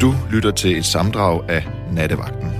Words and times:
Du 0.00 0.14
lytter 0.30 0.50
til 0.50 0.78
et 0.78 0.84
samdrag 0.84 1.50
af 1.50 1.68
Nattevagten. 1.92 2.50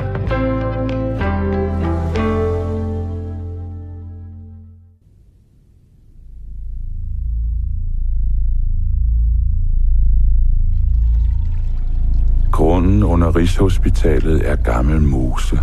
Grunden 12.52 13.02
under 13.02 13.36
Rigshospitalet 13.36 14.48
er 14.48 14.56
gammel 14.56 15.02
mose. 15.02 15.58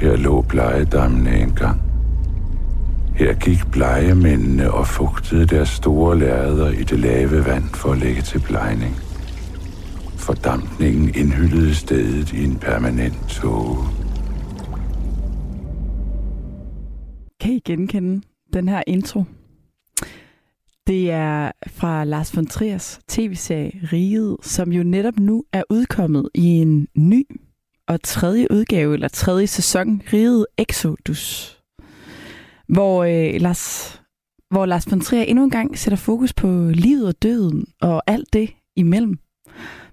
Her 0.00 0.16
lå 0.16 0.42
plejedammene 0.42 1.40
engang. 1.40 1.82
Her 3.14 3.34
gik 3.34 3.70
plejemændene 3.72 4.70
og 4.72 4.86
fugtede 4.86 5.46
deres 5.46 5.68
store 5.68 6.18
lærreder 6.18 6.70
i 6.70 6.82
det 6.82 6.98
lave 6.98 7.46
vand 7.46 7.64
for 7.64 7.92
at 7.92 7.98
lægge 7.98 8.22
til 8.22 8.38
plejning. 8.38 8.96
Fordampningen 10.24 11.14
indhyllede 11.14 11.74
stedet 11.74 12.32
i 12.32 12.44
en 12.44 12.58
permanent 12.58 13.28
tåge. 13.28 13.76
Kan 17.40 17.52
I 17.52 17.58
genkende 17.58 18.22
den 18.52 18.68
her 18.68 18.82
intro? 18.86 19.24
Det 20.86 21.10
er 21.10 21.52
fra 21.66 22.04
Lars 22.04 22.36
von 22.36 22.46
Triers 22.46 23.00
tv-serie 23.08 23.80
Riget, 23.92 24.36
som 24.42 24.72
jo 24.72 24.82
netop 24.82 25.18
nu 25.18 25.44
er 25.52 25.62
udkommet 25.70 26.28
i 26.34 26.46
en 26.46 26.88
ny 26.96 27.26
og 27.88 28.02
tredje 28.02 28.46
udgave, 28.50 28.94
eller 28.94 29.08
tredje 29.08 29.46
sæson, 29.46 30.02
Riget 30.12 30.46
Exodus. 30.58 31.56
Hvor, 32.68 33.04
øh, 33.04 33.40
Lars, 33.40 33.94
hvor 34.50 34.66
Lars 34.66 34.90
von 34.90 35.00
Trier 35.00 35.22
endnu 35.22 35.44
en 35.44 35.50
gang 35.50 35.78
sætter 35.78 35.96
fokus 35.96 36.32
på 36.32 36.70
livet 36.74 37.06
og 37.06 37.22
døden 37.22 37.66
og 37.80 38.02
alt 38.06 38.32
det 38.32 38.50
imellem. 38.76 39.18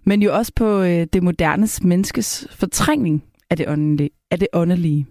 Men 0.03 0.21
jo 0.21 0.35
også 0.35 0.51
på 0.55 0.81
øh, 0.81 1.07
det 1.13 1.23
modernes 1.23 1.83
menneskes 1.83 2.47
fortrængning 2.51 3.23
af 3.49 3.57
det 3.57 3.69
åndelige. 3.69 4.09
Af 4.31 4.39
det 4.39 4.47
åndelige. 4.53 5.07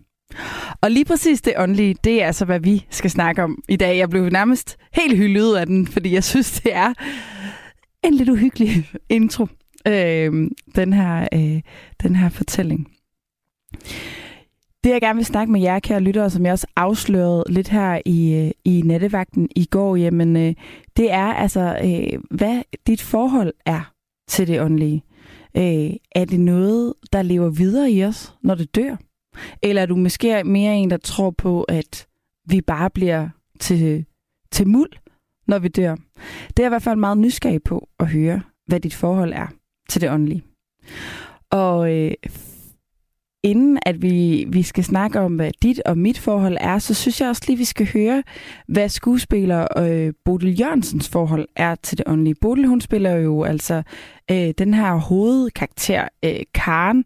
Og 0.81 0.91
lige 0.91 1.05
præcis 1.05 1.43
det 1.43 1.55
åndelige, 1.57 1.97
det 2.05 2.23
er 2.23 2.27
altså, 2.27 2.45
hvad 2.45 2.61
vi 2.61 2.87
skal 2.91 3.11
snakke 3.11 3.43
om 3.43 3.63
i 3.69 3.77
dag. 3.77 3.99
Jeg 3.99 4.11
blev 4.11 4.29
nærmest 4.29 4.77
helt 4.93 5.17
hyldet 5.17 5.57
af 5.57 5.67
den, 5.67 5.87
fordi 5.87 6.15
jeg 6.15 6.25
synes, 6.25 6.61
det 6.61 6.75
er 6.75 6.95
en 8.05 8.15
lidt 8.15 8.29
uhyggelig 8.29 8.71
intro, 9.09 9.47
øh, 9.87 10.51
den, 10.75 10.93
her, 10.93 11.29
øh, 11.35 11.61
den 12.03 12.17
her 12.17 12.29
fortælling. 12.29 12.89
Det, 14.85 14.91
jeg 14.91 15.01
gerne 15.01 15.17
vil 15.17 15.25
snakke 15.25 15.53
med 15.53 15.61
jer, 15.61 15.79
kære 15.79 16.01
lyttere, 16.01 16.31
som 16.31 16.45
jeg 16.45 16.53
også 16.53 16.67
afslørede 16.77 17.45
lidt 17.49 17.69
her 17.69 18.01
i, 18.07 18.35
øh, 18.35 18.51
i 18.65 18.83
nattevagten 18.85 19.49
i 19.57 19.65
går, 19.65 19.97
jamen, 19.97 20.37
øh, 20.37 20.55
det 20.97 21.13
er 21.13 21.33
altså, 21.33 21.79
øh, 21.85 22.21
hvad 22.31 22.63
dit 22.87 23.03
forhold 23.03 23.53
er 23.67 23.93
til 24.31 24.47
det 24.47 24.61
åndelige. 24.61 25.05
Øh, 25.57 25.91
er 26.15 26.25
det 26.25 26.41
noget, 26.41 26.95
der 27.13 27.23
lever 27.23 27.49
videre 27.49 27.91
i 27.91 28.05
os, 28.05 28.35
når 28.43 28.55
det 28.55 28.75
dør? 28.75 28.97
Eller 29.63 29.83
er 29.83 29.87
du 29.87 29.97
måske 29.97 30.45
mere 30.45 30.77
en, 30.77 30.91
der 30.91 30.97
tror 30.97 31.31
på, 31.31 31.63
at 31.63 32.07
vi 32.49 32.61
bare 32.61 32.91
bliver 32.91 33.29
til, 33.61 34.05
til 34.51 34.69
muld, 34.69 34.91
når 35.47 35.59
vi 35.59 35.69
dør? 35.69 35.95
Det 36.49 36.59
er 36.59 36.63
jeg 36.63 36.67
i 36.67 36.69
hvert 36.69 36.83
fald 36.83 36.99
meget 36.99 37.19
nysgerrig 37.19 37.63
på 37.63 37.89
at 37.99 38.09
høre, 38.09 38.43
hvad 38.67 38.81
dit 38.81 38.95
forhold 38.95 39.33
er 39.33 39.47
til 39.89 40.01
det 40.01 40.11
åndelige. 40.11 40.43
Og 41.51 41.97
øh, 41.97 42.13
inden 43.43 43.79
at 43.87 44.03
vi, 44.03 44.47
vi 44.49 44.63
skal 44.63 44.85
snakke 44.85 45.21
om, 45.21 45.37
hvad 45.37 45.51
dit 45.63 45.81
og 45.87 45.99
mit 45.99 46.19
forhold 46.19 46.57
er, 46.61 46.79
så 46.79 46.95
synes 46.95 47.21
jeg 47.21 47.29
også 47.29 47.43
lige, 47.47 47.59
vi 47.59 47.65
skal 47.65 47.89
høre, 47.93 48.23
hvad 48.69 48.89
skuespiller 48.89 49.67
øh, 49.79 50.13
Bodil 50.25 50.61
Jørgensens 50.61 51.09
forhold 51.09 51.49
er 51.57 51.75
til 51.75 51.99
det 51.99 52.09
åndelige. 52.09 52.35
Bodil, 52.41 52.67
hun 52.67 52.81
spiller 52.81 53.17
jo 53.17 53.43
altså 53.43 53.83
øh, 54.31 54.55
den 54.59 54.75
her 54.75 54.95
hovedkarakter, 54.95 56.09
øh, 56.25 56.41
Karen, 56.55 57.05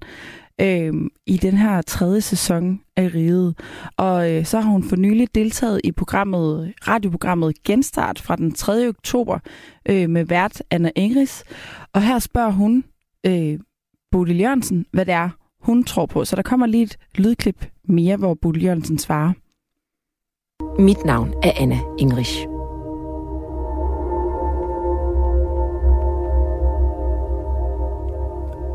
øh, 0.60 0.92
i 1.26 1.36
den 1.36 1.56
her 1.56 1.82
tredje 1.82 2.20
sæson 2.20 2.80
af 2.96 3.10
Riget. 3.14 3.58
Og 3.96 4.32
øh, 4.32 4.44
så 4.44 4.60
har 4.60 4.70
hun 4.70 4.84
for 4.84 4.96
nylig 4.96 5.34
deltaget 5.34 5.80
i 5.84 5.92
programmet, 5.92 6.74
radioprogrammet 6.88 7.62
Genstart 7.62 8.20
fra 8.20 8.36
den 8.36 8.52
3. 8.54 8.88
oktober 8.88 9.38
øh, 9.88 10.10
med 10.10 10.24
vært 10.24 10.62
Anna 10.70 10.90
Ingris. 10.96 11.44
Og 11.92 12.02
her 12.02 12.18
spørger 12.18 12.50
hun 12.50 12.84
øh, 13.26 13.58
Bodil 14.10 14.40
Jørgensen, 14.40 14.86
hvad 14.92 15.06
det 15.06 15.14
er, 15.14 15.30
hun 15.64 15.84
tror 15.84 16.06
på. 16.06 16.24
Så 16.24 16.36
der 16.36 16.42
kommer 16.42 16.66
lige 16.66 16.82
et 16.82 16.96
lydklip 17.14 17.66
mere, 17.88 18.16
hvor 18.16 18.34
Bodil 18.42 18.62
Jørgensen 18.64 18.98
svarer. 18.98 19.32
Mit 20.82 21.04
navn 21.04 21.34
er 21.42 21.52
Anna 21.56 21.78
Ingris. 21.98 22.38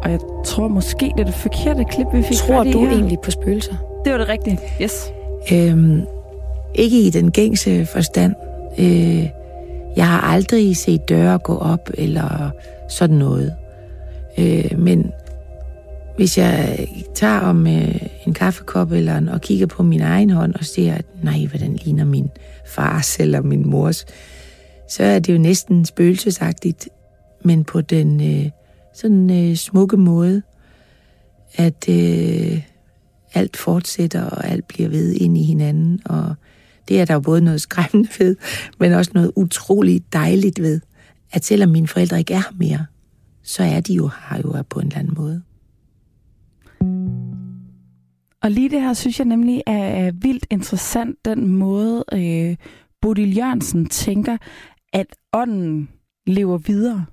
Og 0.03 0.11
jeg 0.11 0.19
tror 0.45 0.67
måske, 0.67 1.05
det 1.17 1.19
er 1.19 1.25
det 1.25 1.33
forkerte 1.33 1.83
klip, 1.83 2.07
vi 2.13 2.21
fik 2.23 2.37
Tror 2.37 2.63
du 2.63 2.79
her. 2.85 2.91
egentlig 2.91 3.19
på 3.19 3.31
spøgelser? 3.31 3.75
Det 4.05 4.11
var 4.11 4.17
det 4.17 4.29
rigtige. 4.29 4.59
Yes. 4.81 5.11
Øhm, 5.53 6.01
ikke 6.75 7.01
i 7.01 7.09
den 7.09 7.31
gængse 7.31 7.85
forstand. 7.85 8.35
Øh, 8.79 9.23
jeg 9.95 10.07
har 10.07 10.21
aldrig 10.21 10.77
set 10.77 11.09
døre 11.09 11.37
gå 11.37 11.57
op 11.57 11.89
eller 11.93 12.49
sådan 12.89 13.15
noget. 13.15 13.53
Øh, 14.39 14.79
men 14.79 15.11
hvis 16.19 16.37
jeg 16.37 16.87
tager 17.15 17.39
om 17.39 17.67
øh, 17.67 18.01
en 18.27 18.33
kaffekop 18.33 18.91
eller 18.91 19.17
en, 19.17 19.29
og 19.29 19.41
kigger 19.41 19.65
på 19.65 19.83
min 19.83 20.01
egen 20.01 20.29
hånd 20.29 20.55
og 20.55 20.65
ser, 20.65 20.93
at 20.93 21.05
nej, 21.23 21.45
hvordan 21.45 21.75
ligner 21.75 22.05
min 22.05 22.29
fars 22.67 23.19
eller 23.19 23.41
min 23.41 23.69
mors, 23.69 24.05
så 24.89 25.03
er 25.03 25.19
det 25.19 25.33
jo 25.33 25.37
næsten 25.37 25.85
spøgelsesagtigt, 25.85 26.89
men 27.43 27.63
på 27.63 27.81
den 27.81 28.21
øh, 28.21 28.49
sådan 28.93 29.29
øh, 29.29 29.55
smukke 29.55 29.97
måde, 29.97 30.41
at 31.55 31.89
øh, 31.89 32.61
alt 33.33 33.57
fortsætter, 33.57 34.23
og 34.23 34.47
alt 34.47 34.67
bliver 34.67 34.89
ved 34.89 35.13
ind 35.13 35.37
i 35.37 35.43
hinanden, 35.43 35.99
og 36.05 36.35
det 36.87 37.01
er 37.01 37.05
der 37.05 37.13
jo 37.13 37.19
både 37.19 37.41
noget 37.41 37.61
skræmmende 37.61 38.09
ved, 38.19 38.35
men 38.79 38.93
også 38.93 39.11
noget 39.13 39.31
utroligt 39.35 40.13
dejligt 40.13 40.61
ved, 40.61 40.81
at 41.31 41.45
selvom 41.45 41.69
mine 41.69 41.87
forældre 41.87 42.19
ikke 42.19 42.33
er 42.33 42.37
her 42.37 42.55
mere, 42.57 42.85
så 43.43 43.63
er 43.63 43.79
de 43.79 43.93
jo 43.93 44.09
her 44.29 44.37
jo 44.37 44.63
på 44.69 44.79
en 44.79 44.87
eller 44.87 44.99
anden 44.99 45.13
måde. 45.17 45.41
Og 48.43 48.51
lige 48.51 48.69
det 48.69 48.81
her 48.81 48.93
synes 48.93 49.19
jeg 49.19 49.27
nemlig 49.27 49.63
er, 49.67 49.83
er 49.83 50.11
vildt 50.11 50.45
interessant, 50.49 51.25
den 51.25 51.47
måde 51.47 52.03
øh, 52.13 52.55
Bodil 53.01 53.37
Jørgensen 53.37 53.85
tænker, 53.85 54.37
at 54.93 55.07
ånden 55.33 55.89
lever 56.27 56.57
videre. 56.57 57.05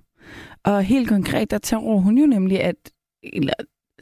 Og 0.65 0.83
helt 0.83 1.09
konkret, 1.09 1.51
der 1.51 1.59
tror 1.59 1.97
hun 1.97 2.19
jo 2.19 2.27
nemlig, 2.27 2.63
at, 2.63 2.77
eller 3.23 3.55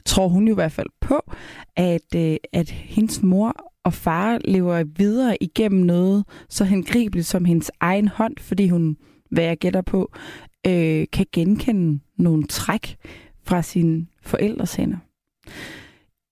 tror 0.05 0.27
hun 0.27 0.47
jo 0.47 0.53
i 0.53 0.55
hvert 0.55 0.71
fald 0.71 0.89
på, 1.01 1.31
at, 1.75 2.15
øh, 2.15 2.37
at 2.53 2.69
hendes 2.69 3.23
mor 3.23 3.71
og 3.83 3.93
far 3.93 4.39
lever 4.45 4.83
videre 4.83 5.43
igennem 5.43 5.85
noget 5.85 6.25
så 6.49 6.63
hengribeligt 6.63 7.27
som 7.27 7.45
hendes 7.45 7.71
egen 7.79 8.07
hånd, 8.07 8.37
fordi 8.39 8.69
hun, 8.69 8.97
hvad 9.31 9.43
jeg 9.43 9.57
gætter 9.57 9.81
på, 9.81 10.11
øh, 10.67 11.05
kan 11.13 11.25
genkende 11.31 11.99
nogle 12.17 12.43
træk 12.47 12.97
fra 13.43 13.61
sine 13.61 14.07
forældres 14.21 14.75
hænder. 14.75 14.97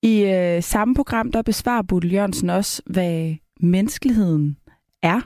I 0.03 0.21
øh, 0.21 0.63
samme 0.63 0.95
program, 0.95 1.31
der 1.31 1.41
besvarer 1.41 1.81
Bodil 1.81 2.11
Jørgensen 2.11 2.49
også, 2.49 2.81
hvad 2.85 3.35
menneskeligheden 3.59 4.57
er, 5.01 5.21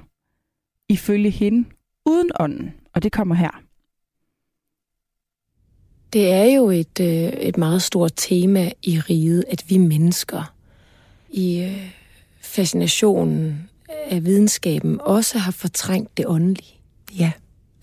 ifølge 0.90 1.30
hende, 1.30 1.70
uden 2.06 2.30
ånden. 2.40 2.74
Og 2.94 3.04
det 3.04 3.12
kommer 3.12 3.36
her. 3.36 3.62
Det 6.14 6.32
er 6.32 6.44
jo 6.44 6.70
et, 6.70 7.00
øh, 7.00 7.08
et 7.08 7.58
meget 7.58 7.82
stort 7.82 8.12
tema 8.16 8.72
i 8.84 9.00
riget, 9.00 9.44
at 9.48 9.64
vi 9.70 9.78
mennesker 9.78 10.54
i 11.30 11.62
øh, 11.62 11.92
fascinationen 12.42 13.70
af 13.90 14.26
videnskaben 14.26 15.02
også 15.02 15.38
har 15.38 15.52
fortrængt 15.52 16.18
det 16.18 16.28
åndelige. 16.28 16.80
Ja. 17.20 17.32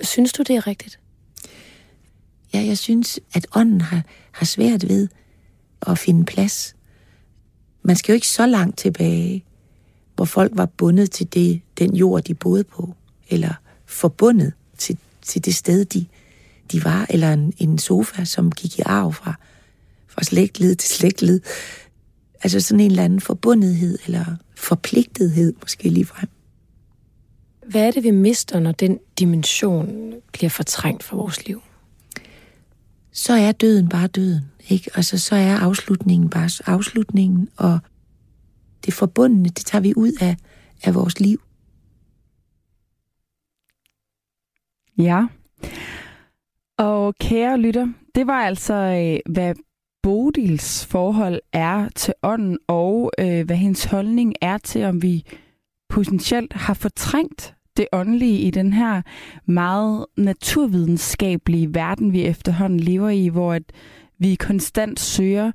Synes 0.03 0.32
du, 0.32 0.43
det 0.43 0.56
er 0.56 0.66
rigtigt? 0.66 1.00
Ja, 2.55 2.58
jeg 2.67 2.79
synes, 2.79 3.20
at 3.35 3.47
ånden 3.55 3.81
har, 3.81 4.02
har 4.32 4.47
svært 4.47 4.88
ved 4.88 5.08
at 5.87 5.99
finde 5.99 6.25
plads. 6.25 6.74
Man 7.85 7.97
skal 7.97 8.13
jo 8.13 8.15
ikke 8.15 8.29
så 8.29 8.47
langt 8.47 8.79
tilbage, 8.79 9.45
hvor 10.15 10.25
folk 10.25 10.53
var 10.55 10.67
bundet 10.67 11.11
til 11.11 11.35
det, 11.35 11.61
den 11.79 11.97
jord, 11.97 12.23
de 12.23 12.35
boede 12.35 12.65
på, 12.65 12.95
eller 13.31 13.55
forbundet 13.87 14.53
til, 14.79 14.99
til 15.23 15.45
det 15.45 15.55
sted, 15.55 15.85
de, 15.85 16.07
de 16.73 16.85
var, 16.85 17.07
eller 17.11 17.33
en, 17.33 17.55
en 17.59 17.79
sofa, 17.79 18.25
som 18.25 18.53
gik 18.53 18.79
i 18.79 18.83
arv 18.87 19.13
fra, 19.13 19.35
fra 20.07 20.23
slægtled 20.23 20.75
til 20.75 20.91
slægtled. 20.91 21.41
Altså 22.43 22.61
sådan 22.61 22.81
en 22.81 22.91
eller 22.91 23.05
anden 23.05 23.21
forbundethed, 23.21 23.99
eller 24.07 24.25
forpligtethed 24.57 25.55
måske 25.61 25.89
ligefrem. 25.89 26.29
Hvad 27.67 27.87
er 27.87 27.91
det, 27.91 28.03
vi 28.03 28.11
mister, 28.11 28.61
når 28.61 28.73
den 28.73 28.99
dimension 29.19 30.13
bliver 30.33 30.51
fortrængt 30.51 31.03
fra 31.03 31.17
vores 31.17 31.47
liv? 31.47 31.63
Så 33.14 33.32
er 33.32 33.52
døden 33.52 33.88
bare 33.88 34.06
døden, 34.06 34.44
ikke? 34.69 34.90
Altså, 34.94 35.19
så 35.19 35.34
er 35.34 35.56
afslutningen 35.56 36.31
bare 36.31 36.50
afslutningen, 36.66 37.49
og 37.56 37.78
det 38.84 38.94
forbundne, 38.94 39.49
det 39.49 39.66
tager 39.66 39.82
vi 39.82 39.93
ud 39.96 40.12
af, 40.20 40.37
af 40.82 40.94
vores 40.94 41.20
liv. 41.20 41.43
Ja. 44.99 45.26
Og 46.78 47.14
kære 47.20 47.61
lytter, 47.61 47.88
det 48.14 48.26
var 48.26 48.40
altså, 48.40 48.75
øh, 48.75 49.32
hvad 49.32 49.55
Bodils 50.02 50.87
forhold 50.87 51.40
er 51.52 51.88
til 51.88 52.14
ånden, 52.22 52.58
og 52.69 53.12
øh, 53.19 53.46
hvad 53.46 53.56
hendes 53.56 53.84
holdning 53.84 54.34
er 54.40 54.58
til, 54.58 54.84
om 54.84 55.02
vi 55.02 55.25
potentielt 55.88 56.52
har 56.52 56.75
fortrængt 56.75 57.55
det 57.76 57.87
åndelige 57.93 58.38
i 58.38 58.50
den 58.50 58.73
her 58.73 59.03
meget 59.47 60.06
naturvidenskabelige 60.17 61.75
verden, 61.75 62.12
vi 62.12 62.25
efterhånden 62.25 62.81
lever 62.81 63.09
i, 63.09 63.29
hvor 63.29 63.53
at 63.53 63.62
vi 64.19 64.35
konstant 64.35 65.00
søger 65.00 65.53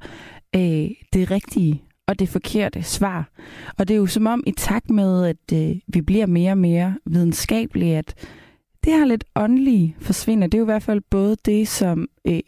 øh, 0.56 0.90
det 1.14 1.32
rigtige 1.32 1.84
og 2.08 2.20
det 2.20 2.30
forkerte 2.30 2.84
svar. 2.84 3.30
Og 3.78 3.88
det 3.88 3.94
er 3.94 3.98
jo 3.98 4.06
som 4.06 4.28
om 4.28 4.44
i 4.48 4.52
takt 4.52 4.90
med, 4.90 5.26
at 5.26 5.54
øh, 5.54 5.76
vi 5.88 6.02
bliver 6.02 6.26
mere 6.26 6.52
og 6.52 6.58
mere 6.58 6.98
videnskabelige, 7.06 7.98
at 7.98 8.16
det 8.84 8.94
her 8.94 9.06
lidt 9.06 9.24
åndelige 9.36 9.96
forsvinder. 10.00 10.48
Det 10.48 10.54
er 10.54 10.60
jo 10.60 10.66
i 10.66 10.74
hvert 10.74 10.84
fald 10.84 11.02
både 11.10 11.36
det, 11.46 11.68
som 11.68 12.08
øh, 12.26 12.40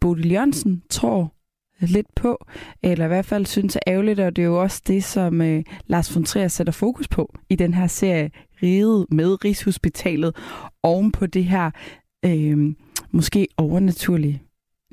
Bodil 0.00 0.32
Jørgensen 0.32 0.82
tror 0.90 1.35
lidt 1.80 2.14
på, 2.14 2.46
eller 2.82 3.04
i 3.04 3.08
hvert 3.08 3.24
fald 3.24 3.46
synes 3.46 3.76
er 3.76 3.80
ærgerligt, 3.86 4.20
og 4.20 4.36
det 4.36 4.42
er 4.42 4.46
jo 4.46 4.62
også 4.62 4.82
det, 4.86 5.04
som 5.04 5.42
øh, 5.42 5.64
Lars 5.86 6.14
von 6.14 6.24
Trier 6.24 6.48
sætter 6.48 6.72
fokus 6.72 7.08
på 7.08 7.34
i 7.50 7.56
den 7.56 7.74
her 7.74 7.86
serie 7.86 8.30
Riget 8.62 9.06
med 9.10 9.44
Rigshospitalet, 9.44 10.36
oven 10.82 11.12
på 11.12 11.26
det 11.26 11.44
her 11.44 11.70
øh, 12.24 12.74
måske 13.10 13.48
overnaturlige 13.56 14.42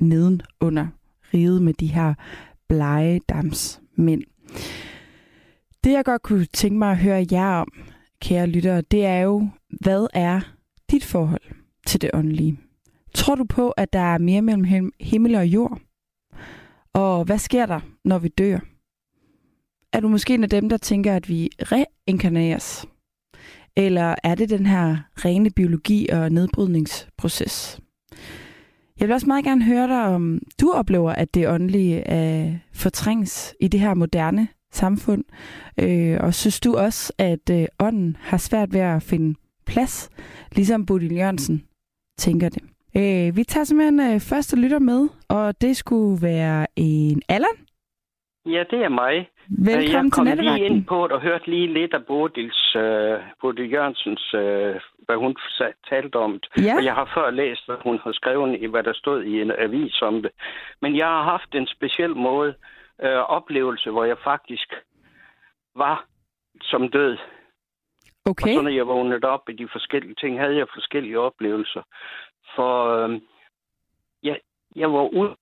neden 0.00 0.42
under 0.60 0.86
riget 1.34 1.62
med 1.62 1.74
de 1.74 1.86
her 1.86 2.14
blege. 2.68 3.20
Det 5.84 5.92
jeg 5.92 6.04
godt 6.04 6.22
kunne 6.22 6.44
tænke 6.44 6.78
mig 6.78 6.90
at 6.90 6.98
høre 6.98 7.26
jer 7.32 7.54
om, 7.54 7.68
kære 8.20 8.46
lyttere, 8.46 8.80
det 8.80 9.06
er 9.06 9.20
jo, 9.20 9.48
hvad 9.80 10.06
er 10.14 10.40
dit 10.90 11.04
forhold 11.04 11.42
til 11.86 12.00
det 12.02 12.10
åndelige? 12.14 12.58
Tror 13.14 13.34
du 13.34 13.44
på, 13.44 13.70
at 13.70 13.92
der 13.92 14.00
er 14.00 14.18
mere 14.18 14.42
mellem 14.42 14.92
himmel 15.00 15.34
og 15.34 15.46
jord? 15.46 15.80
Og 16.94 17.24
hvad 17.24 17.38
sker 17.38 17.66
der, 17.66 17.80
når 18.04 18.18
vi 18.18 18.28
dør? 18.28 18.58
Er 19.92 20.00
du 20.00 20.08
måske 20.08 20.34
en 20.34 20.42
af 20.42 20.50
dem, 20.50 20.68
der 20.68 20.76
tænker, 20.76 21.16
at 21.16 21.28
vi 21.28 21.50
reinkarneres? 21.58 22.86
Eller 23.76 24.14
er 24.24 24.34
det 24.34 24.50
den 24.50 24.66
her 24.66 24.96
rene 25.16 25.50
biologi 25.50 26.08
og 26.08 26.30
nedbrydningsproces? 26.32 27.80
Jeg 29.00 29.08
vil 29.08 29.14
også 29.14 29.26
meget 29.26 29.44
gerne 29.44 29.64
høre 29.64 29.88
dig, 29.88 30.02
om 30.02 30.40
du 30.60 30.72
oplever, 30.72 31.12
at 31.12 31.34
det 31.34 31.48
åndelige 31.48 31.96
øh, 31.96 32.04
er 32.04 32.58
fortrængs 32.72 33.54
i 33.60 33.68
det 33.68 33.80
her 33.80 33.94
moderne 33.94 34.48
samfund. 34.72 35.24
Øh, 35.80 36.18
og 36.20 36.34
synes 36.34 36.60
du 36.60 36.76
også, 36.76 37.12
at 37.18 37.50
øh, 37.50 37.66
ånden 37.80 38.16
har 38.20 38.36
svært 38.38 38.72
ved 38.72 38.80
at 38.80 39.02
finde 39.02 39.38
plads, 39.66 40.10
ligesom 40.52 40.86
Bodil 40.86 41.14
Jørgensen 41.14 41.64
tænker 42.18 42.48
det? 42.48 42.62
Øh, 42.96 43.36
vi 43.36 43.44
tager 43.44 43.64
simpelthen 43.64 44.00
øh, 44.00 44.20
første 44.20 44.56
lytter 44.62 44.78
med, 44.78 45.08
og 45.28 45.60
det 45.60 45.76
skulle 45.76 46.22
være 46.22 46.66
en 46.76 47.22
Allan. 47.28 47.58
Ja, 48.46 48.64
det 48.70 48.84
er 48.84 48.88
mig. 48.88 49.28
Velkommen 49.48 50.10
jeg 50.10 50.12
til 50.12 50.26
Jeg 50.26 50.36
kom 50.36 50.56
lige 50.56 50.66
ind 50.66 50.86
på 50.86 51.02
det 51.02 51.12
og 51.12 51.20
hørte 51.20 51.50
lige 51.50 51.72
lidt 51.74 51.94
af 51.94 52.06
Bodils, 52.06 52.76
uh, 52.76 53.16
Bodil 53.40 53.72
Jørgensens, 53.72 54.34
uh, 54.34 54.40
hvad 55.06 55.16
hun 55.16 55.36
talte 55.90 56.16
om 56.16 56.32
det. 56.32 56.64
Ja. 56.64 56.76
Og 56.76 56.84
jeg 56.84 56.94
har 56.94 57.10
før 57.14 57.30
læst, 57.30 57.66
hvad 57.66 57.76
hun 57.84 57.98
har 58.04 58.12
skrevet 58.12 58.58
i, 58.62 58.66
hvad 58.66 58.82
der 58.82 58.92
stod 58.92 59.22
i 59.22 59.40
en 59.40 59.52
avis 59.58 60.02
om 60.02 60.22
det. 60.22 60.30
Men 60.82 60.96
jeg 60.96 61.06
har 61.06 61.22
haft 61.22 61.54
en 61.54 61.66
speciel 61.66 62.16
måde, 62.16 62.54
uh, 63.04 63.22
oplevelse, 63.38 63.90
hvor 63.90 64.04
jeg 64.04 64.16
faktisk 64.24 64.74
var 65.76 66.06
som 66.62 66.88
død. 66.88 67.16
Okay. 68.26 68.50
Og 68.50 68.54
så 68.54 68.62
når 68.62 68.70
jeg 68.70 68.86
vågnede 68.86 69.28
op 69.28 69.48
i 69.48 69.52
de 69.52 69.68
forskellige 69.72 70.14
ting, 70.14 70.40
havde 70.40 70.56
jeg 70.56 70.66
forskellige 70.74 71.20
oplevelser. 71.20 71.82
For 72.56 73.04
uh, 73.04 73.20
jeg, 74.22 74.38
jeg 74.76 74.92
var 74.92 75.02
ude 75.02 75.36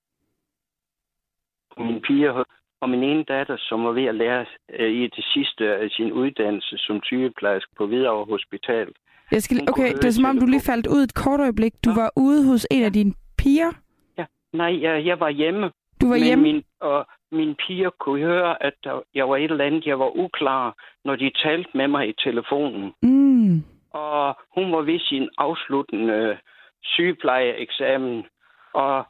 min 1.79 2.01
piger 2.03 2.45
og 2.81 2.91
min 2.91 3.03
ene 3.03 3.25
datter, 3.25 3.57
som 3.59 3.85
var 3.85 3.93
ved 3.93 4.05
at 4.05 4.15
lære 4.15 4.47
øh, 4.79 4.91
i 4.91 5.03
det 5.03 5.25
sidste 5.35 5.65
af 5.75 5.91
sin 5.91 6.13
uddannelse 6.13 6.79
som 6.79 7.01
sygeplejerske 7.03 7.73
på 7.77 7.87
Hvidovre 7.87 8.25
Hospital. 8.25 8.89
Jeg 9.31 9.43
skal, 9.43 9.57
okay, 9.69 9.93
det 9.93 10.05
er 10.05 10.11
som 10.11 10.25
om, 10.25 10.39
du 10.39 10.47
lige 10.47 10.71
faldt 10.71 10.87
ud 10.87 11.03
et 11.03 11.15
kort 11.15 11.41
øjeblik. 11.41 11.73
Du 11.85 11.91
ja. 11.91 12.01
var 12.01 12.11
ude 12.17 12.47
hos 12.51 12.67
en 12.71 12.83
af 12.83 12.93
dine 12.93 13.15
piger? 13.39 13.71
Ja, 14.19 14.25
nej, 14.53 14.83
jeg, 14.83 15.07
jeg 15.07 15.21
var 15.21 15.31
hjemme. 15.31 15.71
Du 16.01 16.09
var 16.09 16.17
hjemme? 16.17 16.43
Min, 16.43 16.63
og 16.81 17.07
mine 17.33 17.55
piger 17.55 17.91
kunne 17.91 18.21
høre, 18.21 18.63
at 18.63 18.73
der, 18.85 19.01
jeg 19.15 19.29
var 19.29 19.37
et 19.37 19.51
eller 19.51 19.65
andet, 19.65 19.87
jeg 19.87 19.99
var 19.99 20.17
uklar, 20.17 20.75
når 21.05 21.17
de 21.17 21.31
talte 21.45 21.71
med 21.75 21.89
mig 21.89 22.09
i 22.09 22.15
telefonen. 22.25 22.93
Mm. 23.03 23.63
Og 23.91 24.37
hun 24.55 24.73
var 24.73 24.81
ved 24.81 24.99
sin 24.99 25.29
afsluttende 25.39 26.13
øh, 26.13 26.37
sygeplejeeksamen 26.83 28.27
og, 28.73 29.07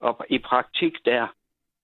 og 0.00 0.26
i 0.30 0.38
praktik 0.38 0.92
der. 1.04 1.26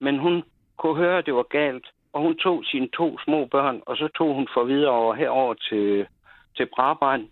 Men 0.00 0.18
hun 0.18 0.42
kunne 0.76 0.96
høre, 0.96 1.18
at 1.18 1.26
det 1.26 1.34
var 1.34 1.42
galt, 1.42 1.86
og 2.12 2.22
hun 2.22 2.36
tog 2.36 2.64
sine 2.64 2.88
to 2.88 3.18
små 3.24 3.46
børn, 3.46 3.82
og 3.86 3.96
så 3.96 4.08
tog 4.08 4.34
hun 4.34 4.48
for 4.54 4.64
videre 4.64 4.90
over 4.90 5.14
herover 5.14 5.54
til, 5.54 6.06
til 6.56 6.66
Brabrand. 6.76 7.28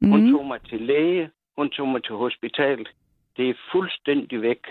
Hun 0.00 0.24
Mm. 0.24 0.32
tog 0.32 0.46
mig 0.46 0.60
til 0.68 0.80
læge, 0.80 1.30
hun 1.56 1.70
tog 1.70 1.88
mig 1.88 2.04
til 2.04 2.14
hospital. 2.14 2.86
Det 3.36 3.50
er 3.50 3.54
fuldstændig 3.72 4.42
væk. 4.42 4.62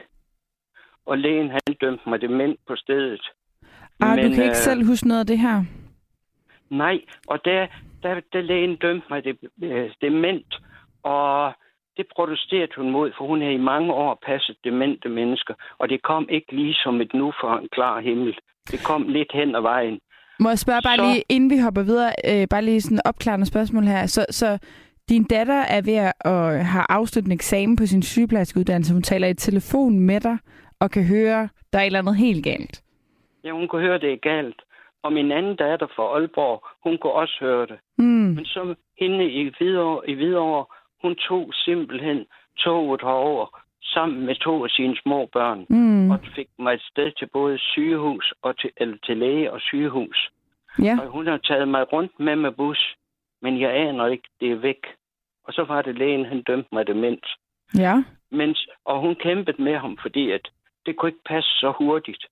Og 1.06 1.18
lægen, 1.18 1.50
han 1.50 1.62
dømte 1.82 2.10
mig 2.10 2.22
dement 2.22 2.60
på 2.68 2.76
stedet. 2.76 3.22
Ah, 4.00 4.18
du 4.18 4.22
kan 4.22 4.32
ikke 4.32 4.46
øh, 4.50 4.56
selv 4.56 4.86
huske 4.86 5.08
noget 5.08 5.20
af 5.20 5.28
det 5.28 5.40
her? 5.40 5.64
Nej, 6.70 7.02
og 7.28 7.46
der, 7.46 7.68
der, 8.04 8.22
der 8.34 8.42
lægen 8.42 8.76
dømte 8.76 9.08
mig 9.10 9.24
det, 9.24 9.38
øh, 9.64 9.92
dement, 10.02 10.62
og 11.04 11.54
det 11.98 12.06
protesterede 12.16 12.72
hun 12.78 12.92
mod, 12.92 13.12
for 13.18 13.26
hun 13.28 13.42
har 13.42 13.50
i 13.50 13.58
mange 13.58 13.94
år 13.94 14.20
passet 14.26 14.56
demente 14.64 15.10
mennesker, 15.10 15.54
og 15.80 15.90
det 15.90 16.02
kom 16.04 16.28
ikke 16.30 16.56
lige 16.56 16.74
som 16.74 17.02
et 17.02 17.14
nu 17.14 17.34
for 17.42 17.58
en 17.58 17.68
klar 17.72 18.00
himmel. 18.02 18.38
Det 18.72 18.80
kom 18.84 19.08
lidt 19.08 19.32
hen 19.34 19.56
ad 19.56 19.62
vejen. 19.62 20.00
Må 20.40 20.50
jeg 20.50 20.60
spørge 20.60 20.82
bare 20.84 20.98
Så- 20.98 21.04
lige, 21.04 21.24
inden 21.30 21.50
vi 21.50 21.58
hopper 21.58 21.84
videre, 21.84 22.12
øh, 22.30 22.48
bare 22.50 22.62
lige 22.62 22.82
sådan 22.82 23.02
opklarende 23.06 23.46
spørgsmål 23.46 23.84
her. 23.84 24.06
Så, 24.06 24.26
så 24.30 24.58
din 25.10 25.24
datter 25.24 25.62
er 25.76 25.82
ved 25.82 25.96
at 26.26 26.66
have 26.66 26.86
afsluttet 26.90 27.28
en 27.32 27.38
eksamen 27.40 27.76
på 27.76 27.86
sin 27.86 28.02
sygeplejerskeuddannelse. 28.04 28.94
Hun 28.94 29.02
taler 29.04 29.28
i 29.28 29.34
telefon 29.34 30.00
med 30.00 30.20
dig 30.20 30.38
og 30.80 30.92
kan 30.92 31.04
høre, 31.04 31.50
der 31.74 31.80
er 31.80 31.84
et 31.84 31.86
eller 31.86 32.00
andet 32.00 32.16
helt 32.18 32.44
galt. 32.44 32.84
Ja, 33.44 33.52
hun 33.52 33.68
kunne 33.68 33.82
høre, 33.82 33.98
det 34.00 34.14
er 34.14 34.18
galt. 34.18 34.62
Og 35.04 35.14
min 35.14 35.32
anden 35.32 35.56
datter 35.56 35.88
fra 35.96 36.04
Aalborg, 36.04 36.64
hun 36.84 36.98
kunne 36.98 37.14
også 37.14 37.38
høre 37.40 37.66
det. 37.66 37.78
Mm. 37.98 38.06
Men 38.06 38.46
så 38.46 38.76
hende 39.00 39.32
i 39.32 39.52
Hvidovre, 39.58 40.10
i 40.10 40.14
Hvidovre 40.14 40.66
hun 41.04 41.16
tog 41.16 41.54
simpelthen 41.54 42.26
toget 42.58 43.02
herover 43.02 43.64
sammen 43.82 44.26
med 44.26 44.36
to 44.36 44.64
af 44.64 44.70
sine 44.70 44.98
små 45.04 45.30
børn. 45.34 45.66
Mm. 45.70 46.12
Og 46.12 46.20
fik 46.36 46.50
mig 46.60 46.74
et 46.74 46.82
sted 46.82 47.12
til 47.12 47.28
både 47.34 47.58
sygehus 47.58 48.34
og 48.42 48.58
til, 48.60 48.72
eller 48.78 48.98
til 49.06 49.18
læge 49.18 49.52
og 49.52 49.62
sygehus. 49.62 50.30
Ja. 50.82 50.98
Og 51.02 51.08
hun 51.08 51.28
har 51.28 51.38
taget 51.38 51.68
mig 51.68 51.94
rundt 51.94 52.20
med 52.20 52.36
med 52.36 52.52
bus, 52.52 52.96
men 53.42 53.62
jeg 53.62 53.72
aner 53.76 54.08
ikke, 54.08 54.30
det 54.40 54.52
er 54.52 54.56
væk. 54.56 54.84
Og 55.44 55.54
så 55.54 55.64
var 55.64 55.82
det 55.82 55.98
lægen, 55.98 56.26
han 56.26 56.42
dømte 56.42 56.70
mig 56.72 56.88
demens. 56.88 57.28
Ja. 57.78 58.04
Mens, 58.32 58.68
og 58.86 59.00
hun 59.00 59.16
kæmpede 59.16 59.64
med 59.64 59.78
ham, 59.78 59.98
fordi 60.02 60.32
at 60.32 60.50
det 60.86 60.96
kunne 60.96 61.10
ikke 61.10 61.24
passe 61.26 61.50
så 61.50 61.74
hurtigt. 61.78 62.26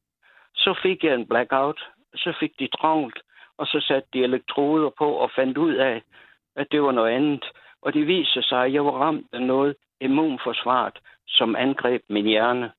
Så 0.55 0.79
fik 0.83 1.03
jeg 1.03 1.13
en 1.15 1.27
blackout, 1.27 1.79
så 2.15 2.33
fik 2.39 2.51
de 2.59 2.67
travlt, 2.67 3.19
og 3.57 3.67
så 3.67 3.85
satte 3.87 4.09
de 4.13 4.23
elektroder 4.23 4.89
på 4.97 5.11
og 5.11 5.31
fandt 5.35 5.57
ud 5.57 5.73
af, 5.73 6.01
at 6.55 6.67
det 6.71 6.81
var 6.81 6.91
noget 6.91 7.11
andet. 7.11 7.45
Og 7.81 7.93
det 7.93 8.07
viser 8.07 8.41
sig, 8.41 8.65
at 8.65 8.73
jeg 8.73 8.85
var 8.85 8.91
ramt 8.91 9.27
af 9.33 9.41
noget 9.41 9.75
immunforsvaret, 10.01 10.99
som 11.27 11.55
angreb 11.55 12.01
min 12.09 12.25
hjerne. 12.25 12.71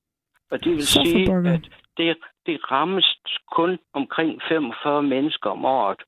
Og 0.51 0.63
det 0.63 0.71
vil 0.71 0.87
Så 0.87 1.01
sige, 1.05 1.53
at 1.53 1.69
det, 1.97 2.17
det 2.45 2.71
rammes 2.71 3.17
kun 3.51 3.79
omkring 3.93 4.41
45 4.49 5.03
mennesker 5.03 5.49
om 5.49 5.65
året. 5.65 6.01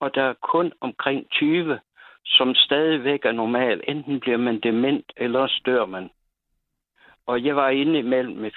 Og 0.00 0.14
der 0.14 0.22
er 0.22 0.34
kun 0.42 0.72
omkring 0.80 1.30
20, 1.30 1.78
som 2.24 2.54
stadigvæk 2.54 3.24
er 3.24 3.32
normal. 3.32 3.80
Enten 3.88 4.20
bliver 4.20 4.38
man 4.38 4.60
dement, 4.60 5.12
eller 5.16 5.52
dør 5.66 5.86
man. 5.86 6.10
Og 7.26 7.44
jeg 7.44 7.56
var 7.56 7.68
inde 7.68 7.98
imellem 7.98 8.36
med 8.36 8.50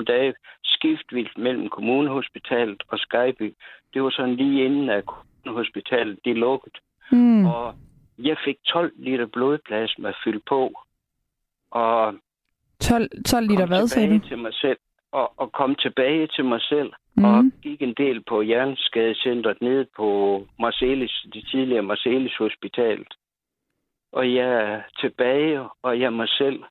14-15 0.00 0.04
dage 0.04 0.34
skiftvildt 0.64 1.38
mellem 1.38 1.68
kommunehospitalet 1.68 2.82
og 2.88 2.98
Skyby. 2.98 3.54
Det 3.94 4.02
var 4.02 4.10
sådan 4.10 4.36
lige 4.36 4.64
inden 4.64 4.90
at 4.90 5.04
kommunehospitalet 5.06 6.18
de 6.24 6.34
lukkede. 6.34 6.74
Mm. 7.12 7.46
Og 7.46 7.74
jeg 8.18 8.36
fik 8.44 8.56
12 8.64 8.92
liter 8.96 9.26
blodplasma 9.26 10.12
fyldt 10.24 10.44
på. 10.44 10.72
Og 11.70 12.14
12, 12.80 13.24
12 13.24 13.48
liter 13.48 13.66
hvad, 13.66 13.88
sagde 13.88 14.18
du? 14.18 14.28
til 14.28 14.38
mig 14.38 14.54
selv. 14.54 14.78
Og, 15.12 15.32
og 15.36 15.52
kom 15.52 15.74
tilbage 15.74 16.26
til 16.26 16.44
mig 16.44 16.60
selv. 16.60 16.92
Mm. 17.16 17.24
Og 17.24 17.44
gik 17.62 17.82
en 17.82 17.94
del 17.94 18.24
på 18.28 18.42
hjerneskadecentret 18.42 19.60
nede 19.60 19.86
på 19.96 20.40
Marcelis, 20.58 21.26
det 21.32 21.48
tidligere 21.50 21.82
Marcelis 21.82 22.36
Hospitalet. 22.38 23.14
Og 24.12 24.34
jeg 24.34 24.48
er 24.48 24.82
tilbage, 25.00 25.60
og 25.82 26.00
jeg 26.00 26.06
er 26.06 26.10
mig 26.10 26.28
selv, 26.28 26.62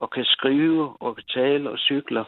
og 0.00 0.10
kan 0.10 0.24
skrive, 0.24 0.96
og 1.00 1.16
kan 1.16 1.24
tale 1.24 1.70
og 1.70 1.78
cykler. 1.78 2.24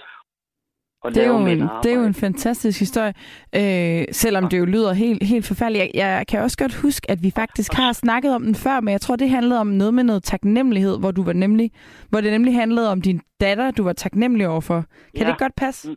Og 1.04 1.14
Det 1.14 1.23
er, 1.25 1.28
jo 1.28 1.37
en, 1.38 1.62
arbejde. 1.62 1.82
det 1.82 1.90
er 1.94 1.96
jo 2.00 2.04
en 2.04 2.14
fantastisk 2.14 2.78
historie, 2.80 3.14
øh, 3.61 4.04
selvom 4.12 4.49
det 4.49 4.58
jo 4.58 4.64
lyder 4.64 4.92
helt, 4.92 5.23
helt 5.23 5.46
forfærdeligt. 5.46 5.82
Jeg, 5.84 5.90
jeg 5.94 6.26
kan 6.30 6.40
også 6.40 6.58
godt 6.58 6.75
huske, 6.75 7.11
at 7.11 7.18
vi 7.23 7.30
faktisk 7.37 7.73
har 7.75 7.92
snakket 7.92 8.34
om 8.34 8.42
den 8.42 8.54
før, 8.54 8.80
men 8.80 8.92
jeg 8.92 9.00
tror, 9.00 9.16
det 9.16 9.30
handlede 9.30 9.61
om 9.61 9.66
noget 9.66 9.94
med 9.94 10.04
noget 10.04 10.23
taknemmelighed, 10.23 10.99
hvor 10.99 11.11
du 11.11 11.23
var 11.25 11.32
nemlig, 11.32 11.70
hvor 12.11 12.20
det 12.20 12.32
nemlig 12.32 12.54
handlede 12.54 12.90
om 12.92 13.00
din 13.02 13.20
datter, 13.40 13.70
du 13.70 13.82
var 13.84 13.92
taknemmelig 13.92 14.49
overfor. 14.49 14.84
Kan 15.16 15.26
Ja. 15.26 15.30
det 15.30 15.38
godt 15.38 15.54
passe? 15.56 15.96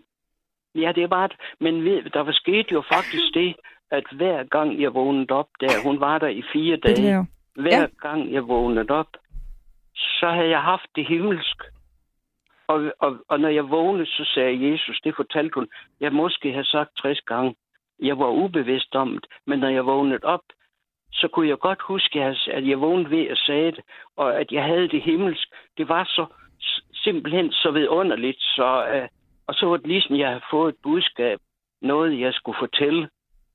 Ja, 0.75 0.91
det 0.95 1.03
er 1.03 1.07
bare... 1.07 1.29
Men 1.61 1.83
ved, 1.83 2.09
der 2.13 2.23
var 2.23 2.31
sket 2.31 2.67
jo 2.71 2.83
faktisk 2.93 3.23
det, 3.33 3.55
at 3.91 4.03
hver 4.15 4.43
gang 4.43 4.81
jeg 4.81 4.93
vågnede 4.93 5.31
op 5.33 5.47
der, 5.59 5.69
hun 5.83 5.99
var 5.99 6.17
der 6.17 6.27
i 6.27 6.43
fire 6.53 6.75
Det 6.75 6.97
dage, 6.97 7.25
hver 7.55 7.79
Ja. 7.81 7.85
gang 8.01 8.33
jeg 8.33 8.47
vågnede 8.47 8.89
op, 8.89 9.07
så 9.95 10.29
havde 10.35 10.49
jeg 10.49 10.59
haft 10.61 10.89
det 10.95 11.05
himmelsk. 11.07 11.57
Og, 12.67 12.91
og, 12.99 13.17
og 13.27 13.39
når 13.39 13.49
jeg 13.49 13.69
vågnede, 13.69 14.05
så 14.05 14.23
sagde 14.33 14.71
Jesus, 14.71 14.99
det 15.03 15.15
fortalte 15.15 15.55
hun, 15.55 15.67
jeg 15.99 16.13
måske 16.13 16.51
have 16.53 16.65
sagt 16.65 16.89
60 16.97 17.21
gange. 17.21 17.55
Jeg 18.01 18.19
var 18.19 18.29
ubevidst 18.29 18.95
om 18.95 19.11
det, 19.13 19.25
men 19.45 19.59
når 19.59 19.67
jeg 19.69 19.85
vågnede 19.85 20.19
op, 20.23 20.41
så 21.11 21.27
kunne 21.27 21.47
jeg 21.47 21.57
godt 21.59 21.81
huske, 21.81 22.23
at 22.23 22.67
jeg 22.67 22.81
vågnede 22.81 23.09
ved 23.09 23.27
at 23.27 23.37
sige 23.37 23.71
det, 23.71 23.79
og 24.15 24.39
at 24.39 24.51
jeg 24.51 24.63
havde 24.63 24.87
det 24.87 25.01
himmelsk. 25.01 25.47
Det 25.77 25.89
var 25.89 26.03
så 26.03 26.25
simpelthen 26.93 27.51
så 27.51 27.71
vidunderligt, 27.71 28.41
så, 28.41 28.87
øh, 28.93 29.07
og 29.47 29.53
så 29.53 29.65
var 29.65 29.77
det 29.77 29.87
ligesom, 29.87 30.15
jeg 30.15 30.27
havde 30.27 30.41
fået 30.51 30.73
et 30.73 30.79
budskab, 30.83 31.39
noget 31.81 32.19
jeg 32.19 32.33
skulle 32.33 32.57
fortælle. 32.59 33.09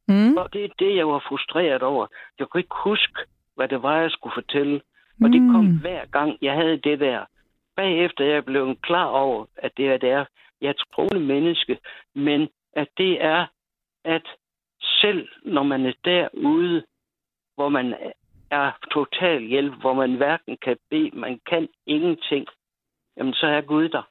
Mm. 0.08 0.36
Og 0.36 0.52
det 0.52 0.64
er 0.64 0.68
det, 0.78 0.96
jeg 0.96 1.08
var 1.08 1.24
frustreret 1.28 1.82
over. 1.82 2.06
Jeg 2.38 2.46
kunne 2.48 2.60
ikke 2.60 2.76
huske, 2.84 3.18
hvad 3.56 3.68
det 3.68 3.82
var, 3.82 3.96
jeg 3.96 4.10
skulle 4.10 4.34
fortælle. 4.34 4.80
Og 5.22 5.28
det 5.32 5.40
kom 5.52 5.64
Mm. 5.64 5.80
hver 5.80 6.04
gang, 6.06 6.38
jeg 6.42 6.54
havde 6.54 6.76
det 6.76 7.00
der. 7.00 7.24
Bagefter 7.76 8.24
er 8.24 8.28
jeg 8.34 8.44
blev 8.44 8.76
klar 8.82 9.06
over, 9.06 9.46
at 9.56 9.72
det 9.76 9.88
er, 9.88 9.96
det 9.96 10.10
er, 10.10 10.24
jeg 10.60 10.68
er 10.68 10.84
troende 10.94 11.20
menneske, 11.26 11.78
men 12.14 12.48
at 12.72 12.88
det 12.96 13.24
er, 13.24 13.46
at 14.04 14.22
selv 14.80 15.28
når 15.44 15.62
man 15.62 15.86
er 15.86 15.92
derude, 16.04 16.84
hvor 17.54 17.68
man 17.68 17.94
er 18.50 18.72
total 18.90 19.42
hjælp, 19.46 19.74
hvor 19.80 19.94
man 19.94 20.14
hverken 20.16 20.56
kan 20.62 20.76
bede, 20.90 21.10
man 21.12 21.40
kan 21.50 21.68
ingenting, 21.86 22.46
jamen 23.16 23.34
så 23.34 23.46
er 23.46 23.60
Gud 23.60 23.88
der. 23.88 24.02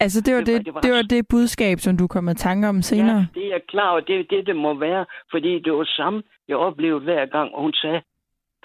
Altså, 0.00 0.20
det 0.20 0.34
var 0.34 0.40
Det 0.40 0.46
det, 0.46 0.54
var- 0.54 0.58
det, 0.58 0.66
det 0.66 0.74
var- 0.74 0.80
det, 0.80 0.92
var 0.92 1.02
det 1.02 1.28
budskab, 1.28 1.78
som 1.80 1.96
du 1.96 2.06
kom 2.06 2.24
med 2.24 2.34
tanker 2.34 2.68
om 2.68 2.82
senere. 2.82 3.16
Ja, 3.16 3.26
det 3.40 3.44
er 3.46 3.50
jeg 3.50 3.62
klar 3.68 3.90
over. 3.90 4.00
Det 4.00 4.20
er 4.20 4.24
det, 4.30 4.46
det 4.46 4.56
må 4.56 4.74
være. 4.74 5.06
Fordi 5.30 5.58
det 5.58 5.72
var 5.72 5.84
samme, 5.84 6.22
jeg 6.48 6.56
oplevede 6.56 7.04
hver 7.04 7.26
gang. 7.26 7.54
Og 7.54 7.62
hun 7.62 7.72
sagde, 7.72 8.02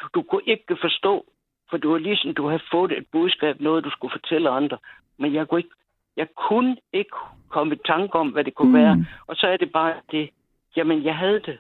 du, 0.02 0.08
du 0.16 0.22
kunne 0.22 0.42
ikke 0.46 0.78
forstå, 0.82 1.26
for 1.76 1.80
du 1.80 1.92
var 1.92 1.98
ligesom, 1.98 2.34
du 2.34 2.48
havde 2.48 2.70
fået 2.72 2.92
et 2.92 3.06
budskab, 3.12 3.62
noget 3.62 3.84
du 3.84 3.90
skulle 3.90 4.12
fortælle 4.12 4.50
andre. 4.50 4.78
Men 5.18 5.34
jeg 5.34 5.48
kunne 5.48 5.60
ikke, 5.60 5.76
jeg 6.18 6.28
kunne 6.36 6.78
ikke 6.94 7.16
komme 7.50 7.76
i 7.76 7.80
tanke 7.86 8.16
om, 8.16 8.30
hvad 8.30 8.44
det 8.44 8.56
kunne 8.56 8.78
mm. 8.78 8.84
være. 8.84 9.06
Og 9.28 9.36
så 9.36 9.48
er 9.48 9.58
det 9.58 9.72
bare 9.72 9.94
det, 10.12 10.30
jamen 10.76 11.04
jeg 11.04 11.16
havde 11.18 11.40
det 11.40 11.58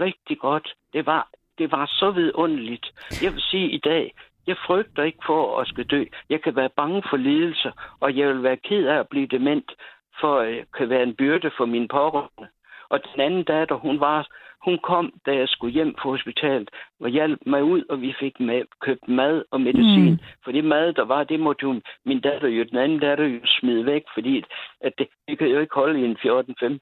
rigtig 0.00 0.38
godt. 0.38 0.74
Det 0.92 1.06
var, 1.06 1.28
det 1.58 1.72
var 1.72 1.86
så 1.86 2.10
vidunderligt. 2.10 2.86
Jeg 3.22 3.32
vil 3.32 3.42
sige 3.42 3.70
i 3.70 3.78
dag, 3.78 4.14
jeg 4.46 4.56
frygter 4.66 5.02
ikke 5.02 5.22
for 5.26 5.60
at 5.60 5.68
skal 5.68 5.84
dø. 5.84 6.04
Jeg 6.30 6.42
kan 6.42 6.56
være 6.56 6.76
bange 6.76 7.02
for 7.10 7.16
lidelser, 7.16 7.72
og 8.00 8.16
jeg 8.16 8.28
vil 8.28 8.42
være 8.42 8.56
ked 8.56 8.86
af 8.86 8.98
at 8.98 9.08
blive 9.08 9.26
dement, 9.26 9.72
for 10.20 10.42
jeg 10.42 10.64
kan 10.76 10.88
være 10.88 11.02
en 11.02 11.16
byrde 11.16 11.50
for 11.56 11.66
mine 11.66 11.88
pårørende. 11.88 12.48
Og 12.88 13.00
den 13.04 13.20
anden 13.20 13.44
datter, 13.44 13.74
hun 13.74 14.00
var, 14.00 14.26
hun 14.64 14.78
kom, 14.90 15.06
da 15.26 15.30
jeg 15.40 15.48
skulle 15.48 15.72
hjem 15.72 15.94
fra 16.00 16.10
hospitalet, 16.10 16.68
og 17.00 17.08
hjalp 17.08 17.38
mig 17.46 17.62
ud, 17.64 17.82
og 17.90 18.00
vi 18.00 18.14
fik 18.20 18.40
med, 18.40 18.62
købt 18.86 19.08
mad 19.08 19.42
og 19.50 19.60
medicin. 19.60 20.10
Mm. 20.10 20.18
For 20.44 20.52
det 20.52 20.64
mad, 20.64 20.92
der 20.92 21.04
var, 21.04 21.24
det 21.24 21.40
måtte 21.40 21.66
hun, 21.66 21.82
min 22.06 22.20
datter 22.20 22.48
jo, 22.48 22.64
den 22.70 22.78
anden 22.78 22.98
datter 22.98 23.24
jo 23.24 23.40
smide 23.44 23.86
væk, 23.86 24.02
fordi 24.14 24.42
at 24.80 24.92
det, 24.98 25.06
det 25.28 25.38
kan 25.38 25.46
jo 25.46 25.60
ikke 25.60 25.74
holde 25.74 26.00
i 26.00 26.04
en 26.04 26.16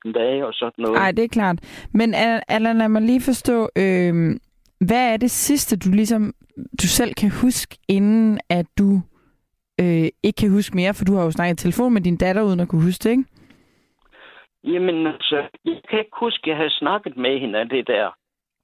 14-15 0.08 0.12
dage 0.12 0.46
og 0.46 0.52
sådan 0.54 0.72
noget. 0.78 0.94
Nej, 0.94 1.12
det 1.12 1.24
er 1.24 1.28
klart. 1.28 1.58
Men 1.94 2.14
Al- 2.14 2.42
Allan, 2.48 2.78
lad 2.78 2.88
mig 2.88 3.02
lige 3.02 3.20
forstå, 3.20 3.68
øh, 3.76 4.14
hvad 4.80 5.12
er 5.12 5.16
det 5.16 5.30
sidste, 5.30 5.76
du 5.76 5.90
ligesom 5.90 6.34
du 6.82 6.86
selv 6.86 7.14
kan 7.14 7.30
huske, 7.30 7.78
inden 7.88 8.40
at 8.48 8.66
du 8.78 9.00
øh, 9.80 10.08
ikke 10.22 10.36
kan 10.40 10.50
huske 10.50 10.76
mere, 10.76 10.94
for 10.94 11.04
du 11.04 11.14
har 11.14 11.24
jo 11.24 11.30
snakket 11.30 11.60
i 11.60 11.62
telefon 11.62 11.92
med 11.92 12.00
din 12.00 12.16
datter, 12.16 12.42
uden 12.42 12.60
at 12.60 12.68
kunne 12.68 12.82
huske 12.82 13.02
det, 13.04 13.10
ikke? 13.10 13.24
Jamen 14.64 15.06
altså, 15.06 15.48
jeg 15.64 15.80
kan 15.88 15.98
ikke 15.98 16.16
huske, 16.20 16.40
at 16.42 16.46
jeg 16.46 16.56
havde 16.56 16.70
snakket 16.70 17.16
med 17.16 17.38
hende 17.40 17.58
af 17.58 17.68
det 17.68 17.86
der, 17.86 18.10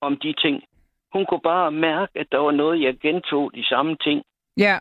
om 0.00 0.16
de 0.16 0.32
ting. 0.32 0.62
Hun 1.12 1.26
kunne 1.26 1.40
bare 1.40 1.70
mærke, 1.70 2.18
at 2.18 2.26
der 2.32 2.38
var 2.38 2.50
noget, 2.50 2.82
jeg 2.82 2.98
gentog 2.98 3.54
de 3.54 3.64
samme 3.64 3.96
ting. 3.96 4.22
Ja. 4.56 4.78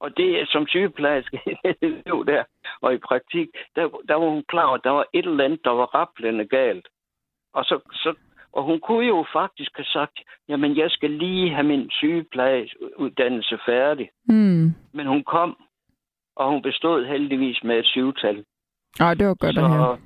Og 0.00 0.16
det 0.16 0.40
er 0.40 0.46
som 0.46 0.66
sygeplejerske 0.66 1.40
jo 2.10 2.22
der, 2.22 2.44
og 2.80 2.94
i 2.94 2.98
praktik, 2.98 3.48
der, 3.76 3.88
der 4.08 4.14
var 4.14 4.28
hun 4.28 4.44
klar 4.48 4.72
at 4.72 4.80
der 4.84 4.90
var 4.90 5.06
et 5.12 5.26
eller 5.26 5.44
andet, 5.44 5.64
der 5.64 5.70
var 5.70 5.94
rappelende 5.94 6.46
galt. 6.46 6.88
Og, 7.54 7.64
så, 7.64 7.80
så, 7.92 8.14
og 8.52 8.62
hun 8.64 8.80
kunne 8.80 9.06
jo 9.06 9.26
faktisk 9.32 9.70
have 9.76 9.84
sagt, 9.84 10.20
jamen 10.48 10.76
jeg 10.76 10.90
skal 10.90 11.10
lige 11.10 11.54
have 11.54 11.66
min 11.66 11.90
sygeplejeuddannelse 11.90 13.58
færdig. 13.66 14.10
Hmm. 14.24 14.74
Men 14.92 15.06
hun 15.06 15.24
kom, 15.24 15.56
og 16.36 16.50
hun 16.50 16.62
bestod 16.62 17.06
heldigvis 17.06 17.64
med 17.64 17.78
et 17.78 17.86
syvtal. 17.86 18.44
Ej, 19.00 19.14
det 19.14 19.26
var 19.26 19.34
godt 19.34 19.58
at 19.58 19.70
høre. 19.70 19.98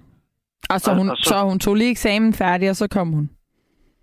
Og 0.74 0.80
så 0.80 0.94
hun, 0.94 1.08
og 1.10 1.16
så- 1.16 1.28
så 1.28 1.42
hun 1.50 1.58
tog 1.58 1.74
lige 1.74 1.90
eksamen 1.90 2.32
færdig, 2.34 2.70
og 2.70 2.76
så 2.76 2.88
kom 2.88 3.08
hun. 3.12 3.30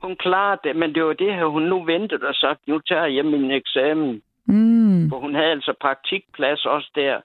Hun 0.01 0.15
klarede 0.19 0.59
det, 0.63 0.75
men 0.75 0.95
det 0.95 1.03
var 1.03 1.13
det 1.13 1.33
her, 1.35 1.45
hun 1.45 1.61
nu 1.63 1.83
ventede 1.85 2.27
og 2.27 2.35
sagt, 2.35 2.59
nu 2.67 2.79
tager 2.79 3.05
jeg 3.05 3.25
min 3.25 3.51
eksamen. 3.51 4.21
Mm. 4.47 5.09
For 5.09 5.19
hun 5.19 5.35
havde 5.35 5.51
altså 5.51 5.73
praktikplads 5.81 6.65
også 6.65 6.91
der, 6.95 7.15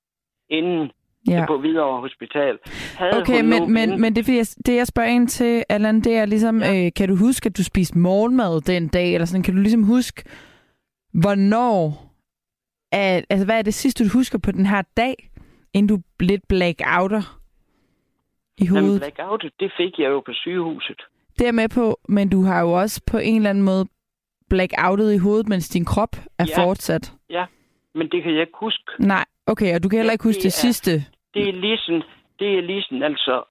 inden 0.50 0.90
Ja. 1.28 1.44
på 1.46 1.58
Hvidovre 1.58 2.00
Hospital. 2.00 2.58
Havde 2.99 3.20
Okay, 3.20 3.40
men, 3.44 3.72
men, 3.72 4.00
men 4.00 4.16
det, 4.16 4.28
er 4.28 4.32
jeg, 4.37 4.46
det 4.66 4.76
jeg 4.76 4.87
spørger 4.87 5.08
ind 5.08 5.28
til, 5.28 5.64
Allan, 5.68 6.00
det 6.00 6.16
er 6.16 6.25
ligesom, 6.26 6.62
ja. 6.62 6.87
øh, 6.87 6.90
kan 6.96 7.08
du 7.08 7.16
huske, 7.16 7.46
at 7.46 7.56
du 7.56 7.64
spiste 7.64 7.99
morgenmad 7.99 8.61
den 8.61 8.88
dag, 8.88 9.14
eller 9.14 9.25
sådan, 9.25 9.42
kan 9.42 9.54
du 9.54 9.61
ligesom 9.61 9.82
huske, 9.82 10.22
hvornår, 11.14 12.04
at, 12.92 13.25
altså 13.30 13.44
hvad 13.44 13.58
er 13.58 13.62
det 13.62 13.75
sidste, 13.75 14.04
du 14.04 14.08
husker 14.12 14.38
på 14.38 14.52
den 14.52 14.66
her 14.66 14.82
dag, 14.96 15.30
inden 15.75 15.88
du 15.96 16.02
lidt 16.20 16.49
blackouter 16.49 17.38
i 18.59 18.64
Jamen, 18.64 18.80
hovedet? 18.82 19.00
blackout, 19.00 19.44
det 19.61 19.73
fik 19.76 19.99
jeg 19.99 20.09
jo 20.11 20.21
på 20.21 20.32
sygehuset. 20.32 21.00
Det 21.38 21.49
er 21.49 21.52
med 21.52 21.68
på, 21.68 22.00
men 22.09 22.28
du 22.30 22.42
har 22.42 22.61
jo 22.61 22.73
også 22.73 23.02
på 23.11 23.18
en 23.18 23.37
eller 23.37 23.50
anden 23.50 23.64
måde 23.64 23.87
blackoutet 24.50 25.14
i 25.14 25.18
hovedet, 25.18 25.49
mens 25.49 25.68
din 25.68 25.85
krop 25.85 26.16
er 26.38 26.47
Ja. 26.49 26.64
fortsat. 26.64 27.12
Ja, 27.30 27.44
men 27.94 28.09
det 28.11 28.23
kan 28.23 28.32
jeg 28.32 28.40
ikke 28.40 28.59
huske. 28.61 28.85
Nej, 28.99 29.25
okay, 29.47 29.75
og 29.75 29.82
du 29.82 29.88
kan 29.88 29.99
heller 29.99 30.12
ikke 30.12 30.25
huske 30.25 30.38
det 30.38 30.42
det, 30.42 30.59
er- 30.59 30.64
sidste. 30.66 30.90
Det 31.35 31.49
er 31.49 31.52
ligesom, 31.52 32.02
det 32.38 32.59
er 32.59 32.62
ligesom 32.62 33.02
altså, 33.02 33.42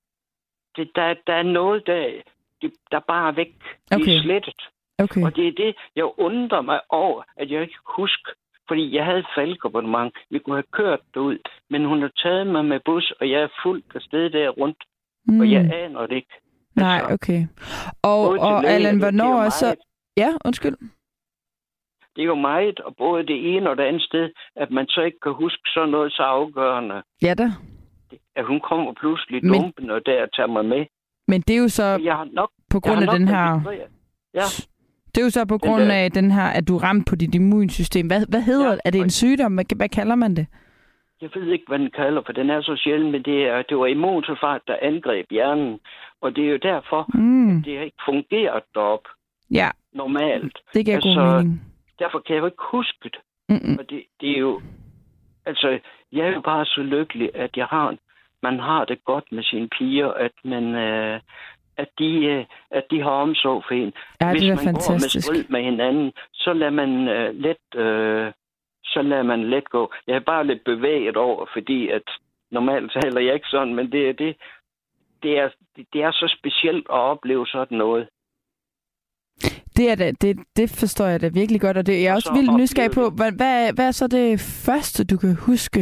det, 0.76 0.90
der, 0.96 1.14
der 1.28 1.34
er 1.34 1.44
noget, 1.44 1.88
der, 1.88 2.22
det, 2.62 2.72
der 2.92 3.00
bare 3.08 3.28
er 3.28 3.32
væk. 3.36 3.54
Det 3.90 3.96
Okay. 4.02 4.16
er 4.18 4.22
slettet. 4.22 4.62
Okay. 4.98 5.24
Og 5.24 5.36
det 5.36 5.48
er 5.48 5.52
det, 5.52 5.76
jeg 5.96 6.06
undrer 6.20 6.62
mig 6.62 6.80
over, 6.90 7.24
at 7.38 7.52
jeg 7.52 7.62
ikke 7.62 7.74
kan 7.74 7.94
huske. 8.04 8.32
Fordi 8.68 8.96
jeg 8.96 9.06
havde 9.06 9.24
falkabonnement. 9.36 10.14
Vi 10.30 10.40
kunne 10.40 10.56
have 10.56 10.72
kørt 10.72 11.00
derud. 11.14 11.38
Men 11.70 11.86
hun 11.86 12.02
har 12.02 12.12
taget 12.24 12.48
mig 12.48 12.66
med 12.66 12.80
bus, 12.86 13.12
og 13.20 13.30
jeg 13.30 13.42
er 13.42 13.48
fuldt 13.64 13.86
afsted 13.96 14.30
der 14.30 14.50
rundt. 14.50 14.78
Mm. 15.28 15.40
Og 15.40 15.52
jeg 15.52 15.62
aner 15.74 16.08
det 16.08 16.16
ikke. 16.16 16.34
Nej, 16.76 16.98
Altså, 16.98 17.14
okay. 17.14 17.48
Og, 18.02 18.20
og 18.40 18.62
læge, 18.62 18.74
Allan, 18.74 18.98
hvornår 18.98 19.50
så... 19.50 19.66
meget- 19.66 19.80
Ja, 20.18 20.30
undskyld. 20.46 20.76
Det 22.16 22.22
er 22.22 22.26
jo 22.26 22.36
meget, 22.36 22.80
og 22.80 22.96
både 22.98 23.28
det 23.28 23.56
ene 23.56 23.70
og 23.70 23.78
det 23.78 23.84
andet 23.84 24.02
sted, 24.02 24.30
at 24.56 24.72
man 24.72 24.88
så 24.88 25.02
ikke 25.02 25.18
kan 25.24 25.34
huske 25.34 25.62
sådan 25.74 25.90
noget 25.90 26.12
så 26.14 26.24
afgørende. 26.24 27.04
Ja 27.22 27.34
da. 27.34 27.52
At 28.36 28.46
hun 28.46 28.60
kommer 28.70 28.94
pludselig 29.00 29.46
Men- 29.46 29.54
dumpen 29.62 29.90
og 29.90 30.02
der 30.06 30.26
tager 30.36 30.48
mig 30.48 30.66
med. 30.66 30.86
Men 31.28 31.42
det 31.42 31.54
er 31.56 31.60
jo 31.60 31.68
så 31.70 31.84
Jeg 31.84 32.16
har 32.16 32.28
nok, 32.34 32.50
på 32.70 32.80
grund 32.80 33.00
af 33.00 33.06
nok 33.06 33.16
den 33.16 33.28
her... 33.28 33.54
registreret- 33.56 33.88
Ja, 34.34 34.42
Det 35.16 35.22
er 35.22 35.26
jo 35.26 35.30
så 35.30 35.46
på 35.46 35.58
Den 35.58 35.70
grund 35.70 35.82
der- 35.84 35.94
af 35.94 36.12
den 36.12 36.32
her, 36.32 36.44
at 36.48 36.68
du 36.68 36.76
er 36.76 36.84
ramt 36.84 37.08
på 37.10 37.16
dit 37.16 37.36
immunsystem. 37.36 38.08
Hvad, 38.08 38.26
hvad 38.30 38.42
hedder 38.42 38.66
Ja, 38.66 38.72
det? 38.72 38.82
Er 38.86 38.90
det 38.92 39.02
en 39.02 39.10
sygdom? 39.10 39.54
Hvad, 39.54 39.76
hvad 39.76 39.90
kalder 39.90 40.16
man 40.16 40.36
det? 40.36 40.48
Jeg 41.22 41.30
ved 41.36 41.48
ikke, 41.52 41.66
hvad 41.68 41.80
den 41.80 41.92
kalder, 41.92 42.22
for 42.26 42.34
den 42.34 42.50
er 42.50 42.62
så 42.62 42.76
sjælden, 42.84 43.12
men 43.12 43.24
det, 43.24 43.44
er, 43.48 43.62
det 43.62 43.78
var 43.78 43.86
immunsofart, 43.86 44.62
der 44.68 44.76
angreb 44.82 45.26
hjernen. 45.32 45.80
Og 46.22 46.36
det 46.36 46.46
er 46.46 46.50
jo 46.52 46.58
derfor, 46.58 47.06
Mm. 47.18 47.64
det 47.64 47.78
har 47.78 47.84
ikke 47.84 48.04
fungeret 48.06 48.64
derop 48.76 49.08
Ja, 49.52 49.70
normalt. 49.94 50.58
det 50.74 50.86
giver 50.86 50.96
Altså, 50.98 51.20
god 51.20 51.44
mening. 51.44 51.62
Derfor 52.00 52.20
kan 52.20 52.36
jeg 52.36 52.42
jo 52.42 52.46
ikke 52.46 52.64
huske 52.72 52.98
det. 53.04 53.16
Mm-mm. 53.50 53.78
Og 53.80 53.90
det, 53.90 54.04
det 54.22 54.32
er 54.36 54.40
jo... 54.40 54.62
Altså, 55.46 55.80
jeg 56.12 56.28
er 56.28 56.34
jo 56.34 56.42
bare 56.42 56.66
så 56.66 56.82
lykkelig, 56.82 57.30
at 57.36 57.58
jeg 57.58 57.66
har... 57.66 57.96
Man 58.44 58.60
har 58.60 58.86
det 58.86 59.04
godt 59.06 59.32
med 59.32 59.44
sine 59.44 59.70
piger, 59.78 60.08
at 60.14 60.32
man... 60.44 60.76
Øh, 60.76 61.20
at 61.78 61.88
de, 62.00 62.26
øh, 62.26 62.46
at 62.72 62.84
de 62.92 63.02
har 63.02 63.10
omsorg 63.10 63.64
for 63.68 63.74
en. 63.74 63.94
Ja, 64.22 64.32
Hvis 64.32 64.42
det 64.42 64.50
man 64.50 64.58
går 64.58 64.64
med 64.64 64.82
fantastisk. 64.88 65.26
strid 65.28 65.44
med 65.50 65.64
hinanden, 65.64 66.12
så 66.34 66.54
lader 66.54 66.72
man 66.72 67.08
øh, 67.08 67.36
let... 67.36 67.80
Øh, 67.82 68.32
så 68.84 69.02
lader 69.02 69.24
man 69.24 69.50
let 69.50 69.70
gå. 69.70 69.94
Jeg 70.08 70.16
er 70.16 70.20
bare 70.20 70.48
lidt 70.48 70.64
bevæget 70.64 71.18
over, 71.18 71.46
fordi 71.54 71.90
at 71.90 72.04
normalt 72.52 72.92
taler 73.02 73.22
jeg 73.22 73.34
ikke 73.34 73.48
sådan, 73.48 73.76
men 73.76 73.92
det 73.92 74.10
er 74.10 74.14
det. 74.14 74.36
Det 75.24 75.40
er, 75.40 75.50
det 75.94 76.04
er 76.04 76.12
så 76.12 76.36
specielt 76.40 76.86
at 76.90 77.00
opleve 77.14 77.48
sådan 77.48 77.78
noget. 77.78 78.08
Det, 79.78 79.92
er 79.92 79.96
da, 79.96 80.12
det, 80.12 80.38
det 80.56 80.70
forstår 80.80 81.06
jeg 81.06 81.22
da 81.22 81.28
virkelig 81.34 81.62
godt, 81.62 81.78
og 81.78 81.86
det, 81.86 81.94
jeg 81.94 82.06
er 82.08 82.12
Og 82.12 82.16
også 82.16 82.32
så 82.34 82.42
vildt 82.42 82.58
nysgerrig 82.58 82.92
på, 82.92 83.04
det. 83.04 83.14
hvad, 83.14 83.32
hvad, 83.32 83.74
hvad 83.74 83.88
er 83.88 83.92
så 83.92 84.08
det 84.08 84.40
første, 84.66 85.06
du 85.06 85.18
kan 85.18 85.36
huske, 85.36 85.82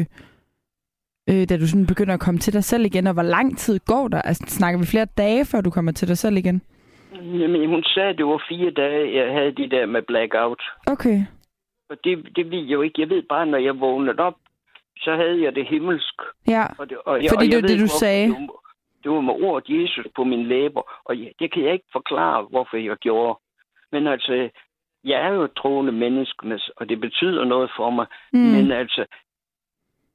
øh, 1.30 1.50
da 1.50 1.58
du 1.58 1.68
sådan 1.68 1.88
begynder 1.88 2.14
at 2.14 2.20
komme 2.20 2.40
til 2.40 2.54
dig 2.54 2.64
selv 2.64 2.86
igen, 2.86 3.08
og 3.08 3.14
hvor 3.14 3.24
lang 3.24 3.58
tid 3.58 3.80
går 3.80 4.08
der? 4.08 4.22
Altså, 4.22 4.44
snakker 4.48 4.80
vi 4.80 4.86
flere 4.86 5.06
dage, 5.06 5.46
før 5.46 5.62
du 5.62 5.70
kommer 5.70 5.92
til 5.92 6.08
dig 6.08 6.18
selv 6.18 6.38
igen? 6.38 6.62
Jamen, 7.14 7.70
hun 7.70 7.84
sagde, 7.84 8.10
at 8.10 8.18
det 8.18 8.26
var 8.26 8.44
fire 8.50 8.72
dage, 8.72 9.16
jeg 9.18 9.34
havde 9.34 9.52
de 9.52 9.70
der 9.70 9.86
med 9.86 10.02
blackout. 10.02 10.62
Okay. 10.88 11.20
Og 11.90 11.98
det, 12.04 12.36
det 12.36 12.52
ved 12.52 12.60
jeg 12.60 12.72
jo 12.72 12.82
ikke. 12.82 13.02
Jeg 13.02 13.10
ved 13.10 13.22
bare, 13.22 13.46
når 13.46 13.58
jeg 13.58 13.80
vågnede 13.80 14.20
op, 14.20 14.36
så 14.98 15.16
havde 15.16 15.42
jeg 15.44 15.56
det 15.56 15.68
himmelsk. 15.68 16.14
Ja, 16.48 16.66
Og 16.78 16.90
det, 16.90 16.98
og 17.06 17.24
jeg, 17.24 17.30
Fordi 17.34 17.46
og 17.48 17.52
det 17.52 17.62
var 17.62 17.68
det, 17.68 17.80
du 17.80 17.84
hvorfor 17.84 17.98
sagde. 18.06 18.28
Det 18.28 18.36
var, 18.40 18.60
det 19.04 19.12
var 19.12 19.22
med 19.22 19.34
ordet 19.34 19.70
Jesus 19.80 20.06
på 20.16 20.24
mine 20.24 20.48
læber, 20.48 21.02
og 21.06 21.20
jeg, 21.20 21.32
det 21.40 21.52
kan 21.54 21.64
jeg 21.64 21.74
ikke 21.74 21.86
forklare, 21.92 22.42
hvorfor 22.44 22.78
jeg 22.78 22.98
gjorde. 22.98 23.40
Men 23.92 24.08
altså, 24.08 24.50
jeg 25.04 25.22
er 25.22 25.30
jo 25.34 25.44
et 25.44 25.52
troende 25.58 25.92
menneske, 25.92 26.48
men- 26.48 26.60
og 26.78 26.90
det 26.90 27.00
betyder 27.02 27.44
noget 27.46 27.72
for 27.78 27.90
mig. 27.90 28.06
Mm. 28.34 28.40
Men 28.40 28.72
altså, 28.72 29.06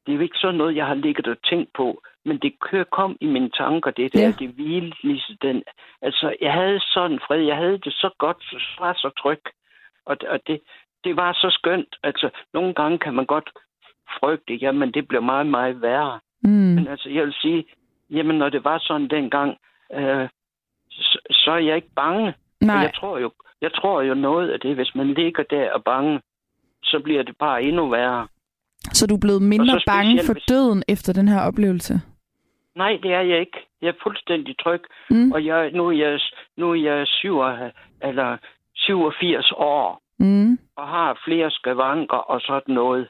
det 0.07 0.13
er 0.13 0.17
jo 0.17 0.23
ikke 0.23 0.39
sådan 0.39 0.55
noget, 0.59 0.77
jeg 0.77 0.87
har 0.87 0.95
ligget 0.95 1.27
og 1.27 1.37
tænkt 1.43 1.73
på. 1.73 2.03
Men 2.25 2.39
det 2.39 2.61
kører 2.61 2.85
kom 2.85 3.17
i 3.21 3.27
mine 3.27 3.51
tanker, 3.51 3.91
det 3.91 4.13
der, 4.13 4.21
Ja. 4.21 4.27
ja. 4.27 4.33
det 4.39 4.49
hvilede 4.49 4.95
lige 5.03 5.37
den. 5.43 5.63
Altså, 6.03 6.37
jeg 6.41 6.53
havde 6.53 6.81
sådan 6.81 7.19
fred, 7.27 7.41
jeg 7.41 7.57
havde 7.57 7.79
det 7.79 7.93
så 7.93 8.11
godt, 8.19 8.37
så 8.43 8.57
var 8.79 8.93
så 8.93 9.11
tryg. 9.23 9.41
Og, 10.07 10.17
og 10.29 10.41
det, 10.47 10.61
det 11.05 11.17
var 11.17 11.33
så 11.33 11.51
skønt. 11.51 11.97
Altså, 12.03 12.31
nogle 12.55 12.75
gange 12.75 12.99
kan 12.99 13.15
man 13.15 13.27
godt 13.27 13.51
frygte, 14.21 14.55
jamen 14.55 14.93
det 14.93 15.09
bliver 15.09 15.21
meget, 15.21 15.47
meget 15.47 15.83
værre. 15.83 16.21
Mm. 16.43 16.51
Men 16.51 16.89
altså, 16.89 17.09
jeg 17.09 17.25
vil 17.25 17.35
sige, 17.43 17.65
jamen 18.11 18.37
når 18.39 18.49
det 18.49 18.65
var 18.65 18.79
sådan 18.79 19.09
dengang, 19.09 19.57
øh, 19.95 20.29
så, 20.91 21.19
så 21.31 21.51
er 21.51 21.59
jeg 21.59 21.77
ikke 21.77 21.95
bange. 21.97 22.35
Nej, 22.61 22.77
Jeg 22.77 22.95
tror, 22.95 23.19
jo, 23.19 23.31
jeg 23.61 23.73
tror 23.73 24.03
jo 24.03 24.15
noget 24.15 24.51
af 24.51 24.61
det, 24.61 24.75
hvis 24.75 24.95
man 24.95 25.15
ligger 25.15 25.43
der 25.43 25.73
og 25.73 25.85
bange, 25.85 26.21
så 26.83 27.01
bliver 27.05 27.23
det 27.23 27.37
bare 27.39 27.63
endnu 27.63 27.89
værre. 27.89 28.27
så 28.93 29.07
du 29.07 29.15
er 29.15 29.21
blevet 29.21 29.43
mindre 29.43 29.81
bange 29.87 30.21
for 30.27 30.35
døden 30.49 30.83
efter 30.89 31.13
den 31.13 31.29
her 31.29 31.41
oplevelse? 31.41 31.95
Nej, 32.77 32.99
det 33.03 33.13
er 33.13 33.21
jeg 33.21 33.41
ikke. 33.41 33.59
Jeg 33.83 33.89
er 33.89 34.03
fuldstændig 34.03 34.59
tryg. 34.59 34.83
Mm. 35.11 35.33
Og 35.33 35.45
jeg, 35.45 35.71
nu, 35.71 35.89
er 35.89 35.93
jeg, 35.93 36.21
nu 36.57 36.71
er 36.71 36.75
jeg 36.75 37.07
7, 37.07 37.39
eller 38.03 38.37
87 38.75 39.53
år, 39.57 40.01
Mm. 40.19 40.59
og 40.77 40.89
har 40.89 41.21
flere 41.25 41.51
skavanker 41.51 42.17
og 42.17 42.41
sådan 42.41 42.75
noget. 42.75 43.09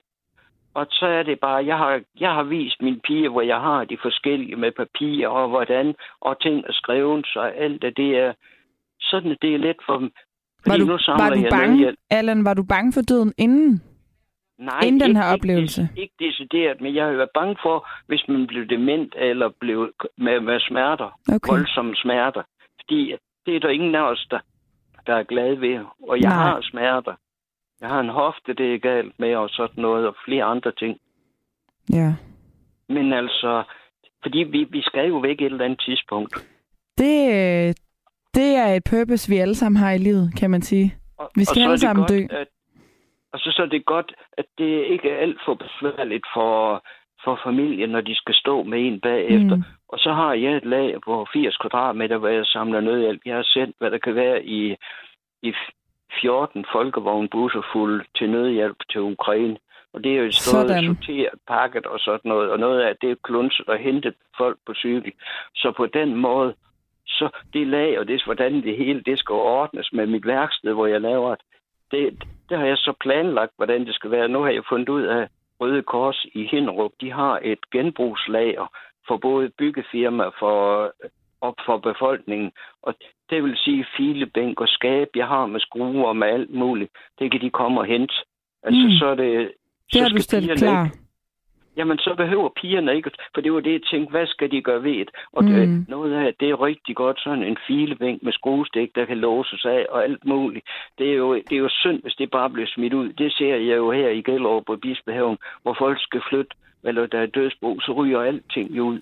Og 0.74 0.86
så 0.90 1.06
er 1.06 1.22
det 1.22 1.40
bare, 1.40 1.66
jeg 1.66 1.78
har, 1.78 2.00
jeg 2.20 2.30
har 2.30 2.42
vist 2.42 2.82
mine 2.82 3.00
piger, 3.04 3.28
hvor 3.30 3.42
jeg 3.42 3.60
har 3.60 3.84
de 3.84 3.98
forskellige 4.02 4.56
med 4.56 4.72
papir, 4.72 5.28
og 5.28 5.48
hvordan, 5.48 5.94
og 6.20 6.40
ting 6.42 6.58
er 6.68 6.72
skrevet, 6.72 7.26
så 7.26 7.40
alt 7.40 7.84
af 7.84 7.94
det 7.94 8.18
er, 8.18 8.32
sådan 9.00 9.30
at 9.30 9.38
det 9.42 9.54
er 9.54 9.58
let 9.58 9.76
for 9.86 9.98
dem. 9.98 10.10
Var 10.66 10.76
du, 10.76 10.84
nu 10.84 10.92
var 11.18 11.30
du 11.30 11.42
bange, 11.50 11.66
nødhjælp. 11.68 11.98
Allan, 12.10 12.44
var 12.44 12.54
du 12.54 12.62
bange 12.68 12.92
for 12.92 13.00
døden 13.02 13.32
inden? 13.38 13.82
Nej, 14.58 14.80
inden 14.84 15.00
den 15.00 15.10
ikke- 15.10 15.20
her 15.20 15.32
ikke 15.34 15.42
oplevelse? 15.42 15.82
des- 15.82 16.00
Ikke 16.00 16.14
decideret, 16.20 16.80
men 16.80 16.94
jeg 16.94 17.04
har 17.04 17.12
været 17.12 17.30
bange 17.34 17.56
for, 17.62 17.88
hvis 18.06 18.24
man 18.28 18.46
blev 18.46 18.66
dement 18.68 19.14
eller 19.16 19.48
blev 19.60 19.92
med, 20.18 20.40
med 20.40 20.60
smerter, 20.60 21.18
Okay. 21.34 21.50
voldsomme 21.52 21.96
smerter. 21.96 22.42
Fordi 22.80 23.14
det 23.46 23.56
er 23.56 23.60
der 23.60 23.68
ingen 23.68 23.94
af 23.94 24.00
os, 24.02 24.26
der, 24.30 24.38
der 25.06 25.14
er 25.14 25.22
glade 25.22 25.60
ved. 25.60 25.84
Og 26.08 26.20
jeg 26.20 26.30
Nej. 26.30 26.42
har 26.42 26.60
smerter. 26.62 27.14
Jeg 27.80 27.88
har 27.88 28.00
en 28.00 28.08
hofte, 28.08 28.54
det 28.54 28.74
er 28.74 28.78
galt 28.78 29.18
med, 29.18 29.36
og 29.36 29.48
sådan 29.50 29.82
noget, 29.82 30.06
og 30.06 30.16
flere 30.24 30.44
andre 30.44 30.72
ting. 30.72 30.98
Ja. 31.92 32.14
Men 32.88 33.12
altså, 33.12 33.62
fordi 34.22 34.38
vi, 34.38 34.64
vi 34.70 34.82
skal 34.82 35.08
jo 35.08 35.18
væk 35.18 35.40
et 35.40 35.44
eller 35.44 35.64
andet 35.64 35.80
tidspunkt. 35.80 36.34
Det, 36.98 37.28
øh, 37.28 37.74
det 38.34 38.56
er 38.56 38.66
et 38.66 38.84
purpose, 38.90 39.30
vi 39.30 39.36
alle 39.36 39.54
sammen 39.54 39.76
har 39.76 39.92
i 39.92 39.98
livet, 39.98 40.32
kan 40.38 40.50
man 40.50 40.62
sige. 40.62 40.94
Og, 41.18 41.30
Vi 41.36 41.44
skal 41.44 41.62
alle 41.62 41.78
sammen 41.78 42.02
godt, 42.02 42.10
dø. 42.10 42.36
At, 42.36 42.48
og 43.32 43.38
så, 43.38 43.52
så 43.56 43.62
er 43.62 43.66
det 43.66 43.86
godt, 43.86 44.14
at 44.38 44.44
det 44.58 44.84
ikke 44.84 45.10
er 45.10 45.16
alt 45.16 45.38
for 45.44 45.54
besværligt 45.54 46.26
for, 46.34 46.84
for 47.24 47.40
familien, 47.44 47.90
når 47.90 48.00
de 48.00 48.14
skal 48.14 48.34
stå 48.34 48.62
med 48.62 48.78
en 48.86 49.00
bagefter. 49.00 49.56
Mm. 49.56 49.62
Og 49.94 50.00
så 50.00 50.12
har 50.12 50.34
jeg 50.34 50.52
et 50.56 50.64
lag 50.64 51.00
på 51.04 51.26
80 51.32 51.56
kvadratmeter, 51.56 52.16
hvor 52.18 52.28
jeg 52.28 52.46
samler 52.46 52.80
nødhjælp. 52.80 53.20
Jeg 53.26 53.36
har 53.36 53.42
sendt, 53.42 53.76
hvad 53.78 53.90
der 53.90 53.98
kan 53.98 54.14
være 54.14 54.44
i, 54.44 54.76
i 55.42 55.52
14 56.20 56.64
folkevognbusser 56.72 57.62
fuld 57.72 58.04
til 58.16 58.30
nødhjælp 58.30 58.76
til 58.90 59.00
Ukraine. 59.00 59.56
Og 59.92 60.04
det 60.04 60.12
er 60.12 60.22
jo 60.22 60.32
stået 60.32 60.68
Sådan. 60.68 60.84
sorteret, 60.84 61.38
pakket 61.48 61.86
og 61.86 61.98
sådan 62.00 62.28
noget. 62.28 62.50
Og 62.50 62.58
noget 62.58 62.80
af 62.80 62.96
det 63.00 63.10
er 63.10 63.24
klunset 63.24 63.66
og 63.68 63.78
hentet 63.78 64.14
folk 64.36 64.58
på 64.66 64.74
cykel. 64.74 65.12
Så 65.54 65.72
på 65.76 65.86
den 65.86 66.14
måde, 66.14 66.54
så 67.06 67.28
det 67.52 67.66
lag 67.66 67.98
og 67.98 68.08
det, 68.08 68.24
hvordan 68.24 68.52
det 68.62 68.76
hele 68.76 69.00
det 69.00 69.18
skal 69.18 69.32
ordnes 69.32 69.92
med 69.92 70.06
mit 70.06 70.26
værksted, 70.26 70.72
hvor 70.72 70.86
jeg 70.86 71.00
laver 71.00 71.34
det, 71.34 71.44
det, 71.90 72.24
det 72.48 72.58
har 72.58 72.66
jeg 72.66 72.76
så 72.76 72.92
planlagt, 73.00 73.52
hvordan 73.56 73.86
det 73.86 73.94
skal 73.94 74.10
være. 74.10 74.28
Nu 74.28 74.42
har 74.42 74.50
jeg 74.50 74.62
fundet 74.68 74.88
ud 74.88 75.02
af, 75.02 75.28
Røde 75.60 75.82
Kors 75.82 76.26
i 76.32 76.46
Hinderup, 76.50 76.92
de 77.00 77.12
har 77.12 77.40
et 77.42 77.70
genbrugslager 77.72 78.66
for 79.08 79.16
både 79.16 79.50
byggefirma 79.58 80.24
for, 80.38 80.92
og 81.40 81.56
for 81.66 81.78
befolkningen. 81.78 82.52
Og 82.82 82.94
det 83.30 83.42
vil 83.44 83.56
sige 83.56 83.86
filebænk 83.96 84.60
og 84.60 84.68
skab, 84.68 85.08
jeg 85.16 85.26
har 85.26 85.46
med 85.46 85.60
skruer 85.60 86.04
og 86.08 86.16
med 86.16 86.28
alt 86.28 86.50
muligt. 86.54 86.90
Det 87.18 87.30
kan 87.30 87.40
de 87.40 87.50
komme 87.50 87.80
og 87.80 87.86
hente. 87.86 88.14
Altså, 88.62 88.86
Mm. 88.86 88.92
så 88.98 89.06
er 89.06 89.14
det... 89.14 89.52
Det 89.92 90.00
har 90.00 90.08
så 90.08 90.14
du 90.14 90.22
skal 90.22 90.22
stillet 90.22 90.58
klar. 90.58 90.84
Ikke, 90.84 90.98
jamen, 91.76 91.98
så 91.98 92.14
behøver 92.16 92.48
pigerne 92.60 92.96
ikke... 92.96 93.10
For 93.34 93.40
det 93.40 93.52
var 93.52 93.60
det, 93.60 93.72
jeg 93.72 93.82
tænkte, 93.82 94.10
hvad 94.10 94.26
skal 94.26 94.50
de 94.50 94.62
gøre 94.62 94.82
ved 94.82 94.98
det? 94.98 95.10
Og 95.32 95.44
Mm. 95.44 95.50
det, 95.50 95.88
noget 95.88 96.12
af 96.12 96.34
det 96.40 96.50
er 96.50 96.62
rigtig 96.64 96.96
godt, 96.96 97.20
sådan 97.20 97.42
en 97.42 97.56
filebænk 97.66 98.22
med 98.22 98.32
skruestik, 98.32 98.94
der 98.94 99.04
kan 99.04 99.18
låses 99.18 99.64
af 99.64 99.86
og 99.88 100.04
alt 100.04 100.24
muligt. 100.24 100.64
Det 100.98 101.10
er, 101.10 101.14
jo, 101.14 101.34
det 101.34 101.52
er 101.52 101.56
jo 101.56 101.68
synd, 101.68 102.02
hvis 102.02 102.14
det 102.14 102.30
bare 102.30 102.50
bliver 102.50 102.68
smidt 102.74 102.92
ud. 102.94 103.08
Det 103.12 103.32
ser 103.32 103.56
jeg 103.56 103.76
jo 103.76 103.90
her 103.90 104.08
i 104.08 104.22
Gellerup 104.22 104.64
på 104.66 104.76
Bispehaven, 104.76 105.38
hvor 105.62 105.74
folk 105.78 106.02
skal 106.02 106.22
flytte, 106.28 106.56
eller 106.84 107.06
der 107.06 107.18
er 107.18 107.26
dødsbo, 107.26 107.80
så 107.80 107.92
ryger 107.92 108.20
alting 108.20 108.70
jo 108.70 108.82
ud. 108.84 109.00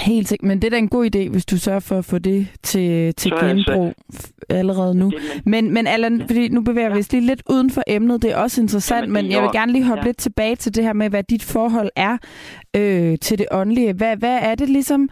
Helt 0.00 0.28
sikkert. 0.28 0.48
Men 0.48 0.58
det 0.62 0.66
er 0.66 0.70
da 0.70 0.76
en 0.78 0.88
god 0.88 1.16
idé, 1.16 1.28
hvis 1.28 1.46
du 1.46 1.58
sørger 1.58 1.80
for 1.80 1.98
at 1.98 2.04
få 2.04 2.18
det 2.18 2.46
til, 2.62 3.14
til 3.14 3.28
Så 3.28 3.46
genbrug 3.46 3.92
allerede 4.48 4.94
nu. 4.94 5.12
Men, 5.44 5.74
Men, 5.74 5.86
Allan, 5.86 6.22
fordi 6.26 6.48
nu 6.48 6.60
bevæger 6.60 6.88
vi 6.88 6.94
Ja. 6.94 7.00
os 7.00 7.12
lige 7.12 7.26
lidt 7.26 7.42
uden 7.50 7.70
for 7.70 7.82
emnet. 7.86 8.22
Det 8.22 8.30
er 8.30 8.36
også 8.36 8.60
interessant, 8.60 9.00
Jamen, 9.00 9.12
men 9.12 9.30
jeg 9.32 9.42
vil 9.42 9.50
gerne 9.52 9.72
lige 9.72 9.84
hoppe 9.84 10.02
ja. 10.02 10.06
lidt 10.08 10.16
tilbage 10.18 10.56
til 10.56 10.74
det 10.74 10.84
her 10.84 10.92
med, 10.92 11.10
hvad 11.10 11.22
dit 11.22 11.42
forhold 11.42 11.90
er 11.96 12.16
øh, 12.76 13.18
til 13.20 13.38
det 13.38 13.46
åndelige. 13.50 13.92
Hvad, 13.92 14.16
hvad 14.16 14.38
er 14.42 14.54
det 14.54 14.68
ligesom, 14.68 15.08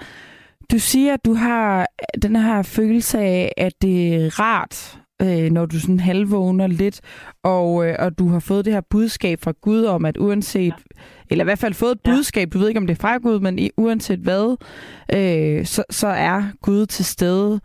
du 0.73 0.79
siger, 0.79 1.15
at 1.15 1.25
du 1.25 1.35
har 1.35 1.87
den 2.23 2.37
her 2.37 2.63
følelse 2.63 3.19
af, 3.19 3.53
at 3.57 3.73
det 3.83 4.15
er 4.15 4.41
rart, 4.41 4.99
øh, 5.23 5.51
når 5.51 5.67
du 5.67 5.81
sådan 5.81 6.01
halvvågner 6.01 6.67
lidt, 6.67 7.01
og, 7.45 7.87
øh, 7.89 7.95
og 7.99 8.19
du 8.19 8.29
har 8.29 8.41
fået 8.41 8.65
det 8.65 8.73
her 8.73 8.81
budskab 8.91 9.39
fra 9.41 9.53
Gud 9.61 9.85
om, 9.85 10.05
at 10.05 10.17
uanset, 10.17 10.75
eller 11.31 11.45
i 11.45 11.47
hvert 11.47 11.59
fald 11.59 11.75
fået 11.75 11.93
et 11.93 12.01
Ja. 12.07 12.11
budskab, 12.11 12.53
du 12.53 12.59
ved 12.59 12.69
ikke, 12.69 12.79
om 12.81 12.87
det 12.87 12.95
er 12.99 13.01
fra 13.01 13.17
Gud, 13.19 13.41
men 13.41 13.59
i, 13.59 13.71
uanset 13.77 14.19
hvad, 14.19 14.57
øh, 15.15 15.65
så, 15.67 15.85
så 15.91 16.09
er 16.09 16.43
Gud 16.63 16.87
til 16.87 17.05
stede 17.05 17.61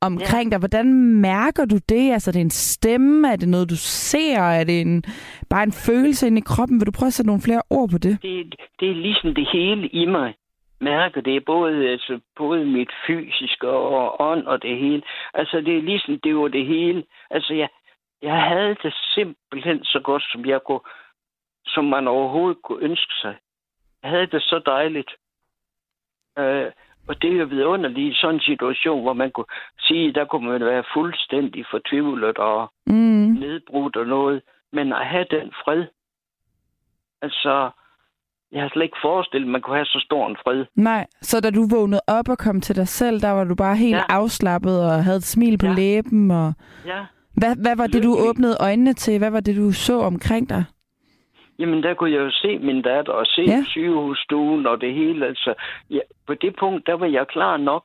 omkring 0.00 0.50
dig. 0.50 0.58
Hvordan 0.58 0.94
mærker 1.20 1.64
du 1.64 1.78
det? 1.88 2.12
Altså, 2.12 2.30
er 2.30 2.32
det 2.32 2.40
en 2.40 2.50
stemme? 2.50 3.32
Er 3.32 3.36
det 3.36 3.48
noget, 3.48 3.70
du 3.70 3.76
ser? 3.76 4.38
Er 4.40 4.64
det 4.64 4.80
en, 4.80 5.02
bare 5.50 5.62
en 5.62 5.72
følelse 5.72 6.26
inde 6.26 6.38
i 6.38 6.42
kroppen? 6.46 6.80
Vil 6.80 6.86
du 6.86 6.90
prøve 6.92 7.06
at 7.06 7.12
sætte 7.12 7.26
nogle 7.26 7.42
flere 7.42 7.62
ord 7.70 7.88
på 7.90 7.98
det? 7.98 8.18
det, 8.22 8.54
det 8.80 8.90
er 8.90 8.94
ligesom 8.94 9.34
det 9.34 9.46
hele 9.52 9.88
i 9.88 10.06
mig 10.06 10.34
mærker 10.84 11.20
det 11.20 11.36
er 11.36 11.40
både, 11.40 11.88
altså, 11.88 12.20
både 12.36 12.64
mit 12.64 12.90
fysiske 13.06 13.68
og 13.68 14.20
ånd 14.30 14.46
og 14.46 14.62
det 14.62 14.76
hele. 14.78 15.02
Altså 15.34 15.60
det 15.60 15.76
er 15.76 15.82
ligesom, 15.82 16.20
det 16.20 16.36
var 16.36 16.48
det 16.48 16.66
hele. 16.66 17.04
Altså 17.30 17.54
jeg, 17.54 17.68
jeg 18.22 18.42
havde 18.42 18.76
det 18.82 18.94
simpelthen 19.14 19.84
så 19.84 20.00
godt, 20.00 20.22
som 20.32 20.46
jeg 20.46 20.60
kunne, 20.66 20.80
som 21.66 21.84
man 21.84 22.08
overhovedet 22.08 22.62
kunne 22.62 22.82
ønske 22.84 23.14
sig. 23.22 23.36
Jeg 24.02 24.10
havde 24.10 24.26
det 24.26 24.42
så 24.42 24.58
dejligt. 24.66 25.10
Øh, 26.38 26.72
og 27.08 27.22
det 27.22 27.32
er 27.32 27.36
jo 27.38 27.44
vidunderligt 27.44 28.16
i 28.16 28.20
sådan 28.20 28.34
en 28.34 28.40
situation, 28.40 29.02
hvor 29.02 29.12
man 29.12 29.30
kunne 29.30 29.52
sige, 29.78 30.12
der 30.12 30.24
kunne 30.24 30.48
man 30.48 30.64
være 30.64 30.84
fuldstændig 30.94 31.66
fortvivlet 31.70 32.38
og 32.38 32.72
Mm. 32.86 33.30
nedbrudt 33.40 33.96
og 33.96 34.06
noget. 34.06 34.42
Men 34.72 34.92
at 34.92 35.06
have 35.06 35.26
den 35.30 35.52
fred, 35.64 35.84
altså, 37.22 37.70
jeg 38.52 38.62
har 38.62 38.68
slet 38.72 38.82
ikke 38.82 38.96
forestillet, 39.02 39.46
at 39.46 39.52
man 39.52 39.60
kunne 39.60 39.76
have 39.76 39.84
så 39.86 40.00
stor 40.06 40.28
en 40.28 40.36
fred. 40.44 40.64
Nej, 40.76 41.06
så 41.22 41.40
da 41.40 41.50
du 41.50 41.66
vågnede 41.70 42.00
op 42.08 42.28
og 42.28 42.38
kom 42.38 42.60
til 42.60 42.76
dig 42.76 42.88
selv, 42.88 43.20
der 43.20 43.30
var 43.30 43.44
du 43.44 43.54
bare 43.54 43.76
helt 43.76 43.96
Ja. 43.96 44.02
afslappet 44.08 44.84
og 44.84 45.04
havde 45.04 45.16
et 45.16 45.22
smil 45.24 45.58
på 45.58 45.66
Ja. 45.66 45.72
læben. 45.74 46.30
Og... 46.30 46.52
Ja. 46.86 47.00
Hvad, 47.36 47.56
hvad 47.62 47.76
var 47.76 47.86
det, 47.86 48.02
du 48.02 48.16
åbnede 48.28 48.56
øjnene 48.60 48.92
til? 48.92 49.18
Hvad 49.18 49.30
var 49.30 49.40
det, 49.40 49.56
du 49.56 49.72
så 49.72 50.00
omkring 50.00 50.48
dig? 50.48 50.64
Jamen, 51.58 51.82
der 51.82 51.94
kunne 51.94 52.10
jeg 52.12 52.18
jo 52.20 52.30
se 52.30 52.58
min 52.58 52.82
datter 52.82 53.12
og 53.12 53.26
se 53.26 53.42
Ja. 53.42 53.64
sygehusstuen 53.66 54.66
og 54.66 54.80
det 54.80 54.94
hele. 54.94 55.26
Altså, 55.26 55.54
ja, 55.90 56.00
på 56.26 56.34
det 56.34 56.56
punkt, 56.60 56.86
der 56.86 56.94
var 56.94 57.06
jeg 57.06 57.26
klar 57.28 57.56
nok. 57.56 57.84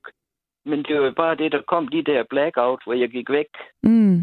Men 0.66 0.84
det 0.84 0.96
var 1.00 1.06
jo 1.06 1.12
bare 1.12 1.36
det, 1.36 1.52
der 1.52 1.62
kom 1.68 1.88
de 1.88 2.02
der 2.04 2.24
blackout, 2.30 2.82
hvor 2.86 2.94
jeg 2.94 3.10
gik 3.10 3.30
væk. 3.30 3.46
Mm. 3.84 4.18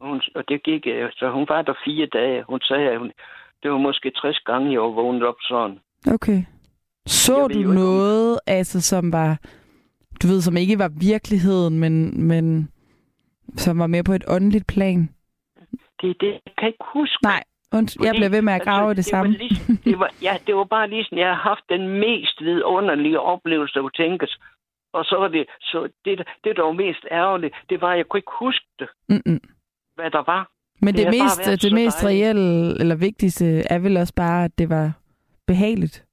Og, 0.00 0.08
hun, 0.08 0.20
og 0.34 0.48
det 0.48 0.62
gik, 0.62 0.86
øh, 0.86 1.10
så 1.12 1.30
hun 1.30 1.46
var 1.48 1.62
der 1.62 1.74
fire 1.84 2.06
dage. 2.06 2.44
Hun 2.48 2.60
sagde, 2.60 2.88
at 2.90 2.98
hun, 2.98 3.12
det 3.62 3.70
var 3.70 3.78
måske 3.78 4.10
60 4.10 4.38
gange, 4.38 4.72
jeg 4.72 4.80
var 4.80 4.88
vågnet 4.88 5.22
op 5.22 5.34
sådan. 5.40 5.78
Okay. 6.14 6.42
Så 7.06 7.38
Jeg 7.38 7.54
du 7.54 7.60
jo 7.60 7.70
ikke, 7.70 7.74
noget, 7.74 8.40
altså, 8.46 8.80
som 8.80 9.12
var, 9.12 9.38
du 10.22 10.26
ved, 10.26 10.40
som 10.40 10.56
ikke 10.56 10.78
var 10.78 10.90
virkeligheden, 11.00 11.78
men, 11.80 12.24
men 12.26 12.68
som 13.56 13.78
var 13.78 13.86
mere 13.86 14.02
på 14.04 14.12
et 14.12 14.24
åndeligt 14.28 14.66
plan? 14.66 15.08
Det 16.02 16.20
det, 16.20 16.32
jeg 16.46 16.54
kan 16.58 16.68
ikke 16.68 16.84
huske. 16.94 17.18
Nej, 17.22 17.42
Und, 17.72 18.04
jeg 18.04 18.14
bliver 18.14 18.28
ved 18.28 18.42
med 18.42 18.52
at 18.52 18.62
grave 18.62 18.88
altså, 18.88 18.90
det, 18.90 18.96
det 18.96 19.04
samme. 19.04 19.32
Var 19.32 19.38
lige, 19.38 19.78
det 19.90 19.98
var, 19.98 20.10
ja, 20.22 20.34
det 20.46 20.56
var 20.56 20.64
bare 20.64 20.88
lige 20.88 21.04
sådan, 21.04 21.18
jeg 21.18 21.28
har 21.28 21.42
haft 21.50 21.64
den 21.68 21.88
mest 21.88 22.40
vidunderlige 22.40 23.20
oplevelse, 23.20 23.74
der 23.74 23.80
kunne 23.80 23.98
tænkes. 24.04 24.38
Og 24.92 25.04
så 25.04 25.16
var 25.16 25.28
det, 25.28 25.46
så 25.60 25.88
det, 26.04 26.28
det 26.44 26.56
der 26.56 26.62
var 26.62 26.72
mest 26.72 27.04
ærgerligt, 27.10 27.54
det 27.70 27.80
var, 27.80 27.90
at 27.92 27.98
jeg 27.98 28.06
kunne 28.08 28.18
ikke 28.18 28.38
huske 28.38 28.66
det, 28.78 28.88
Mm-mm. 29.08 29.40
hvad 29.94 30.10
der 30.10 30.22
var. 30.26 30.50
Men 30.82 30.94
det, 30.94 31.06
Det 31.06 31.12
det 31.12 31.22
mest, 31.22 31.62
det 31.62 31.72
mest 31.72 32.04
reelle, 32.04 32.80
eller 32.80 32.96
vigtigste, 32.96 33.44
er 33.70 33.78
vel 33.78 33.96
også 33.96 34.14
bare, 34.14 34.44
at 34.44 34.58
det 34.58 34.68
var 34.68 34.92
behageligt. 35.46 36.04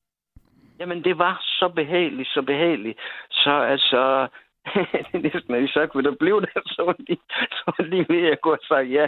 Jamen, 0.79 1.03
det 1.03 1.17
var 1.17 1.41
så 1.41 1.71
behageligt, 1.75 2.29
så 2.29 2.41
behageligt. 2.41 2.99
Så 3.31 3.51
altså, 3.51 4.27
det 5.11 5.13
er 5.13 5.33
næsten 5.33 5.55
ikke 5.55 5.73
sagt, 5.73 5.93
hvad 5.93 6.03
der 6.03 6.15
blev 6.19 6.41
der, 6.41 6.61
så 6.75 6.83
var 6.85 6.95
lige, 6.99 7.21
så 7.51 7.63
var 7.65 7.83
lige 7.83 8.05
ved 8.09 8.31
at 8.31 8.41
gå 8.41 8.51
og 8.51 8.59
sige 8.67 9.01
ja. 9.01 9.07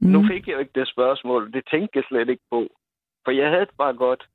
Mm. 0.00 0.08
Nu 0.08 0.26
fik 0.28 0.46
jeg 0.46 0.54
jo 0.54 0.58
ikke 0.58 0.80
det 0.80 0.88
spørgsmål. 0.88 1.52
Det 1.52 1.62
tænkte 1.70 1.96
jeg 1.98 2.04
slet 2.08 2.28
ikke 2.28 2.42
på. 2.50 2.68
For 3.24 3.30
jeg 3.30 3.48
havde 3.50 3.66
det 3.66 3.76
bare 3.78 3.94
godt. 3.94 4.28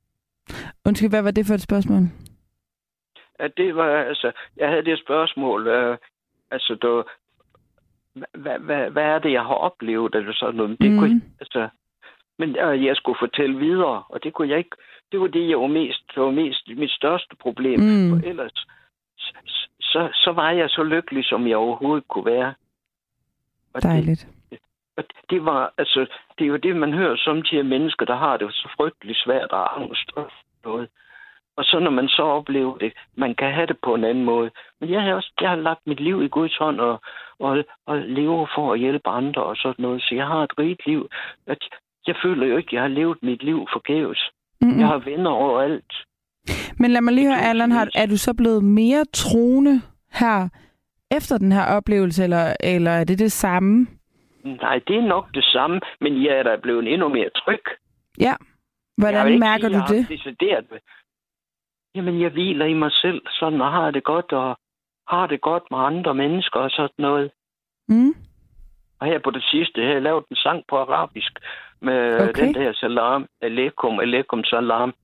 Undskyld, 0.86 1.10
hvad 1.10 1.22
var 1.22 1.30
det 1.30 1.46
for 1.46 1.54
et 1.54 1.62
spørgsmål? 1.62 2.02
At 3.38 3.52
det 3.56 3.76
var, 3.76 4.04
altså, 4.04 4.32
jeg 4.56 4.68
havde 4.68 4.84
det 4.84 4.98
spørgsmål, 4.98 5.66
øh, 5.66 5.96
altså, 6.50 6.74
du, 6.74 7.04
hvad, 8.14 8.58
hvad, 8.58 8.90
hvad 8.90 9.02
er 9.04 9.18
det, 9.18 9.32
jeg 9.32 9.42
har 9.42 9.54
oplevet, 9.54 10.14
eller 10.14 10.32
sådan 10.32 10.54
noget. 10.54 10.80
Det 10.80 10.90
Mhm. 10.90 10.98
kunne, 10.98 11.22
altså, 11.40 11.68
men 12.38 12.56
øh, 12.58 12.84
jeg 12.84 12.96
skulle 12.96 13.18
fortælle 13.20 13.56
videre, 13.58 14.02
og 14.08 14.22
det 14.24 14.32
kunne 14.32 14.48
jeg 14.48 14.58
ikke. 14.58 14.76
Det 15.12 15.20
var 15.20 15.26
det, 15.26 15.48
jeg 15.48 15.60
var 15.60 15.66
mest, 15.66 16.02
det 16.14 16.22
var 16.22 16.30
mest 16.30 16.68
mit 16.76 16.90
største 16.90 17.36
problem. 17.36 17.80
Mm. 17.80 18.10
For 18.10 18.28
ellers, 18.28 18.66
så, 19.16 19.34
så, 19.80 20.08
så 20.14 20.32
var 20.32 20.50
jeg 20.50 20.70
så 20.70 20.82
lykkelig, 20.82 21.24
som 21.24 21.46
jeg 21.46 21.56
overhovedet 21.56 22.08
kunne 22.08 22.24
være. 22.26 22.54
Og 23.74 23.82
det, 23.82 23.90
Dejligt. 23.90 24.26
og 24.96 25.04
det 25.30 25.44
var, 25.44 25.72
altså, 25.78 26.00
det 26.38 26.44
er 26.44 26.48
jo 26.48 26.56
det, 26.56 26.76
man 26.76 26.92
hører 26.92 27.16
samtidig 27.16 27.58
af 27.58 27.64
mennesker, 27.64 28.06
der 28.06 28.16
har 28.16 28.36
det 28.36 28.54
så 28.54 28.68
frygteligt 28.76 29.18
svært 29.18 29.50
og 29.50 29.80
angst 29.80 30.10
og 30.16 30.30
noget. 30.64 30.88
Og 31.56 31.64
så 31.64 31.78
når 31.78 31.90
man 31.90 32.08
så 32.08 32.22
oplever 32.22 32.78
det, 32.78 32.92
man 33.16 33.34
kan 33.34 33.52
have 33.52 33.66
det 33.66 33.78
på 33.84 33.94
en 33.94 34.04
anden 34.04 34.24
måde. 34.24 34.50
Men 34.80 34.90
jeg 34.90 35.02
har 35.02 35.14
også 35.14 35.32
jeg 35.40 35.48
har 35.48 35.56
lagt 35.56 35.86
mit 35.86 36.00
liv 36.00 36.22
i 36.22 36.28
Guds 36.28 36.56
hånd 36.56 36.80
og, 36.80 37.00
og, 37.38 37.64
og 37.86 37.96
lever 37.98 38.46
for 38.54 38.72
at 38.72 38.78
hjælpe 38.78 39.08
andre 39.08 39.42
og 39.42 39.56
sådan 39.56 39.82
noget. 39.82 40.02
Så 40.02 40.14
jeg 40.14 40.26
har 40.26 40.42
et 40.42 40.58
rigt 40.58 40.86
liv. 40.86 41.08
At 41.46 41.58
jeg 42.06 42.14
føler 42.24 42.46
jo 42.46 42.56
ikke, 42.56 42.68
at 42.68 42.72
jeg 42.72 42.82
har 42.82 42.88
levet 42.88 43.18
mit 43.22 43.42
liv 43.42 43.66
forgæves. 43.72 44.30
Mm-mm. 44.60 44.78
Jeg 44.80 44.86
har 44.86 44.98
venner 44.98 45.30
overalt. 45.30 45.92
Men 46.78 46.90
lad 46.90 47.00
mig 47.00 47.12
lige 47.14 47.26
høre, 47.26 47.38
Det 47.38 47.44
er 47.44 47.48
Allan, 47.50 47.72
har, 47.72 47.88
er 47.94 48.06
du 48.06 48.16
så 48.16 48.34
blevet 48.34 48.64
mere 48.64 49.04
troende 49.12 49.80
her 50.12 50.48
efter 51.10 51.38
den 51.38 51.52
her 51.52 51.66
oplevelse, 51.76 52.24
eller, 52.24 52.56
eller 52.60 52.90
er 52.90 53.04
det 53.04 53.18
det 53.18 53.32
samme? 53.32 53.86
Nej, 54.44 54.80
det 54.86 54.96
er 54.96 55.06
nok 55.08 55.34
det 55.34 55.44
samme, 55.44 55.80
men 56.00 56.24
jeg 56.24 56.38
er 56.38 56.42
da 56.42 56.56
blevet 56.62 56.92
endnu 56.92 57.08
mere 57.08 57.30
tryg. 57.36 57.62
Ja. 58.20 58.24
Jeg 58.24 58.36
Hvordan 58.98 59.38
mærker 59.38 59.68
sige, 59.68 59.68
du 59.68 59.74
jeg 59.74 59.80
har 59.80 59.86
det? 59.94 60.80
Jamen, 61.94 62.20
jeg 62.20 62.30
hviler 62.30 62.66
i 62.66 62.74
mig 62.74 62.92
selv, 62.92 63.22
sådan, 63.30 63.60
og 63.60 63.72
har 63.72 63.90
det 63.90 64.04
godt, 64.04 64.32
og 64.32 64.58
har 65.08 65.26
det 65.26 65.40
godt 65.40 65.62
med 65.70 65.78
andre 65.78 66.14
mennesker 66.14 66.60
og 66.60 66.70
sådan 66.70 66.90
noget. 66.98 67.30
Mm? 67.88 68.14
Og 69.00 69.06
her 69.06 69.18
på 69.18 69.30
det 69.30 69.44
sidste, 69.44 69.80
her 69.80 69.86
har 69.86 69.92
jeg 69.92 70.02
lavet 70.02 70.24
en 70.30 70.36
sang 70.36 70.64
på 70.68 70.76
arabisk, 70.78 71.32
med 71.80 72.28
Okay. 72.28 72.44
den 72.44 72.54
der 72.54 72.72
salam, 72.72 73.26
alaikum, 73.40 74.00
alaikum 74.00 74.44
salam, 74.44 74.94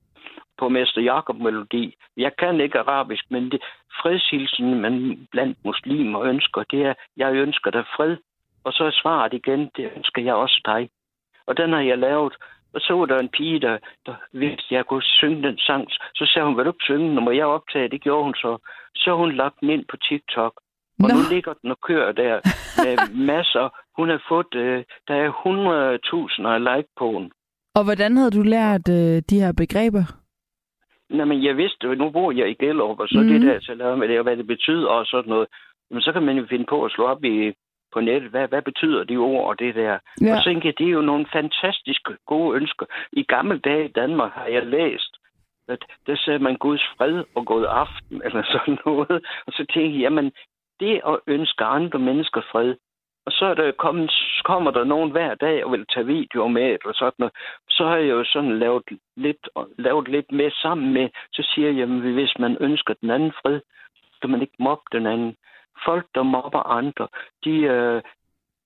på 0.57 0.69
Mester 0.69 1.01
Jakob 1.01 1.35
melodi. 1.35 1.95
Jeg 2.17 2.31
kan 2.35 2.61
ikke 2.61 2.79
arabisk, 2.79 3.25
men 3.29 3.51
det 3.51 3.61
fredshilsen, 4.01 4.81
man 4.81 5.27
blandt 5.31 5.57
muslimer 5.65 6.21
ønsker, 6.21 6.63
det 6.71 6.81
er, 6.85 6.93
jeg 7.17 7.33
ønsker 7.33 7.71
dig 7.71 7.85
fred. 7.95 8.17
Og 8.63 8.73
så 8.73 8.83
er 8.83 8.91
svaret 8.91 9.33
igen, 9.33 9.69
det 9.75 9.91
ønsker 9.95 10.21
jeg 10.21 10.33
også 10.33 10.61
dig. 10.65 10.89
Og 11.47 11.57
den 11.57 11.73
har 11.73 11.81
jeg 11.81 11.97
lavet. 11.97 12.33
Og 12.73 12.81
så 12.81 12.93
var 12.93 13.05
der 13.05 13.19
en 13.19 13.29
pige, 13.37 13.59
der, 13.59 13.77
der 14.05 14.15
vidste, 14.33 14.63
at 14.69 14.71
jeg 14.71 14.85
kunne 14.85 15.03
synge 15.03 15.43
den 15.47 15.57
sang. 15.57 15.87
Så 16.15 16.25
sagde 16.33 16.45
hun, 16.47 16.57
vil 16.57 16.65
du 16.65 16.69
ikke 16.69 16.83
synge 16.89 17.07
den? 17.09 17.23
Må 17.25 17.31
jeg 17.31 17.45
optage? 17.45 17.89
Det 17.89 18.01
gjorde 18.01 18.23
hun 18.23 18.33
så. 18.35 18.57
Så 18.95 19.15
hun 19.15 19.31
lagt 19.31 19.59
den 19.59 19.69
ind 19.69 19.85
på 19.89 19.97
TikTok. 19.97 20.53
Og 21.03 21.07
Nå. 21.09 21.13
nu 21.15 21.21
ligger 21.31 21.53
den 21.53 21.71
og 21.71 21.79
kører 21.81 22.11
der 22.11 22.35
med 22.83 22.93
masser. 23.33 23.69
Hun 23.97 24.09
har 24.09 24.21
fået, 24.29 24.55
øh, 24.55 24.83
der 25.07 25.15
er 25.15 25.29
100.000 26.41 26.47
af 26.47 26.59
like 26.75 26.89
på 26.99 27.07
den. 27.19 27.31
Og 27.75 27.83
hvordan 27.83 28.17
havde 28.17 28.31
du 28.31 28.41
lært 28.41 28.89
øh, 28.89 29.21
de 29.29 29.39
her 29.43 29.53
begreber? 29.57 30.03
Nå, 31.09 31.25
men 31.25 31.43
jeg 31.43 31.57
vidste 31.57 31.95
nu 31.95 32.09
bor 32.09 32.31
jeg 32.31 32.49
i 32.49 32.53
Gellerup, 32.65 32.99
og 32.99 33.07
så 33.07 33.17
Mhm. 33.19 33.27
mm. 33.27 33.33
det 33.33 33.41
der, 33.41 33.59
så 33.61 33.73
laver 33.73 33.95
med 33.95 34.07
det, 34.07 34.17
og 34.17 34.23
hvad 34.23 34.37
det 34.37 34.47
betyder 34.47 34.87
og 34.87 35.05
sådan 35.05 35.29
noget. 35.29 35.47
Men 35.91 36.01
så 36.01 36.11
kan 36.13 36.23
man 36.23 36.37
jo 36.37 36.45
finde 36.49 36.65
på 36.69 36.85
at 36.85 36.91
slå 36.91 37.03
op 37.05 37.23
i, 37.23 37.53
på 37.93 37.99
nettet, 37.99 38.29
hvad, 38.29 38.47
hvad 38.47 38.61
betyder 38.61 39.03
de 39.03 39.17
ord 39.17 39.47
og 39.49 39.59
det 39.59 39.75
der. 39.75 39.97
Ja. 40.21 40.31
Og 40.31 40.37
så 40.37 40.43
tænker 40.43 40.69
jeg, 40.69 40.77
det 40.77 40.87
er 40.87 40.91
jo 40.91 41.01
nogle 41.01 41.25
fantastiske 41.33 42.17
gode 42.25 42.55
ønsker. 42.55 42.85
I 43.13 43.23
gamle 43.23 43.59
dage 43.59 43.85
i 43.85 43.91
Danmark 43.91 44.31
har 44.33 44.45
jeg 44.45 44.65
læst, 44.65 45.17
at 45.67 45.85
der 46.07 46.15
sagde 46.15 46.39
man 46.39 46.55
Guds 46.55 46.83
fred 46.97 47.23
og 47.35 47.45
god 47.45 47.65
aften, 47.69 48.21
eller 48.25 48.43
sådan 48.43 48.77
noget. 48.85 49.21
Og 49.45 49.51
så 49.53 49.65
tænkte 49.73 49.95
jeg, 49.95 50.01
jamen, 50.01 50.31
det 50.79 51.01
at 51.07 51.19
ønske 51.27 51.63
andre 51.63 51.99
mennesker 51.99 52.41
fred, 52.51 52.75
og 53.25 53.31
så 53.31 53.45
er 53.45 53.53
der 53.53 53.71
kommet, 53.71 54.11
kommer 54.43 54.71
der 54.71 54.83
nogen 54.83 55.11
hver 55.11 55.35
dag 55.35 55.65
og 55.65 55.71
vil 55.71 55.85
tage 55.93 56.05
videoer 56.05 56.47
med, 56.47 56.63
eller 56.63 56.93
sådan 56.93 57.13
noget. 57.19 57.33
Så 57.69 57.83
har 57.87 57.95
jeg 57.95 58.09
jo 58.09 58.23
sådan 58.23 58.59
lavet 58.59 58.83
lidt, 59.15 59.49
lavet 59.77 60.07
lidt 60.07 60.31
med 60.31 60.51
sammen 60.51 60.93
med, 60.93 61.09
så 61.33 61.47
siger 61.53 61.67
jeg, 61.67 61.77
jamen, 61.77 62.13
hvis 62.13 62.33
man 62.39 62.57
ønsker 62.59 62.93
den 63.01 63.09
anden 63.09 63.31
fred, 63.41 63.59
skal 64.15 64.29
man 64.29 64.41
ikke 64.41 64.53
mobbe 64.59 64.83
den 64.91 65.05
anden. 65.05 65.35
Folk, 65.85 66.05
der 66.15 66.23
mobber 66.23 66.63
andre, 66.79 67.07
de, 67.45 67.51
øh, 67.51 68.01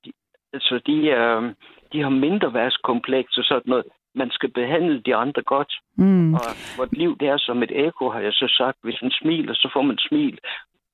de, 0.05 0.11
altså, 0.53 0.79
de, 0.85 0.97
øh, 1.07 1.53
de 1.93 2.01
har 2.01 2.09
mindre 2.09 2.53
værtskompleks 2.53 3.37
og 3.37 3.43
sådan 3.43 3.69
noget. 3.69 3.85
Man 4.15 4.31
skal 4.31 4.51
behandle 4.51 5.01
de 5.01 5.15
andre 5.15 5.41
godt. 5.41 5.73
Mm. 5.97 6.33
Og 6.33 6.41
vort 6.77 6.93
liv, 6.93 7.17
det 7.19 7.27
er 7.27 7.37
som 7.37 7.63
et 7.63 7.71
ekko, 7.85 8.09
har 8.09 8.19
jeg 8.19 8.33
så 8.33 8.47
sagt. 8.57 8.77
Hvis 8.83 9.01
man 9.01 9.11
smiler, 9.11 9.53
så 9.53 9.69
får 9.73 9.81
man 9.81 9.97
smil. 9.97 10.39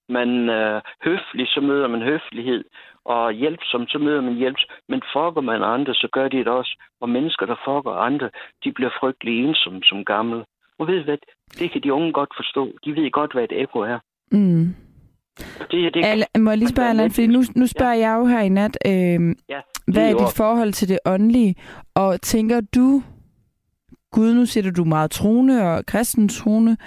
Man 0.09 0.49
øh, 0.49 0.81
høflig, 1.03 1.47
så 1.47 1.61
møder 1.61 1.87
man 1.87 2.01
høflighed. 2.01 2.63
Og 3.05 3.31
hjælpsom, 3.31 3.87
så 3.87 3.97
møder 3.97 4.21
man 4.21 4.33
hjælp. 4.33 4.57
Men 4.89 5.01
fucker 5.13 5.41
man 5.41 5.63
andre, 5.63 5.93
så 5.93 6.07
gør 6.11 6.27
de 6.27 6.37
det 6.37 6.47
også. 6.47 6.77
Og 7.01 7.09
mennesker, 7.09 7.45
der 7.45 7.55
fucker 7.65 7.91
andre, 7.91 8.29
de 8.63 8.71
bliver 8.71 8.91
frygtelig 8.99 9.45
ensomme 9.45 9.81
som 9.83 10.05
gamle. 10.05 10.45
Og 10.79 10.87
ved 10.87 11.03
hvad? 11.03 11.17
Det 11.59 11.71
kan 11.71 11.81
de 11.83 11.93
unge 11.93 12.13
godt 12.13 12.33
forstå. 12.35 12.77
De 12.85 12.95
ved 12.95 13.11
godt, 13.11 13.33
hvad 13.33 13.43
et 13.43 13.61
ekko 13.61 13.79
er. 13.79 13.99
Mm. 14.31 14.75
Det, 15.71 15.93
det, 15.93 16.05
Al- 16.05 16.41
må 16.41 16.49
jeg 16.51 16.57
lige 16.57 16.69
spørge, 16.69 16.89
Allan, 16.89 17.11
fordi 17.11 17.27
nu, 17.27 17.41
nu 17.55 17.67
spørger 17.67 17.93
jeg 17.93 18.15
jo 18.19 18.25
her 18.25 18.39
i 18.39 18.49
nat, 18.49 18.77
øh, 18.85 19.35
ja, 19.49 19.59
hvad 19.87 20.11
er 20.11 20.17
dit 20.17 20.37
forhold 20.37 20.71
til 20.73 20.89
det 20.89 20.99
åndelige? 21.05 21.55
Og 21.95 22.21
tænker 22.21 22.61
du, 22.75 23.03
Gud, 24.11 24.33
nu 24.33 24.45
siger 24.45 24.63
du, 24.63 24.71
du 24.77 24.83
er 24.83 24.95
meget 24.97 25.11
troende 25.11 25.73
og 25.73 25.85
kristen 25.85 26.29
troende, 26.29 26.77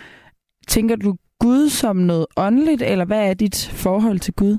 tænker 0.68 0.96
du 0.96 1.16
Gud 1.40 1.68
som 1.68 1.96
noget 1.96 2.26
åndeligt, 2.36 2.82
eller 2.82 3.04
hvad 3.04 3.30
er 3.30 3.34
dit 3.34 3.70
forhold 3.84 4.18
til 4.18 4.34
Gud? 4.34 4.58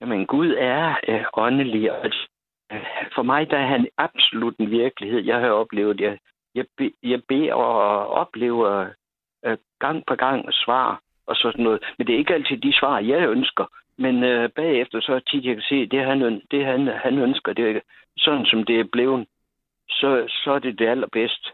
Jamen, 0.00 0.26
Gud 0.26 0.54
er 0.58 0.94
øh, 1.08 1.24
åndelig, 1.34 1.92
og 1.92 2.10
for 3.14 3.22
mig 3.22 3.50
der 3.50 3.58
er 3.58 3.66
han 3.66 3.88
absolut 3.98 4.56
en 4.56 4.70
virkelighed. 4.70 5.20
Jeg 5.20 5.40
har 5.40 5.48
oplevet, 5.48 6.00
jeg, 6.00 6.18
jeg, 6.54 6.64
be, 6.78 6.90
jeg 7.02 7.20
beder 7.28 7.54
og 7.54 8.06
oplever 8.08 8.86
øh, 9.44 9.56
gang 9.80 10.02
på 10.06 10.14
gang 10.14 10.44
svar 10.52 11.00
og 11.26 11.36
sådan 11.36 11.64
noget. 11.64 11.82
Men 11.98 12.06
det 12.06 12.14
er 12.14 12.18
ikke 12.18 12.34
altid 12.34 12.56
de 12.56 12.72
svar, 12.78 12.98
jeg 12.98 13.28
ønsker. 13.28 13.64
Men 13.98 14.24
øh, 14.24 14.48
bagefter 14.50 15.00
så 15.00 15.20
tit, 15.30 15.44
jeg 15.44 15.54
kan 15.54 15.62
se, 15.68 15.86
det 15.86 16.04
han, 16.04 16.40
det 16.50 16.66
han, 16.66 16.86
han 16.86 17.18
ønsker, 17.18 17.52
det 17.52 17.76
er 17.76 17.80
sådan 18.16 18.46
som 18.46 18.64
det 18.64 18.80
er 18.80 18.84
blevet, 18.92 19.26
så, 19.88 20.24
så 20.28 20.52
er 20.52 20.58
det 20.58 20.78
det 20.78 20.86
allerbedste. 20.88 21.50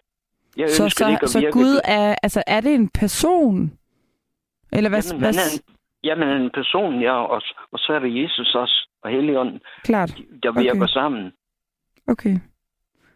Jeg 0.57 0.71
Så, 0.71 0.85
ønsker 0.85 1.05
så, 1.05 1.11
ikke 1.11 1.23
at 1.23 1.29
så 1.31 1.41
virke 1.41 1.53
Gud 1.53 1.81
er, 1.85 2.15
altså 2.23 2.43
er 2.47 2.61
det 2.61 2.75
en 2.75 2.89
person? 2.89 3.73
Eller 4.73 4.91
hvad? 4.91 5.03
Jamen, 5.03 5.21
hvad 5.21 5.29
han 5.35 5.39
er 5.39 5.51
en, 5.69 5.75
jamen, 6.05 6.29
er 6.29 6.37
en 6.37 6.51
person, 6.51 7.01
ja, 7.01 7.13
og, 7.25 7.43
og 7.73 7.79
så 7.79 7.93
er 7.93 7.99
det 7.99 8.23
Jesus 8.23 8.55
også, 8.55 8.89
og 9.03 9.11
Helligånden, 9.11 9.61
klart. 9.85 10.11
der 10.43 10.53
virker 10.53 10.83
Okay. 10.83 10.87
sammen. 10.93 11.33
Okay. 12.07 12.37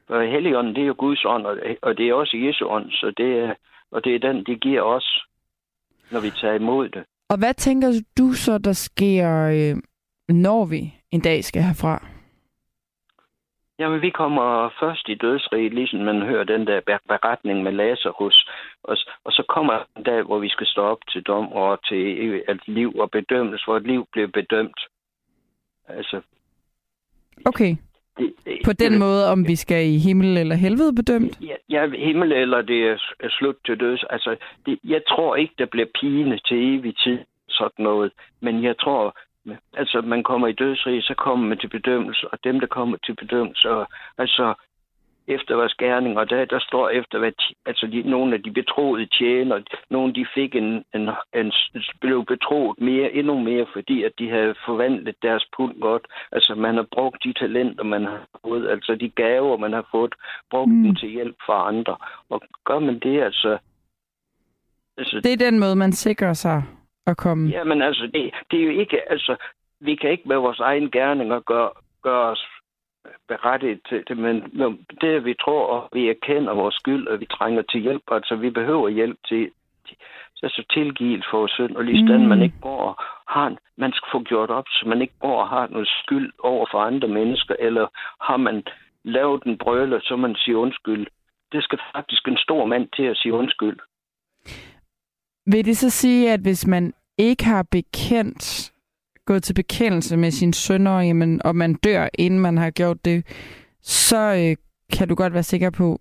For 0.06 0.22
Helligånden, 0.22 0.74
det 0.74 0.82
er 0.82 0.86
jo 0.86 0.94
Guds 0.98 1.24
ånd, 1.24 1.46
og, 1.46 1.58
og 1.82 1.98
det 1.98 2.08
er 2.08 2.14
også 2.14 2.36
Jesu 2.36 2.66
ånd, 2.66 2.90
så 2.90 3.12
det 3.16 3.38
er, 3.38 3.54
og 3.90 4.04
det 4.04 4.14
er 4.14 4.18
den, 4.18 4.44
det 4.44 4.60
giver 4.60 4.82
os, 4.82 5.24
når 6.10 6.20
vi 6.20 6.30
tager 6.30 6.54
imod 6.54 6.88
det. 6.88 7.04
Og 7.28 7.38
hvad 7.38 7.54
tænker 7.54 7.88
du 8.18 8.32
så, 8.32 8.58
der 8.58 8.72
sker, 8.72 9.30
øh, 9.54 9.76
når 10.28 10.64
vi 10.64 10.94
en 11.10 11.20
dag 11.20 11.44
skal 11.44 11.62
herfra? 11.62 12.06
Jamen, 13.78 14.02
vi 14.02 14.10
kommer 14.10 14.70
først 14.80 15.08
i 15.08 15.14
dødsriget, 15.14 15.74
ligesom 15.74 15.98
man 16.00 16.22
hører 16.22 16.44
den 16.44 16.66
der 16.66 16.80
ber- 16.80 17.06
beretning 17.08 17.62
med 17.62 17.72
Lazarus, 17.72 18.48
og, 18.82 18.96
og 19.24 19.32
så 19.32 19.42
kommer 19.48 19.84
en 19.96 20.02
dag, 20.02 20.22
hvor 20.22 20.38
vi 20.38 20.48
skal 20.48 20.66
stå 20.66 20.82
op 20.82 20.98
til 21.12 21.22
dom 21.22 21.52
og 21.52 21.84
til 21.88 22.34
et 22.48 22.68
liv 22.68 22.92
og 22.96 23.10
bedømmes, 23.10 23.64
hvor 23.64 23.76
et 23.76 23.86
liv 23.86 24.06
bliver 24.12 24.28
bedømt. 24.28 24.80
Altså, 25.88 26.20
Okay. 27.46 27.76
Det, 28.18 28.32
det, 28.44 28.58
På 28.64 28.72
den 28.72 28.92
det, 28.92 29.00
måde, 29.00 29.28
om 29.32 29.48
vi 29.48 29.56
skal 29.56 29.86
i 29.86 29.98
himmel 29.98 30.36
eller 30.36 30.54
helvede 30.54 30.94
bedømt? 30.94 31.40
Ja, 31.40 31.56
ja, 31.70 31.88
himmel 31.88 32.32
eller 32.32 32.62
det 32.62 32.80
er, 32.88 32.98
er 33.20 33.28
slut 33.30 33.56
til 33.66 33.80
døds. 33.80 34.04
Altså, 34.10 34.36
det, 34.66 34.78
jeg 34.84 35.02
tror 35.08 35.36
ikke, 35.36 35.54
der 35.58 35.66
bliver 35.66 35.86
pine 36.00 36.38
til 36.48 36.56
evig 36.74 36.96
tid, 36.96 37.18
sådan 37.48 37.82
noget. 37.84 38.12
Men 38.40 38.64
jeg 38.64 38.78
tror, 38.78 39.16
Altså, 39.76 40.00
man 40.00 40.22
kommer 40.22 40.48
i 40.48 40.52
dødsrig, 40.52 41.02
så 41.02 41.14
kommer 41.14 41.46
man 41.48 41.58
til 41.58 41.68
bedømmelse, 41.68 42.28
og 42.32 42.38
dem, 42.44 42.60
der 42.60 42.66
kommer 42.66 42.96
til 42.96 43.14
bedømmelse, 43.16 43.70
og, 43.70 43.86
altså, 44.18 44.54
efter 45.28 45.56
vores 45.56 45.74
gerning, 45.74 46.18
og 46.18 46.30
der, 46.30 46.44
der 46.44 46.58
står 46.58 46.88
efter, 46.88 47.18
hvad, 47.18 47.32
altså 47.66 47.86
de, 47.86 48.02
nogle 48.02 48.34
af 48.34 48.42
de 48.42 48.50
betroede 48.50 49.06
tjener, 49.06 49.62
nogle 49.90 50.14
de 50.14 50.26
fik 50.34 50.54
en, 50.54 50.84
en, 50.94 51.10
en, 51.34 51.52
blev 52.00 52.24
betroet 52.24 52.80
mere, 52.80 53.12
endnu 53.12 53.38
mere, 53.38 53.66
fordi 53.72 54.02
at 54.02 54.12
de 54.18 54.30
havde 54.30 54.54
forvandlet 54.66 55.14
deres 55.22 55.46
pund 55.56 55.80
godt. 55.80 56.06
Altså 56.32 56.54
man 56.54 56.74
har 56.74 56.86
brugt 56.92 57.24
de 57.24 57.32
talenter, 57.32 57.84
man 57.84 58.04
har 58.04 58.26
fået, 58.42 58.70
altså 58.70 58.94
de 58.94 59.08
gaver, 59.08 59.56
man 59.56 59.72
har 59.72 59.88
fået, 59.90 60.14
brugt 60.50 60.70
mm. 60.70 60.82
dem 60.82 60.94
til 60.94 61.08
hjælp 61.08 61.36
for 61.46 61.52
andre. 61.52 61.96
Og 62.30 62.42
gør 62.64 62.78
man 62.78 62.98
det, 62.98 63.22
altså... 63.22 63.58
altså 64.98 65.20
det 65.24 65.32
er 65.32 65.50
den 65.50 65.58
måde, 65.58 65.76
man 65.76 65.92
sikrer 65.92 66.32
sig 66.32 66.62
at 67.06 67.16
komme... 67.16 67.50
Jamen 67.50 67.82
altså, 67.82 68.10
det, 68.14 68.30
det 68.50 68.60
er 68.60 68.64
jo 68.64 68.80
ikke, 68.80 69.10
altså, 69.10 69.36
vi 69.80 69.94
kan 69.94 70.10
ikke 70.10 70.28
med 70.28 70.36
vores 70.36 70.60
egen 70.60 70.90
gerninger 70.90 71.40
gøre, 71.40 71.70
gøre 72.02 72.30
os 72.30 72.46
berettiget 73.28 73.80
til 73.88 74.04
det, 74.08 74.16
men 74.18 74.36
det 75.00 75.24
vi 75.24 75.34
tror, 75.44 75.66
og 75.66 75.88
vi 75.92 76.08
erkender 76.08 76.54
vores 76.54 76.74
skyld, 76.74 77.06
og 77.06 77.20
vi 77.20 77.26
trænger 77.26 77.62
til 77.62 77.80
hjælp, 77.80 78.02
altså 78.10 78.36
vi 78.36 78.50
behøver 78.50 78.88
hjælp 78.88 79.18
til, 79.28 79.50
til 79.86 79.96
altså 80.42 80.64
tilgivet 80.70 81.24
for 81.30 81.46
synd, 81.46 81.76
og 81.76 81.84
lige 81.84 82.18
mm. 82.18 82.28
man 82.28 82.42
ikke 82.42 82.60
går 82.60 82.80
og 82.88 82.94
har, 83.28 83.56
man 83.76 83.92
skal 83.92 84.08
få 84.12 84.22
gjort 84.22 84.50
op, 84.50 84.64
så 84.68 84.88
man 84.88 85.02
ikke 85.02 85.14
går 85.20 85.40
og 85.42 85.48
har 85.48 85.66
noget 85.66 85.88
skyld 85.88 86.32
over 86.38 86.66
for 86.70 86.78
andre 86.78 87.08
mennesker, 87.08 87.54
eller 87.58 87.86
har 88.20 88.36
man 88.36 88.62
lavet 89.04 89.42
en 89.42 89.58
brøler, 89.58 90.00
så 90.02 90.16
man 90.16 90.34
siger 90.34 90.58
undskyld. 90.58 91.06
Det 91.52 91.64
skal 91.64 91.78
faktisk 91.94 92.28
en 92.28 92.36
stor 92.36 92.66
mand 92.66 92.88
til 92.96 93.02
at 93.02 93.16
sige 93.16 93.32
undskyld. 93.32 93.78
Vil 95.46 95.64
det 95.64 95.76
så 95.76 95.90
sige, 95.90 96.32
at 96.32 96.40
hvis 96.40 96.66
man 96.66 96.92
ikke 97.18 97.44
har 97.44 97.66
bekendt 97.70 98.73
gået 99.26 99.42
til 99.42 99.54
bekendelse 99.54 100.16
med 100.16 100.30
sine 100.30 100.54
sønner, 100.54 101.00
jamen, 101.00 101.40
og 101.44 101.56
man 101.56 101.74
dør, 101.74 102.08
inden 102.18 102.40
man 102.40 102.58
har 102.58 102.70
gjort 102.70 103.04
det, 103.04 103.26
så 103.82 104.16
øh, 104.16 104.56
kan 104.98 105.08
du 105.08 105.14
godt 105.14 105.34
være 105.34 105.42
sikker 105.42 105.70
på 105.70 106.00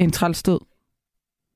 en 0.00 0.10
træls 0.10 0.42
død. 0.42 0.60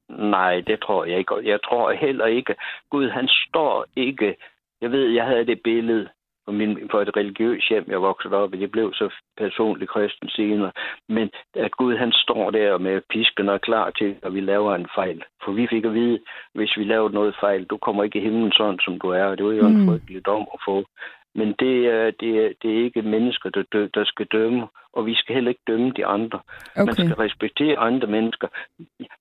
Nej, 0.09 0.61
det 0.67 0.81
tror 0.83 1.05
jeg 1.05 1.19
ikke. 1.19 1.35
Jeg 1.45 1.63
tror 1.63 1.93
heller 1.93 2.27
ikke. 2.27 2.55
Gud, 2.91 3.11
han 3.11 3.29
står 3.29 3.87
ikke... 3.97 4.37
Jeg 4.81 4.91
ved, 4.91 5.09
jeg 5.09 5.25
havde 5.25 5.47
det 5.47 5.61
billede 5.65 6.09
for, 6.45 6.53
min, 6.53 6.89
for 6.91 7.01
et 7.01 7.17
religiøst 7.17 7.69
hjem, 7.69 7.85
jeg 7.89 8.03
voksede 8.03 8.35
op 8.35 8.55
i. 8.55 8.61
Jeg 8.61 8.71
blev 8.71 8.93
så 8.95 9.15
personligt 9.39 9.91
kristen 9.91 10.29
senere. 10.29 10.73
Men 11.09 11.31
at 11.55 11.71
Gud, 11.71 11.97
han 11.97 12.13
står 12.13 12.51
der 12.51 12.79
med 12.79 13.01
pisken 13.11 13.49
og 13.49 13.55
er 13.55 13.67
klar 13.69 13.91
til, 13.91 14.17
at 14.23 14.35
vi 14.35 14.41
laver 14.41 14.75
en 14.75 14.89
fejl. 14.95 15.23
For 15.45 15.53
vi 15.53 15.67
fik 15.71 15.85
at 15.85 15.95
vide, 15.95 16.19
hvis 16.55 16.77
vi 16.77 16.85
lavede 16.85 17.15
noget 17.15 17.35
fejl, 17.41 17.65
du 17.65 17.77
kommer 17.77 18.05
ikke 18.05 18.19
i 18.19 18.23
himlen 18.23 18.53
sådan, 18.53 18.79
som 18.85 18.99
du 18.99 19.09
er. 19.09 19.35
Det 19.35 19.45
var 19.45 19.53
jo 19.53 19.69
mm. 19.69 19.77
en 19.77 19.89
frygtelig 19.89 20.27
dom 20.27 20.47
at 20.55 20.61
få. 20.69 20.85
Men 21.35 21.49
det 21.59 21.87
er, 21.87 22.11
det, 22.21 22.31
er, 22.45 22.49
det 22.63 22.71
er 22.71 22.85
ikke 22.85 23.03
mennesker, 23.03 23.51
der, 23.51 23.63
dø, 23.73 23.89
der 23.95 24.05
skal 24.05 24.27
dømme, 24.27 24.67
og 24.93 25.07
vi 25.07 25.15
skal 25.15 25.35
heller 25.35 25.49
ikke 25.49 25.67
dømme 25.67 25.93
de 25.97 26.07
andre. 26.07 26.41
Okay. 26.77 26.85
Man 26.85 26.95
skal 26.95 27.15
respektere 27.15 27.79
andre 27.79 28.07
mennesker. 28.07 28.49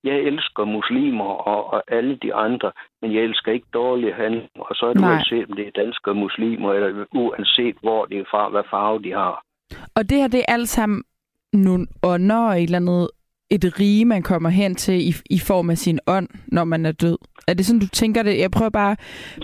Jeg 0.04 0.18
elsker 0.20 0.64
muslimer 0.66 1.26
og, 1.26 1.74
og 1.74 1.84
alle 1.88 2.16
de 2.24 2.34
andre, 2.34 2.72
men 3.02 3.14
jeg 3.14 3.22
elsker 3.22 3.52
ikke 3.52 3.68
dårlige 3.74 4.14
handlinger, 4.14 4.64
og 4.70 4.76
så 4.76 4.86
er 4.86 4.94
det 4.94 5.02
uanset, 5.02 5.50
om 5.50 5.56
det 5.56 5.68
er 5.68 5.82
danske 5.84 6.14
muslimer, 6.14 6.74
eller 6.74 7.06
uanset 7.12 7.76
hvor 7.82 8.06
det 8.06 8.20
er 8.20 8.26
fra, 8.32 8.50
hvad 8.50 8.64
farve 8.70 9.04
de 9.04 9.12
har. 9.12 9.44
Og 9.96 10.10
det 10.10 10.18
her, 10.18 10.28
det 10.28 10.40
er 10.40 10.54
alt 10.54 10.70
sammen 10.70 11.04
nogle 11.54 11.88
ånder 12.04 12.48
og 12.48 12.58
et 12.58 12.64
eller 12.64 12.78
andet 12.78 13.10
et 13.50 13.80
rige, 13.80 14.06
man 14.06 14.24
kommer 14.24 14.50
hen 14.50 14.76
til 14.76 15.08
i, 15.10 15.14
i 15.30 15.40
form 15.40 15.70
af 15.70 15.78
sin 15.78 16.00
ånd, 16.08 16.28
når 16.48 16.64
man 16.64 16.86
er 16.86 16.92
død? 16.92 17.18
Er 17.50 17.54
det 17.54 17.66
sådan, 17.66 17.80
du 17.80 17.88
tænker 17.88 18.24
det? 18.24 18.40
Jeg 18.40 18.52
prøver 18.52 18.70
bare 18.70 18.92
at 18.92 18.98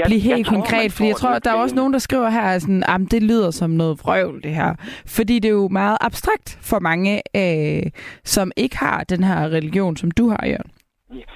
blive 0.06 0.22
jeg, 0.24 0.30
helt 0.30 0.38
jeg 0.38 0.54
konkret, 0.56 0.92
fordi 0.92 1.08
jeg 1.08 1.16
tror, 1.16 1.40
der 1.40 1.52
er 1.52 1.62
også 1.64 1.76
nogen, 1.76 1.94
der 1.94 2.00
skriver 2.00 2.30
her, 2.30 2.60
sådan, 2.60 2.84
at 2.84 3.12
det 3.12 3.24
lyder 3.24 3.52
som 3.52 3.70
noget 3.70 4.00
vrøvl, 4.04 4.42
det 4.44 4.56
her. 4.56 4.72
Fordi 5.18 5.40
det 5.40 5.50
er 5.50 5.54
jo 5.64 5.68
meget 5.68 5.98
abstrakt 6.02 6.60
for 6.70 6.80
mange, 6.80 7.22
øh, 7.42 7.92
som 8.24 8.52
ikke 8.58 8.78
har 8.78 9.04
den 9.04 9.24
her 9.24 9.40
religion, 9.58 9.98
som 9.98 10.12
du 10.12 10.30
har, 10.30 10.44
Jørgen. 10.48 10.72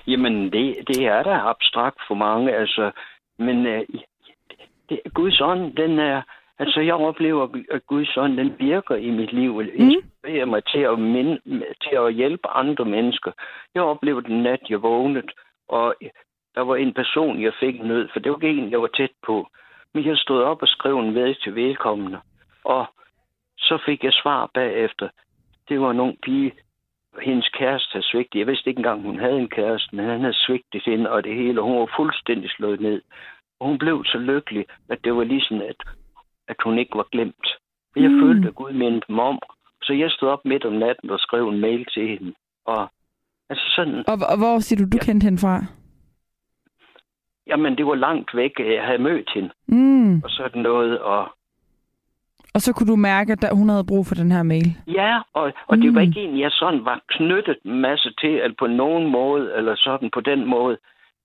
Jamen, 0.08 0.52
det, 0.54 0.76
det 0.88 1.06
er 1.06 1.24
da 1.24 1.34
abstrakt 1.54 2.00
for 2.08 2.16
mange, 2.16 2.56
altså. 2.56 2.92
Men 3.40 3.66
øh, 3.66 3.82
det, 4.90 5.00
Guds 5.14 5.42
ånd, 5.42 5.76
den 5.76 6.00
er... 6.00 6.22
Altså, 6.62 6.80
jeg 6.82 6.94
oplever, 6.94 7.48
at 7.72 7.82
Guds 7.88 8.18
ånd, 8.18 8.38
den 8.38 8.54
virker 8.60 8.96
i 8.96 9.10
mit 9.10 9.34
liv, 9.34 9.56
og 9.56 9.64
mm. 9.64 9.90
inspirerer 9.90 10.46
mig 10.46 10.62
til 10.66 10.80
at, 10.80 11.00
minde, 11.00 11.40
til 11.84 11.96
at 11.98 12.14
hjælpe 12.14 12.48
andre 12.48 12.86
mennesker. 12.86 13.32
Jeg 13.76 13.84
oplevede 13.84 14.28
den 14.28 14.44
nat, 14.44 14.60
jeg 14.70 14.82
vågnede, 14.82 15.28
og 15.70 15.96
der 16.60 16.65
var 16.65 16.76
en 16.76 16.93
person, 16.93 17.41
jeg 17.41 17.54
fik 17.60 17.76
nød, 17.84 18.10
for 18.13 18.19
det 18.19 18.32
var 18.32 18.38
ikke 18.38 18.62
en, 18.62 18.72
jeg 18.72 18.82
var 18.82 18.88
tæt 18.98 19.15
på. 19.28 19.48
Men 19.93 20.06
jeg 20.06 20.17
stod 20.17 20.41
op 20.43 20.62
og 20.62 20.67
skrev 20.67 21.00
en 21.00 21.15
ved 21.15 21.36
til 21.36 21.56
velkommende. 21.56 22.19
Og 22.63 22.86
så 23.58 23.76
fik 23.86 24.04
jeg 24.04 24.13
svar 24.13 24.52
bagefter. 24.54 25.10
Det 25.69 25.82
var 25.82 26.00
ung 26.06 26.17
pige, 26.24 26.52
hendes 27.22 27.50
kæreste 27.50 27.91
havde 27.91 28.06
svigtet. 28.12 28.39
Jeg 28.39 28.48
vidste 28.48 28.69
ikke 28.69 28.80
engang, 28.80 29.02
hun 29.02 29.19
havde 29.19 29.39
en 29.39 29.50
kæreste, 29.50 29.95
men 29.95 30.06
han 30.06 30.19
havde 30.19 30.43
svigtet 30.45 30.84
hende 30.86 31.12
og 31.12 31.24
det 31.24 31.36
hele. 31.36 31.62
Hun 31.62 31.80
var 31.80 31.93
fuldstændig 31.98 32.50
slået 32.50 32.82
ned. 32.82 33.02
Og 33.60 33.67
hun 33.67 33.78
blev 33.78 34.06
så 34.06 34.17
lykkelig, 34.17 34.65
at 34.89 35.00
det 35.04 35.15
var 35.15 35.24
ligesom, 35.24 35.62
at, 35.62 35.80
at 36.48 36.56
hun 36.63 36.78
ikke 36.80 36.95
var 36.98 37.08
glemt. 37.12 37.48
For 37.93 38.00
jeg 38.00 38.12
mm. 38.12 38.22
følte, 38.22 38.48
at 38.48 38.56
Gud 38.56 38.74
mindte 38.74 39.12
mig 39.12 39.24
om. 39.24 39.39
Så 39.84 39.93
jeg 39.93 40.12
stod 40.12 40.30
op 40.30 40.45
midt 40.45 40.65
om 40.65 40.74
natten 40.74 41.10
og 41.10 41.19
skrev 41.19 41.50
en 41.50 41.60
mail 41.60 41.86
til 41.86 42.08
hende. 42.08 42.34
Og, 42.65 42.89
altså 43.50 43.65
sådan, 43.76 44.04
og, 44.08 44.17
og 44.32 44.38
hvor 44.38 44.60
siger 44.60 44.78
du, 44.80 44.86
du 44.91 44.98
ja. 45.02 45.06
kendte 45.06 45.26
hende 45.26 45.38
fra? 45.38 45.79
Jamen, 47.50 47.78
det 47.78 47.86
var 47.86 47.96
langt 47.96 48.36
væk. 48.36 48.52
Jeg 48.60 48.84
havde 48.84 49.02
mødt 49.02 49.30
hende. 49.36 49.50
Mm. 49.68 50.16
Og 50.24 50.30
sådan 50.30 50.62
noget, 50.62 51.00
og... 51.00 51.22
Og 52.54 52.62
så 52.62 52.74
kunne 52.74 52.92
du 52.92 52.96
mærke, 52.96 53.32
at 53.32 53.58
hun 53.58 53.70
havde 53.70 53.86
brug 53.92 54.06
for 54.06 54.16
den 54.16 54.32
her 54.32 54.44
mail? 54.44 54.70
Ja, 54.88 55.20
og, 55.34 55.54
og 55.68 55.76
mm. 55.76 55.82
det 55.82 55.96
var 55.96 56.02
ikke 56.02 56.22
en, 56.24 56.40
jeg 56.40 56.52
sådan 56.52 56.86
var 56.86 57.02
knyttet 57.10 57.58
en 57.66 57.82
masse 57.82 58.14
til, 58.22 58.30
eller 58.30 58.56
på 58.60 58.68
nogen 58.68 59.12
måde, 59.12 59.54
eller 59.58 59.76
sådan 59.76 60.10
på 60.14 60.22
den 60.22 60.46
måde. 60.46 60.78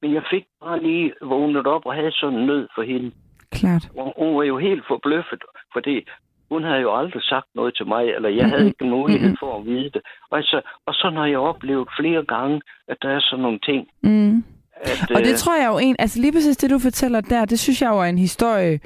Men 0.03 0.15
jeg 0.15 0.23
fik 0.31 0.45
bare 0.65 0.83
lige 0.83 1.13
vågnet 1.23 1.67
op 1.67 1.87
og 1.87 1.95
havde 1.95 2.13
sådan 2.13 2.39
en 2.39 2.47
nød 2.47 2.69
for 2.75 2.83
hende. 2.83 3.11
Klart. 3.53 3.89
Og 3.97 4.15
hun 4.19 4.37
var 4.37 4.43
jo 4.43 4.59
helt 4.59 4.85
forbløffet, 4.89 5.43
fordi 5.73 6.07
hun 6.51 6.65
havde 6.65 6.81
jo 6.81 6.97
aldrig 6.97 7.23
sagt 7.23 7.47
noget 7.55 7.77
til 7.77 7.87
mig, 7.87 8.05
eller 8.05 8.29
jeg 8.29 8.49
havde 8.49 8.67
ikke 8.67 8.85
mulighed 8.85 9.37
for 9.41 9.59
at 9.59 9.67
vide 9.67 9.91
det. 9.95 10.03
Og, 10.31 10.39
altså, 10.39 10.61
og 10.87 10.95
så 10.95 11.11
har 11.11 11.27
jeg 11.27 11.39
oplevet 11.39 11.89
flere 11.99 12.25
gange, 12.25 12.61
at 12.89 12.97
der 13.03 13.09
er 13.09 13.21
sådan 13.21 13.43
nogle 13.43 13.59
ting. 13.59 13.89
Mm. 14.03 14.45
At, 14.83 15.11
og 15.11 15.23
det 15.23 15.33
øh... 15.33 15.37
tror 15.37 15.61
jeg 15.61 15.69
jo 15.69 15.79
en, 15.79 15.97
altså 15.99 16.21
lige 16.21 16.33
præcis 16.33 16.57
det, 16.57 16.71
du 16.71 16.79
fortæller 16.79 17.21
der, 17.21 17.45
det 17.45 17.59
synes 17.59 17.83
jeg 17.83 17.91
jo 17.91 17.99
er 17.99 18.05
en 18.05 18.19
historie, 18.19 18.81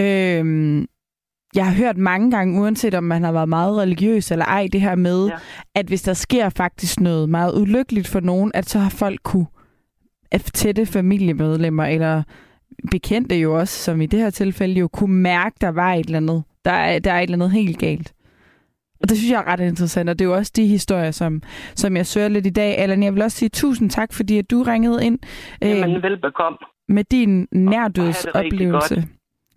øh, 0.00 0.84
jeg 1.54 1.66
har 1.66 1.74
hørt 1.74 1.96
mange 1.96 2.30
gange, 2.30 2.60
uanset 2.60 2.94
om 2.94 3.04
man 3.04 3.22
har 3.22 3.32
været 3.32 3.48
meget 3.48 3.78
religiøs 3.78 4.30
eller 4.30 4.44
ej, 4.44 4.68
det 4.72 4.80
her 4.80 4.94
med, 4.94 5.26
ja. 5.26 5.34
at 5.74 5.86
hvis 5.86 6.02
der 6.02 6.14
sker 6.14 6.48
faktisk 6.48 7.00
noget 7.00 7.28
meget 7.28 7.60
ulykkeligt 7.60 8.08
for 8.08 8.20
nogen, 8.20 8.50
at 8.54 8.68
så 8.68 8.78
har 8.78 8.90
folk 8.90 9.20
kunne 9.22 9.46
tætte 10.54 10.86
familiemedlemmer 10.86 11.84
eller 11.84 12.22
bekendte 12.90 13.36
jo 13.36 13.58
også, 13.58 13.78
som 13.84 14.00
i 14.00 14.06
det 14.06 14.20
her 14.20 14.30
tilfælde 14.30 14.80
jo 14.80 14.88
kunne 14.88 15.16
mærke, 15.16 15.56
der 15.60 15.68
var 15.68 15.94
et 15.94 16.06
eller 16.06 16.16
andet. 16.16 16.42
Der 16.64 16.72
er, 16.72 16.98
der 16.98 17.12
er 17.12 17.18
et 17.18 17.22
eller 17.22 17.36
andet 17.36 17.50
helt 17.50 17.78
galt. 17.78 18.12
Og 19.02 19.08
det 19.08 19.16
synes 19.16 19.30
jeg 19.30 19.40
er 19.40 19.46
ret 19.46 19.60
interessant, 19.60 20.10
og 20.10 20.18
det 20.18 20.24
er 20.24 20.28
jo 20.28 20.34
også 20.34 20.52
de 20.56 20.66
historier, 20.66 21.10
som, 21.10 21.42
som 21.74 21.96
jeg 21.96 22.06
søger 22.06 22.28
lidt 22.28 22.46
i 22.46 22.50
dag. 22.50 22.78
Allan, 22.78 23.02
jeg 23.02 23.14
vil 23.14 23.22
også 23.22 23.36
sige 23.36 23.48
tusind 23.48 23.90
tak, 23.90 24.12
fordi 24.12 24.38
at 24.38 24.50
du 24.50 24.62
ringede 24.62 25.06
ind. 25.06 25.18
Jamen, 25.62 25.96
øh, 25.96 26.02
velbekomme. 26.02 26.58
Med 26.88 27.04
din 27.04 27.48
nærdødsoplevelse. 27.52 29.08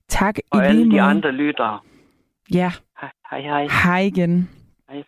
Tak 0.10 0.36
og 0.52 0.70
i 0.70 0.72
lige 0.72 0.86
måde. 0.86 0.96
de 0.96 1.02
andre 1.02 1.32
lyttere. 1.32 1.80
Ja. 2.54 2.72
Hej, 3.32 3.42
hej. 3.42 3.68
Hej 3.84 4.00
igen. 4.00 4.50
Hej. 4.90 5.04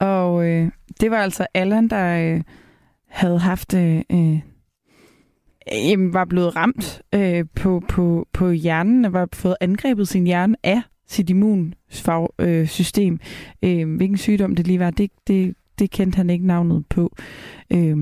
Og 0.00 0.48
øh, 0.48 0.70
det 1.00 1.10
var 1.10 1.18
altså 1.18 1.46
Allan, 1.54 1.88
der 1.88 2.34
øh, 2.34 2.42
havde 3.08 3.38
haft... 3.38 3.74
Øh, 3.74 4.02
øh, 4.12 4.40
jamen, 5.72 6.14
var 6.14 6.24
blevet 6.24 6.56
ramt 6.56 7.02
øh, 7.14 7.44
på, 7.62 7.82
på, 7.88 8.28
på 8.32 8.50
hjernen, 8.50 9.12
var 9.12 9.28
fået 9.32 9.56
angrebet 9.60 10.08
sin 10.08 10.26
hjerne 10.26 10.56
af 10.62 10.82
sit 11.10 11.30
immunsystem. 11.30 13.18
Øh, 13.62 13.80
øh, 13.80 13.96
hvilken 13.96 14.18
sygdom 14.18 14.56
det 14.56 14.66
lige 14.66 14.78
var, 14.78 14.90
det, 14.90 15.10
det, 15.26 15.54
det 15.78 15.90
kendte 15.90 16.16
han 16.16 16.30
ikke 16.30 16.46
navnet 16.46 16.86
på. 16.86 17.16
Øh, 17.72 17.96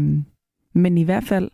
men 0.75 0.99
i 0.99 1.03
hvert 1.03 1.25
fald 1.25 1.51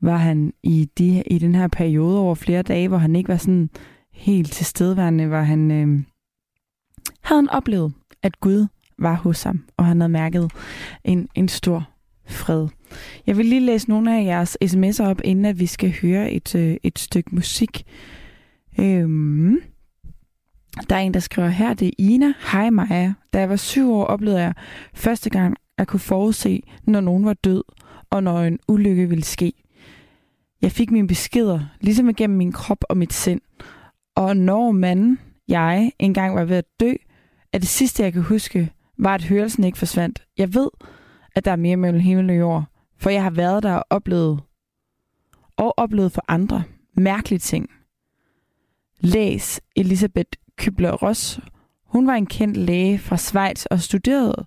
var 0.00 0.16
han 0.16 0.52
i, 0.62 0.88
de, 0.98 1.22
i 1.26 1.38
den 1.38 1.54
her 1.54 1.68
periode 1.68 2.20
over 2.20 2.34
flere 2.34 2.62
dage, 2.62 2.88
hvor 2.88 2.98
han 2.98 3.16
ikke 3.16 3.28
var 3.28 3.36
sådan 3.36 3.70
helt 4.12 4.52
tilstedeværende, 4.52 5.26
hvor 5.26 5.40
han 5.40 5.70
øh, 5.70 6.02
havde 7.22 7.40
han 7.40 7.50
oplevet, 7.50 7.92
at 8.22 8.40
Gud 8.40 8.66
var 8.98 9.14
hos 9.14 9.42
ham, 9.42 9.64
og 9.76 9.84
han 9.84 10.00
havde 10.00 10.12
mærket 10.12 10.52
en, 11.04 11.28
en 11.34 11.48
stor 11.48 11.88
fred. 12.26 12.68
Jeg 13.26 13.36
vil 13.36 13.46
lige 13.46 13.60
læse 13.60 13.88
nogle 13.88 14.18
af 14.18 14.24
jeres 14.24 14.58
sms'er 14.64 15.04
op, 15.04 15.20
inden 15.24 15.44
at 15.44 15.60
vi 15.60 15.66
skal 15.66 15.94
høre 16.02 16.32
et, 16.32 16.54
øh, 16.54 16.76
et 16.82 16.98
stykke 16.98 17.34
musik. 17.34 17.82
Øhm, 18.80 19.58
der 20.88 20.96
er 20.96 21.00
en, 21.00 21.14
der 21.14 21.20
skriver 21.20 21.48
her, 21.48 21.74
det 21.74 21.88
er 21.88 21.92
Ina. 21.98 22.32
Hej 22.52 22.70
Maja. 22.70 23.12
Da 23.32 23.38
jeg 23.38 23.48
var 23.48 23.56
syv 23.56 23.92
år, 23.92 24.04
oplevede 24.04 24.40
jeg 24.40 24.54
første 24.94 25.30
gang 25.30 25.56
at 25.78 25.88
kunne 25.88 26.00
forudse, 26.00 26.62
når 26.84 27.00
nogen 27.00 27.24
var 27.24 27.34
død, 27.34 27.62
og 28.10 28.22
når 28.22 28.40
en 28.40 28.58
ulykke 28.68 29.08
ville 29.08 29.24
ske. 29.24 29.52
Jeg 30.62 30.72
fik 30.72 30.90
mine 30.90 31.08
beskeder, 31.08 31.60
ligesom 31.80 32.08
igennem 32.08 32.36
min 32.36 32.52
krop 32.52 32.84
og 32.88 32.96
mit 32.96 33.12
sind. 33.12 33.40
Og 34.14 34.36
når 34.36 34.70
manden, 34.72 35.18
jeg, 35.48 35.92
engang 35.98 36.34
var 36.34 36.44
ved 36.44 36.56
at 36.56 36.64
dø, 36.80 36.92
er 37.52 37.58
det 37.58 37.68
sidste, 37.68 38.02
jeg 38.02 38.12
kan 38.12 38.22
huske, 38.22 38.72
var, 38.98 39.14
at 39.14 39.24
hørelsen 39.24 39.64
ikke 39.64 39.78
forsvandt. 39.78 40.26
Jeg 40.38 40.54
ved, 40.54 40.68
at 41.34 41.44
der 41.44 41.50
er 41.50 41.56
mere 41.56 41.76
mellem 41.76 42.00
himmel 42.00 42.30
og 42.30 42.38
jord, 42.38 42.64
for 42.98 43.10
jeg 43.10 43.22
har 43.22 43.30
været 43.30 43.62
der 43.62 43.72
og 43.74 43.84
oplevet, 43.90 44.40
og 45.56 45.74
oplevet 45.76 46.12
for 46.12 46.24
andre 46.28 46.62
mærkelige 46.96 47.38
ting. 47.38 47.70
Læs 49.00 49.60
Elisabeth 49.76 50.30
Kybler-Ross. 50.60 51.40
Hun 51.84 52.06
var 52.06 52.14
en 52.14 52.26
kendt 52.26 52.56
læge 52.56 52.98
fra 52.98 53.16
Schweiz 53.16 53.64
og 53.64 53.80
studerede 53.80 54.46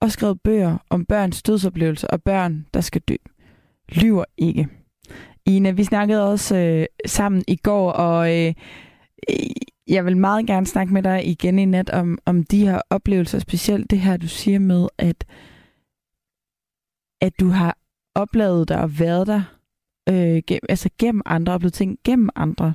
og 0.00 0.10
skrev 0.10 0.36
bøger 0.36 0.78
om 0.90 1.04
børns 1.04 1.42
dødsoplevelser 1.42 2.08
og 2.08 2.22
børn, 2.22 2.66
der 2.74 2.80
skal 2.80 3.00
dø. 3.00 3.16
Lyver 3.88 4.24
ikke. 4.36 4.68
Ina, 5.46 5.70
vi 5.70 5.84
snakkede 5.84 6.30
også 6.30 6.56
øh, 6.56 6.86
sammen 7.06 7.44
i 7.48 7.56
går, 7.56 7.92
og 7.92 8.38
øh, 8.38 8.54
jeg 9.88 10.04
vil 10.04 10.16
meget 10.16 10.46
gerne 10.46 10.66
snakke 10.66 10.92
med 10.92 11.02
dig 11.02 11.26
igen 11.26 11.58
i 11.58 11.64
nat 11.64 11.90
om, 11.90 12.18
om 12.26 12.44
de 12.44 12.66
her 12.66 12.80
oplevelser, 12.90 13.38
specielt 13.38 13.90
det 13.90 14.00
her, 14.00 14.16
du 14.16 14.28
siger 14.28 14.58
med, 14.58 14.88
at, 14.98 15.24
at 17.20 17.40
du 17.40 17.48
har 17.48 17.78
oplevet 18.14 18.68
dig 18.68 18.80
og 18.80 18.98
været 18.98 19.26
der, 19.26 19.42
øh, 20.08 20.42
gennem, 20.46 20.66
altså 20.68 20.90
gennem 20.98 21.22
andre, 21.26 21.52
oplevet 21.52 21.72
ting 21.72 21.98
gennem 22.04 22.28
andre. 22.34 22.74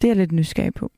Det 0.00 0.04
er 0.04 0.08
jeg 0.08 0.16
lidt 0.16 0.32
nysgerrig 0.32 0.74
på. 0.74 0.90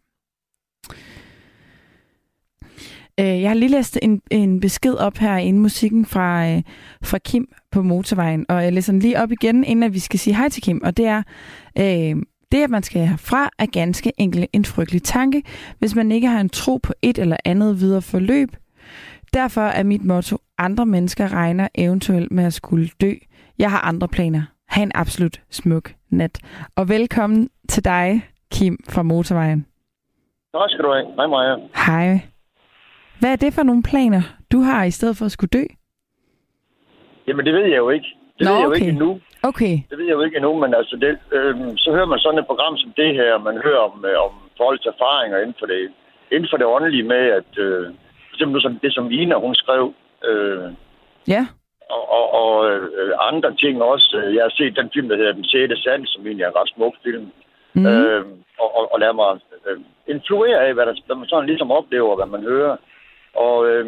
Øh, 3.21 3.43
jeg 3.43 3.51
har 3.51 3.55
lige 3.55 3.71
læst 3.71 3.99
en, 4.03 4.23
en 4.31 4.61
besked 4.61 4.95
op 4.95 5.17
her 5.17 5.37
inden 5.37 5.63
musikken 5.63 6.07
fra, 6.07 6.49
øh, 6.49 6.63
fra 7.05 7.19
Kim 7.19 7.49
på 7.73 7.83
motorvejen, 7.83 8.47
og 8.49 8.65
jeg 8.65 8.73
læser 8.73 8.93
den 8.93 9.01
lige 9.01 9.23
op 9.23 9.33
igen, 9.33 9.65
inden 9.65 9.83
at 9.83 9.95
vi 9.95 9.99
skal 9.99 10.19
sige 10.19 10.37
hej 10.37 10.49
til 10.49 10.63
Kim, 10.63 10.81
og 10.85 10.97
det 10.97 11.07
er, 11.07 11.23
øh, 11.79 12.23
det 12.53 12.65
at 12.65 12.71
man 12.71 12.83
skal 12.83 13.07
herfra 13.07 13.51
er 13.59 13.67
ganske 13.67 14.13
enkelt 14.19 14.47
en 14.53 14.65
frygtelig 14.65 15.03
tanke, 15.03 15.43
hvis 15.79 15.95
man 15.95 16.13
ikke 16.13 16.29
har 16.29 16.41
en 16.41 16.49
tro 16.49 16.77
på 16.77 16.93
et 17.03 17.19
eller 17.19 17.37
andet 17.45 17.81
videre 17.81 18.03
forløb. 18.03 18.49
Derfor 19.35 19.61
er 19.61 19.83
mit 19.83 20.05
motto, 20.05 20.39
andre 20.59 20.87
mennesker 20.87 21.33
regner 21.33 21.69
eventuelt 21.75 22.33
med 22.33 22.45
at 22.45 22.53
skulle 22.53 22.89
dø. 23.01 23.13
Jeg 23.59 23.71
har 23.71 23.81
andre 23.81 24.09
planer. 24.09 24.43
Ha' 24.69 24.83
en 24.83 24.93
absolut 24.95 25.41
smuk 25.51 25.93
nat. 26.11 26.41
Og 26.77 26.89
velkommen 26.89 27.49
til 27.69 27.85
dig, 27.85 28.23
Kim 28.53 28.77
fra 28.89 29.03
Motorvejen. 29.03 29.67
Tak 30.55 30.71
skal 30.71 30.85
du 30.85 30.93
have. 30.93 31.07
Hej 31.17 31.27
Maja. 31.27 31.57
Hej. 31.87 32.38
Hvad 33.21 33.33
er 33.33 33.37
det 33.37 33.55
for 33.55 33.63
nogle 33.63 33.83
planer, 33.91 34.23
du 34.53 34.59
har 34.61 34.85
i 34.85 34.91
stedet 34.91 35.17
for 35.17 35.25
at 35.25 35.33
skulle 35.33 35.55
dø? 35.59 35.65
Jamen, 37.27 37.47
det 37.47 37.55
ved 37.55 37.65
jeg 37.73 37.77
jo 37.85 37.91
ikke. 37.91 38.09
Det 38.39 38.45
Nå, 38.47 38.51
ved 38.51 38.57
jeg 38.59 38.65
jo 38.65 38.69
okay. 38.71 38.81
ikke 38.81 38.89
endnu. 38.97 39.21
Okay. 39.43 39.75
Det 39.91 39.99
ved 39.99 40.07
jeg 40.07 40.13
jo 40.19 40.23
ikke 40.23 40.37
endnu, 40.37 40.53
men 40.63 40.75
altså, 40.75 40.97
det, 40.97 41.19
øh, 41.37 41.55
så 41.77 41.89
hører 41.93 42.07
man 42.13 42.19
sådan 42.19 42.39
et 42.39 42.47
program 42.47 42.77
som 42.77 42.93
det 42.97 43.15
her, 43.15 43.39
man 43.39 43.57
hører 43.65 43.79
om, 43.89 44.05
øh, 44.05 44.17
om 44.27 44.33
folks 44.61 44.87
erfaringer 44.87 45.39
inden 45.39 45.57
for 45.59 45.67
det, 45.67 45.81
inden 46.33 46.49
for 46.51 46.57
det 46.57 46.67
åndelige 46.67 47.03
med, 47.13 47.25
at 47.41 47.53
øh, 47.59 47.85
for 48.29 48.35
eksempel 48.35 48.63
som 48.63 48.79
det, 48.83 48.95
som 48.95 49.11
Ina, 49.11 49.35
hun 49.47 49.55
skrev, 49.55 49.95
øh, 50.29 50.69
Ja. 51.35 51.47
og, 51.91 52.03
og, 52.17 52.25
og 52.43 52.71
øh, 52.71 53.13
andre 53.31 53.51
ting 53.63 53.83
også. 53.83 54.09
Øh, 54.25 54.35
Jeg 54.35 54.43
har 54.45 54.55
set 54.59 54.77
den 54.77 54.91
film, 54.95 55.09
der 55.09 55.17
hedder 55.17 55.33
Den 55.33 55.45
6. 55.45 55.83
Sand, 55.85 56.07
som 56.07 56.27
egentlig 56.27 56.45
er 56.45 56.49
en 56.51 56.57
ret 56.61 56.73
smuk 56.75 56.95
film. 57.05 57.27
Mm. 57.75 57.87
øh, 57.87 58.25
og, 58.63 58.69
og, 58.79 58.93
og 58.93 59.01
lade 59.01 59.15
mig 59.15 59.31
øh, 59.69 59.79
influere 60.15 60.61
af, 60.67 60.75
hvad, 60.75 60.87
der, 60.87 60.95
hvad 61.07 61.17
man 61.17 61.29
sådan 61.29 61.47
ligesom 61.47 61.71
oplever, 61.71 62.17
hvad 62.17 62.27
man 62.27 62.43
hører. 62.43 62.77
Og 63.35 63.67
øh, 63.71 63.87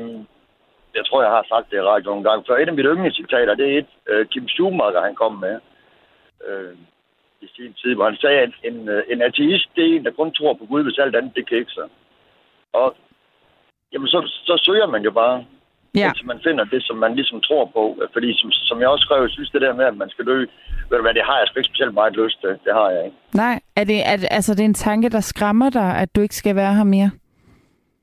jeg 0.94 1.05
tror, 1.07 1.22
jeg 1.22 1.31
har 1.31 1.44
sagt 1.48 1.70
det 1.70 1.76
i 1.76 1.88
radio 1.92 2.11
nogle 2.11 2.24
gange, 2.29 2.44
for 2.46 2.55
et 2.57 2.68
af 2.68 2.74
mine 2.74 2.88
yndlingscitater, 2.88 3.55
det 3.55 3.66
er 3.74 3.79
et, 3.79 3.90
øh, 4.11 4.26
Kim 4.26 4.48
Schumacher, 4.48 5.03
han 5.09 5.14
kom 5.14 5.33
med 5.46 5.57
øh, 6.48 6.74
i 7.40 7.46
sin 7.57 7.72
tid, 7.81 7.94
hvor 7.94 8.05
han 8.11 8.16
sagde, 8.16 8.38
at 8.46 8.53
en, 8.64 8.88
øh, 8.88 9.03
en 9.12 9.22
ateist, 9.22 9.68
det 9.76 9.85
er 9.85 9.96
en, 9.96 10.05
der 10.05 10.11
kun 10.11 10.33
tror 10.33 10.55
på 10.55 10.64
Gud, 10.70 10.83
hvis 10.83 10.98
alt 10.98 11.16
andet 11.16 11.37
det 11.37 11.48
kikser. 11.48 11.87
Og 12.72 12.96
jamen, 13.92 14.09
så, 14.09 14.18
så 14.48 14.55
søger 14.66 14.87
man 14.87 15.03
jo 15.03 15.11
bare, 15.11 15.44
Ja. 15.94 16.07
indtil 16.09 16.26
man 16.26 16.40
finder 16.46 16.64
det, 16.64 16.83
som 16.83 16.96
man 16.96 17.14
ligesom 17.14 17.40
tror 17.40 17.64
på. 17.64 18.03
Fordi 18.12 18.40
som, 18.40 18.50
som 18.53 18.81
jeg 18.81 18.88
også 18.88 19.03
skrev, 19.03 19.22
jeg 19.22 19.31
synes 19.31 19.50
det 19.50 19.61
der 19.61 19.74
med, 19.74 19.85
at 19.85 19.96
man 19.96 20.11
skal 20.11 20.26
dø, 20.26 20.38
ved 20.88 20.96
du 20.98 21.03
hvad, 21.03 21.14
det 21.14 21.22
har 21.24 21.38
jeg 21.38 21.46
sgu 21.48 21.59
ikke 21.59 21.68
specielt 21.68 21.94
meget 21.94 22.16
lyst 22.16 22.40
til. 22.40 22.48
Det 22.48 22.72
har 22.74 22.90
jeg 22.90 23.05
ikke. 23.05 23.16
Nej, 23.35 23.61
er 23.76 23.85
det, 23.85 23.98
er, 24.07 24.16
altså, 24.31 24.55
det 24.55 24.61
er 24.61 24.64
en 24.64 24.74
tanke, 24.74 25.09
der 25.09 25.20
skræmmer 25.20 25.70
dig, 25.70 25.96
at 26.03 26.16
du 26.16 26.20
ikke 26.20 26.35
skal 26.37 26.57
være 26.57 26.74
her 26.74 26.85
mere? 26.85 27.11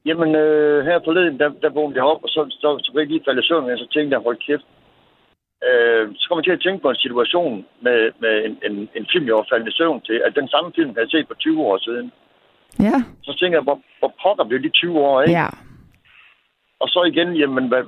Jamen, 0.08 0.36
øh, 0.36 0.86
her 0.86 1.00
forleden, 1.06 1.40
der, 1.40 1.50
der 1.64 1.70
vågnede 1.70 2.00
jeg 2.00 2.12
op, 2.12 2.24
og 2.24 2.30
så, 2.30 2.42
så, 2.62 2.68
så 2.84 2.92
kunne 2.92 3.02
jeg 3.02 3.10
lige 3.10 3.26
falde 3.28 3.42
i 3.42 3.48
søvn, 3.48 3.72
og 3.72 3.78
så 3.78 3.88
tænkte 3.94 4.14
jeg, 4.16 4.26
hold 4.28 4.38
kæft. 4.48 4.68
Øh, 5.68 6.06
så 6.20 6.26
kom 6.28 6.38
jeg 6.38 6.46
til 6.46 6.58
at 6.58 6.64
tænke 6.64 6.82
på 6.82 6.90
en 6.90 7.04
situation 7.06 7.66
med, 7.86 8.00
med 8.24 8.34
en, 8.46 8.54
en, 8.68 8.90
en 8.96 9.06
film, 9.12 9.26
jeg 9.28 9.36
var 9.36 9.48
faldet 9.52 9.68
i 9.68 9.78
søvn 9.78 10.02
til, 10.02 10.18
at 10.26 10.36
den 10.36 10.48
samme 10.48 10.72
film, 10.76 10.90
jeg 10.90 11.02
havde 11.02 11.12
set 11.12 11.28
for 11.28 11.36
20 11.36 11.62
år 11.62 11.78
siden. 11.78 12.12
Ja. 12.80 12.98
Så 13.26 13.32
tænkte 13.40 13.56
jeg, 13.58 13.68
hvor, 13.68 13.80
hvor 14.00 14.14
pokker 14.24 14.44
blev 14.44 14.60
de 14.64 14.70
20 14.70 15.00
år, 15.00 15.22
ikke? 15.22 15.40
Ja. 15.40 15.50
Og 16.80 16.88
så 16.90 17.00
igen, 17.12 17.30
jamen, 17.36 17.68
hvad, 17.68 17.84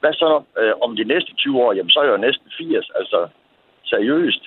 hvad 0.00 0.12
så 0.12 0.42
øh, 0.60 0.72
om 0.84 0.96
de 0.96 1.04
næste 1.04 1.32
20 1.34 1.62
år? 1.62 1.72
Jamen, 1.72 1.90
så 1.90 2.00
er 2.00 2.04
jeg 2.04 2.12
jo 2.12 2.26
næsten 2.26 2.48
80, 2.58 2.90
altså 2.94 3.28
seriøst. 3.84 4.44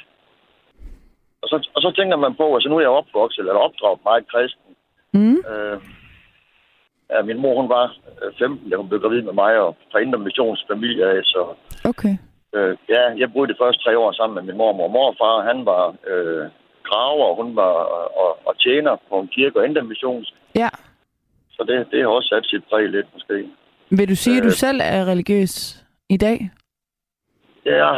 Og 1.42 1.48
så, 1.50 1.70
og 1.76 1.82
så 1.82 1.92
tænker 1.98 2.18
man 2.18 2.36
på, 2.36 2.56
altså 2.56 2.70
nu 2.70 2.76
er 2.78 2.82
jeg 2.82 3.00
opvokset, 3.02 3.40
eller 3.40 3.66
opdraget 3.68 4.00
meget 4.04 4.28
kristen. 4.32 4.72
Mm. 5.14 5.38
Øh, 5.52 5.78
ja, 7.14 7.22
min 7.22 7.38
mor, 7.44 7.56
hun 7.62 7.70
var 7.70 7.86
øh, 8.26 8.32
15, 8.40 8.70
da 8.70 8.76
hun 8.78 8.90
blev 8.90 9.00
gravid 9.02 9.22
med 9.22 9.34
mig, 9.34 9.54
og 9.66 9.76
fra 9.92 10.00
Indre 10.00 10.20
af, 11.12 11.20
så 11.24 11.42
Okay. 11.92 12.16
øh, 12.56 12.78
ja, 12.90 13.02
jeg 13.22 13.34
boede 13.34 13.52
de 13.54 13.60
første 13.62 13.84
tre 13.84 13.98
år 13.98 14.12
sammen 14.12 14.36
med 14.36 14.44
min 14.44 14.58
mormor. 14.58 14.88
Morfar, 14.88 15.48
han 15.52 15.66
var 15.66 15.84
øh, 16.12 16.46
graver, 16.84 17.26
og 17.32 17.36
hun 17.44 17.56
var 17.56 17.74
og, 18.24 18.32
og 18.48 18.54
tjener 18.60 18.96
på 19.10 19.16
en 19.20 19.28
kirke 19.28 19.60
og 19.60 19.66
Indre 19.66 19.82
Missions. 19.82 20.34
Ja. 20.56 20.70
Så 21.56 21.64
det, 21.68 21.88
det 21.92 22.02
har 22.02 22.08
også 22.10 22.30
sat 22.34 22.46
sit 22.46 22.64
præg 22.70 22.90
lidt, 22.90 23.08
måske. 23.14 23.48
Vil 23.90 24.10
du 24.10 24.16
sige, 24.16 24.38
at 24.38 24.44
du 24.44 24.48
Øh. 24.48 24.62
selv 24.66 24.80
er 24.84 25.06
religiøs 25.12 25.84
i 26.10 26.18
dag? 26.18 26.50
Ja. 27.66 27.92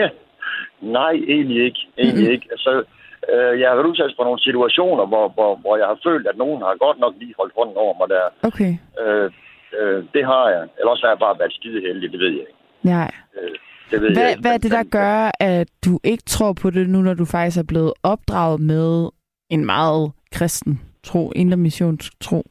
Nej, 0.98 1.12
egentlig 1.12 1.64
ikke. 1.64 1.80
Egentlig 1.98 2.24
Mhm. 2.24 2.32
ikke. 2.32 2.48
Altså, 2.50 2.84
øh, 3.34 3.52
jeg 3.60 3.68
har 3.68 3.76
været 3.76 3.90
udsat 3.92 4.12
for 4.16 4.24
nogle 4.24 4.40
situationer, 4.48 5.04
hvor, 5.06 5.28
hvor, 5.36 5.52
hvor 5.62 5.74
jeg 5.76 5.86
har 5.86 5.98
følt, 6.06 6.26
at 6.26 6.36
nogen 6.36 6.62
har 6.62 6.84
godt 6.86 6.98
nok 7.04 7.14
lige 7.20 7.34
holdt 7.38 7.54
hånden 7.58 7.76
over 7.84 7.94
mig 8.00 8.08
der. 8.14 8.24
Okay. 8.48 8.72
Øh, 9.02 9.30
øh, 9.78 10.04
det 10.14 10.24
har 10.30 10.44
jeg. 10.54 10.62
Eller 10.78 10.90
også 10.90 11.04
har 11.06 11.12
jeg 11.14 11.18
bare 11.26 11.38
været 11.38 11.52
skide 11.58 11.80
heldig, 11.86 12.12
det 12.12 12.20
ved 12.20 12.32
jeg 12.38 12.46
ikke. 12.50 12.60
Nej. 12.82 13.10
Øh, 13.36 13.50
det 13.90 14.00
ved 14.00 14.08
jeg 14.08 14.16
Hvad, 14.16 14.30
ikke. 14.30 14.40
hvad 14.40 14.54
er 14.54 14.58
det, 14.58 14.70
der 14.70 14.84
gør, 14.98 15.30
at 15.40 15.68
du 15.86 15.92
ikke 16.04 16.22
tror 16.26 16.52
på 16.62 16.70
det 16.70 16.88
nu, 16.88 16.98
når 17.02 17.14
du 17.14 17.24
faktisk 17.24 17.58
er 17.58 17.68
blevet 17.72 17.92
opdraget 18.02 18.60
med 18.60 19.08
en 19.50 19.64
meget 19.66 20.12
kristen 20.32 20.80
tro, 21.04 21.32
indre 21.36 21.56
missionstro? 21.56 22.42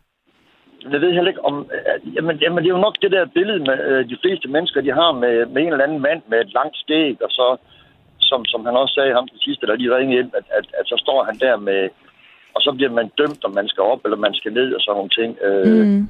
Jeg 0.91 1.01
ved 1.01 1.13
heller 1.13 1.31
ikke 1.33 1.45
om... 1.45 1.69
øh, 1.73 2.15
Jamen, 2.15 2.37
jamen, 2.37 2.57
det 2.63 2.69
er 2.69 2.75
jo 2.77 2.87
nok 2.87 2.97
det 3.01 3.11
der 3.11 3.25
billede, 3.37 3.59
med, 3.59 3.77
øh, 3.89 4.09
de 4.09 4.17
fleste 4.23 4.47
mennesker, 4.47 4.81
de 4.81 4.91
har 4.91 5.11
med, 5.11 5.45
med 5.45 5.61
en 5.61 5.71
eller 5.71 5.85
anden 5.85 6.01
mand 6.01 6.21
med 6.29 6.39
et 6.39 6.53
langt 6.53 6.77
skæg, 6.77 7.17
og 7.23 7.29
så, 7.29 7.57
som, 8.31 8.41
som 8.45 8.65
han 8.67 8.75
også 8.81 8.93
sagde 8.93 9.13
ham 9.17 9.27
til 9.27 9.39
sidste, 9.47 9.67
der 9.67 9.75
lige 9.75 9.95
ringede 9.95 10.19
ind, 10.21 10.31
at, 10.39 10.45
at, 10.57 10.65
at 10.79 10.85
så 10.91 10.95
står 11.03 11.23
han 11.23 11.37
der 11.45 11.57
med... 11.57 11.89
Og 12.55 12.61
så 12.61 12.71
bliver 12.77 12.91
man 12.99 13.07
dømt, 13.17 13.41
om 13.45 13.53
man 13.59 13.67
skal 13.67 13.83
op, 13.83 14.01
eller 14.05 14.17
man 14.17 14.33
skal 14.33 14.53
ned, 14.53 14.73
og 14.75 14.81
sådan 14.81 14.97
nogle 14.97 15.15
ting. 15.19 15.31
Øh, 15.47 15.87
Mm. 15.87 16.07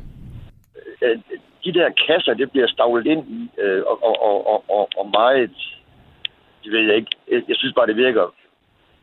øh, 1.01 1.17
de 1.63 1.73
der 1.73 1.89
kasser, 2.07 2.33
det 2.33 2.51
bliver 2.51 2.67
stavlet 2.67 3.05
ind 3.13 3.23
i, 3.39 3.41
øh, 3.61 3.81
og, 3.91 3.97
og, 4.03 4.15
og, 4.51 4.63
og, 4.69 4.89
og, 4.97 5.05
meget... 5.19 5.51
Det 6.63 6.71
ved 6.71 6.83
jeg 6.87 6.95
ikke. 6.95 7.11
Jeg, 7.31 7.55
synes 7.55 7.73
bare, 7.75 7.87
det 7.87 7.95
virker 7.95 8.33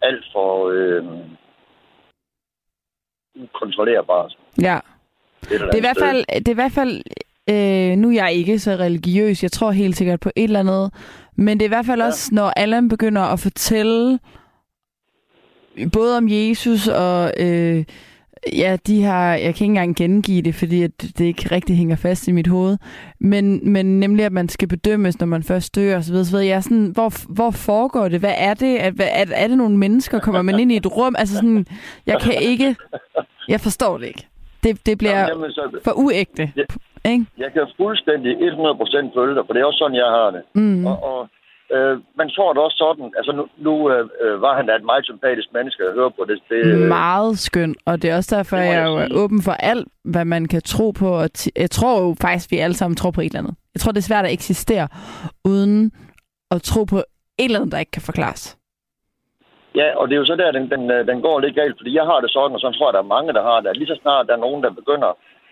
alt 0.03 0.25
for... 0.33 0.49
Øh, 0.71 1.05
ukontrollerbart. 3.43 4.39
Ja. 4.61 4.79
Det 5.43 5.61
er 5.61 5.77
i 5.77 5.81
hvert 5.81 5.99
fald, 5.99 6.25
det 6.39 6.49
er 6.49 6.53
i 6.53 6.63
hvert 6.63 6.73
fald 6.73 7.03
øh, 7.51 7.97
nu 7.97 8.09
er 8.09 8.13
jeg 8.15 8.33
ikke 8.33 8.59
så 8.59 8.71
religiøs, 8.71 9.43
jeg 9.43 9.53
tror 9.53 9.71
helt 9.71 9.97
sikkert 9.97 10.21
på 10.21 10.31
et 10.37 10.45
eller 10.45 10.61
andet, 10.61 10.93
men 11.37 11.59
det 11.61 11.65
er 11.65 11.69
i 11.69 11.75
hvert 11.77 11.87
fald 11.87 12.01
Ja. 12.01 12.07
også, 12.07 12.29
når 12.33 12.53
Allan 12.57 12.89
begynder 12.89 13.23
at 13.23 13.41
fortælle 13.41 14.19
både 15.93 16.17
om 16.17 16.27
Jesus 16.29 16.89
og 16.89 17.33
øh, 17.41 17.85
ja, 18.53 18.77
de 18.87 19.03
har, 19.03 19.31
jeg 19.35 19.41
kan 19.43 19.49
ikke 19.49 19.65
engang 19.65 19.97
gengive 19.97 20.43
det, 20.43 20.55
fordi 20.55 20.83
at 20.83 20.91
det 21.19 21.21
ikke 21.25 21.49
rigtig 21.55 21.77
hænger 21.77 21.97
fast 21.97 22.29
i 22.29 22.33
mit 22.33 22.47
hoved, 22.47 22.79
men, 23.21 23.73
men 23.73 24.01
nemlig, 24.01 24.25
at 24.25 24.33
man 24.33 24.49
skal 24.49 24.69
bedømmes, 24.69 25.19
når 25.21 25.27
man 25.27 25.43
først 25.43 25.75
dør, 25.75 25.97
og 25.97 26.05
så 26.05 26.13
videre. 26.13 26.47
Jeg 26.47 26.57
er 26.57 26.61
sådan, 26.61 26.91
hvor, 26.95 27.13
hvor 27.35 27.51
foregår 27.51 28.09
det? 28.09 28.21
Hvad 28.21 28.35
er 28.37 28.55
det? 28.55 28.85
Er, 28.85 28.93
er, 28.99 29.25
er 29.35 29.49
det 29.49 29.59
nogle 29.59 29.77
mennesker? 29.77 30.19
Kommer 30.19 30.43
man 30.43 30.61
ind 30.61 30.73
i 30.73 30.77
et 30.77 30.97
rum? 30.97 31.15
Altså 31.19 31.35
sådan, 31.35 31.67
jeg 32.07 32.21
kan 32.21 32.35
ikke, 32.43 32.77
jeg 33.49 33.61
forstår 33.61 33.99
det 33.99 34.07
ikke. 34.07 34.27
Det, 34.63 34.87
det 34.87 34.99
bliver 34.99 35.19
Jamen, 35.29 35.51
så, 35.51 35.79
for 35.85 35.93
uægte. 35.93 36.53
Ja. 36.57 36.63
Ikke? 37.13 37.27
Jeg 37.39 37.53
kan 37.53 37.67
fuldstændig 37.77 38.33
100% 38.37 39.19
følge 39.19 39.35
dig, 39.37 39.45
for 39.47 39.53
det 39.53 39.61
er 39.61 39.67
også 39.71 39.83
sådan, 39.83 40.03
jeg 40.05 40.11
har 40.19 40.31
det. 40.37 40.43
Mm. 40.55 40.87
Og, 40.87 40.97
og 41.11 41.29
øh, 41.75 41.95
man 42.21 42.31
får 42.39 42.53
det 42.53 42.63
også 42.63 42.77
sådan, 42.85 43.13
altså 43.19 43.33
nu, 43.39 43.45
nu 43.67 43.91
øh, 43.93 44.09
øh, 44.23 44.43
var 44.43 44.57
han 44.57 44.67
da 44.67 44.73
et 44.75 44.85
meget 44.85 45.05
sympatisk 45.05 45.49
menneske 45.53 45.83
at 45.89 45.95
høre 45.95 46.11
på 46.11 46.25
det. 46.29 46.39
det 46.49 46.67
øh, 46.67 46.89
Meget 46.89 47.39
skøn, 47.39 47.75
og 47.87 48.03
det 48.03 48.11
er 48.11 48.17
også 48.17 48.37
derfor, 48.37 48.57
jeg 48.57 48.75
jeg 48.75 48.87
jo 48.87 48.95
er 48.97 49.09
åben 49.23 49.43
for 49.43 49.53
alt, 49.53 49.89
hvad 50.05 50.25
man 50.25 50.49
kan 50.49 50.63
tro 50.63 50.91
på. 50.91 51.09
Og 51.23 51.29
jeg 51.57 51.71
tror 51.71 51.93
jo 52.03 52.17
faktisk, 52.21 52.51
vi 52.51 52.59
alle 52.59 52.77
sammen 52.81 52.97
tror 52.97 53.11
på 53.11 53.21
et 53.21 53.25
eller 53.25 53.39
andet. 53.39 53.55
Jeg 53.75 53.81
tror, 53.81 53.93
det 53.93 53.99
er 53.99 54.11
svært 54.11 54.25
at 54.25 54.33
eksistere, 54.33 54.89
uden 55.45 55.93
at 56.51 56.63
tro 56.63 56.85
på 56.85 56.97
et 56.97 57.05
eller 57.39 57.59
andet, 57.59 57.73
der 57.73 57.79
ikke 57.79 57.97
kan 57.99 58.03
forklares. 58.03 58.59
Ja, 59.81 59.89
og 59.99 60.09
det 60.09 60.15
er 60.15 60.23
jo 60.23 60.31
så 60.31 60.37
der, 60.37 60.51
den, 60.59 60.71
den, 60.75 60.83
øh, 60.91 61.07
den 61.11 61.19
går 61.27 61.41
lidt 61.41 61.55
galt, 61.61 61.77
fordi 61.81 61.93
jeg 61.95 62.07
har 62.11 62.21
det 62.21 62.31
sådan, 62.31 62.55
og 62.57 62.61
så 62.61 62.69
tror 62.71 62.89
jeg, 62.89 62.95
der 62.97 63.05
er 63.05 63.15
mange, 63.17 63.33
der 63.33 63.43
har 63.51 63.61
det, 63.61 63.77
lige 63.77 63.93
så 63.93 63.99
snart 64.03 64.27
der 64.27 64.35
er 64.35 64.45
nogen, 64.47 64.63
der 64.65 64.71
begynder 64.81 65.11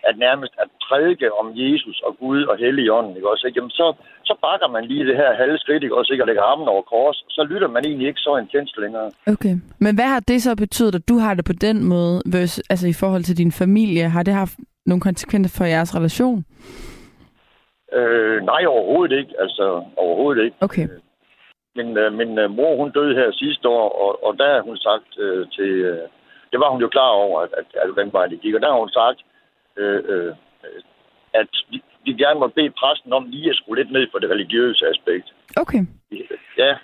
at 0.09 0.15
nærmest 0.25 0.53
at 0.63 0.67
prædike 0.85 1.33
om 1.41 1.47
Jesus 1.55 1.97
og 2.05 2.11
Gud 2.21 2.43
og 2.43 2.57
Helligånden, 2.57 3.15
ikke 3.15 3.29
også, 3.29 3.47
ikke? 3.47 3.57
Jamen, 3.59 3.69
så, 3.69 3.87
så 4.29 4.33
bakker 4.45 4.67
man 4.75 4.85
lige 4.85 5.05
det 5.09 5.15
her 5.15 5.35
halve 5.41 5.57
skridt, 5.57 5.83
ikke 5.83 5.97
også, 5.99 6.13
ikke? 6.13 6.23
Og 6.23 6.27
lægger 6.27 6.43
armen 6.43 6.67
over 6.67 6.81
kors, 6.81 7.17
så 7.29 7.41
lytter 7.51 7.67
man 7.67 7.85
egentlig 7.85 8.07
ikke 8.07 8.19
så 8.19 8.37
intens 8.37 8.71
længere. 8.77 9.11
Okay. 9.27 9.55
Men 9.79 9.95
hvad 9.95 10.05
har 10.13 10.19
det 10.19 10.41
så 10.41 10.55
betydet, 10.55 10.95
at 10.95 11.09
du 11.09 11.17
har 11.17 11.33
det 11.33 11.45
på 11.45 11.53
den 11.53 11.77
måde, 11.83 12.21
versus, 12.25 12.63
altså 12.69 12.87
i 12.87 12.99
forhold 13.01 13.23
til 13.23 13.37
din 13.37 13.51
familie? 13.51 14.09
Har 14.15 14.23
det 14.23 14.33
haft 14.33 14.55
nogle 14.85 15.01
konsekvenser 15.01 15.57
for 15.57 15.65
jeres 15.65 15.95
relation? 15.95 16.45
Øh, 17.93 18.37
nej, 18.51 18.65
overhovedet 18.65 19.17
ikke. 19.17 19.33
Altså, 19.39 19.83
overhovedet 19.97 20.43
ikke. 20.43 20.57
Okay. 20.61 20.87
Min, 21.75 21.97
øh, 21.97 22.13
min 22.13 22.39
øh, 22.39 22.51
mor, 22.51 22.75
hun 22.77 22.91
døde 22.91 23.15
her 23.15 23.31
sidste 23.31 23.67
år, 23.67 23.89
og, 24.03 24.25
og 24.25 24.37
der 24.37 24.53
har 24.53 24.61
hun 24.61 24.77
sagt 24.77 25.09
øh, 25.19 25.47
til... 25.55 25.71
Øh, 25.91 26.07
det 26.51 26.59
var 26.59 26.69
hun 26.73 26.81
jo 26.81 26.89
klar 26.95 27.11
over, 27.25 27.41
at, 27.41 27.49
at, 27.59 27.67
at 27.81 27.89
den 27.97 28.13
vej 28.13 28.25
det 28.27 28.41
gik. 28.41 28.55
Og 28.55 28.61
der 28.61 28.71
har 28.71 28.79
hun 28.79 28.89
sagt, 29.01 29.19
øh, 29.77 30.03
øh, 30.07 30.33
at 31.33 31.49
vi, 31.69 31.83
vi 32.05 32.11
gerne 32.13 32.39
må 32.39 32.47
bede 32.47 32.69
præsten 32.79 33.13
om 33.13 33.25
lige 33.29 33.49
at 33.49 33.55
skrue 33.55 33.75
lidt 33.75 33.91
ned 33.91 34.07
for 34.11 34.19
det 34.19 34.29
religiøse 34.29 34.85
aspekt. 34.87 35.27
Okay. 35.57 35.81
Ja, 36.57 36.77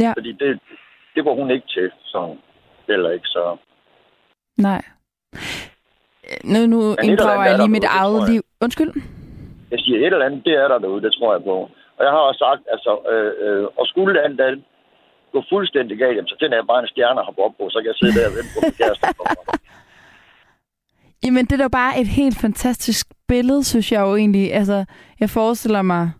Ja. 0.00 0.12
fordi 0.16 0.32
det, 0.32 0.60
det 1.14 1.24
var 1.24 1.32
hun 1.34 1.50
ikke 1.50 1.66
til, 1.68 1.90
så 2.04 2.36
heller 2.88 3.10
ikke. 3.10 3.26
Så 3.26 3.56
Nej. 4.58 4.82
Nu, 6.44 6.66
nu 6.66 6.80
inddrager 7.02 7.44
jeg 7.44 7.58
lige 7.58 7.68
mit 7.76 7.82
tror 7.82 8.00
eget 8.00 8.30
liv. 8.30 8.42
Undskyld? 8.60 8.92
jeg 9.70 9.78
siger, 9.80 9.98
et 9.98 10.12
eller 10.12 10.26
andet, 10.26 10.44
det 10.44 10.54
er 10.54 10.68
der 10.68 10.78
derude, 10.78 11.02
det 11.02 11.12
tror 11.14 11.32
jeg 11.34 11.42
på. 11.44 11.56
Og 11.96 12.02
jeg 12.06 12.10
har 12.10 12.18
også 12.28 12.38
sagt, 12.46 12.62
altså, 12.74 12.92
øh, 13.12 13.32
øh, 13.44 13.64
og 13.78 13.86
skulle 13.86 14.14
det 14.14 14.20
andet 14.26 14.40
alt 14.40 14.64
gå 15.32 15.42
fuldstændig 15.52 15.98
galt, 15.98 16.16
jamen, 16.16 16.28
så 16.28 16.36
tænder 16.40 16.56
jeg 16.56 16.66
bare 16.66 16.80
en 16.82 16.88
stjerne 16.88 17.20
har 17.26 17.34
op 17.46 17.54
på, 17.58 17.64
så 17.70 17.78
kan 17.78 17.86
jeg 17.92 17.98
sidde 18.00 18.14
der 18.18 18.26
og 18.30 18.34
vente 18.36 18.50
på, 18.54 18.60
min 18.66 18.76
kæreste. 18.80 19.06
Jamen, 21.24 21.44
det 21.44 21.52
er 21.52 21.56
da 21.56 21.68
bare 21.68 22.00
et 22.00 22.06
helt 22.08 22.38
fantastisk 22.38 23.06
billede, 23.28 23.64
synes 23.64 23.92
jeg 23.92 24.00
jo 24.00 24.16
egentlig. 24.16 24.54
Altså, 24.54 24.84
jeg 25.20 25.30
forestiller 25.30 25.82
mig... 25.82 26.10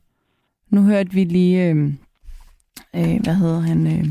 Nu 0.71 0.83
hørte 0.83 1.13
vi 1.13 1.25
lige... 1.25 1.71
Øh, 1.71 1.93
øh, 2.97 3.21
hvad 3.23 3.35
hedder 3.35 3.61
han? 3.61 3.87
Øh, 3.87 4.05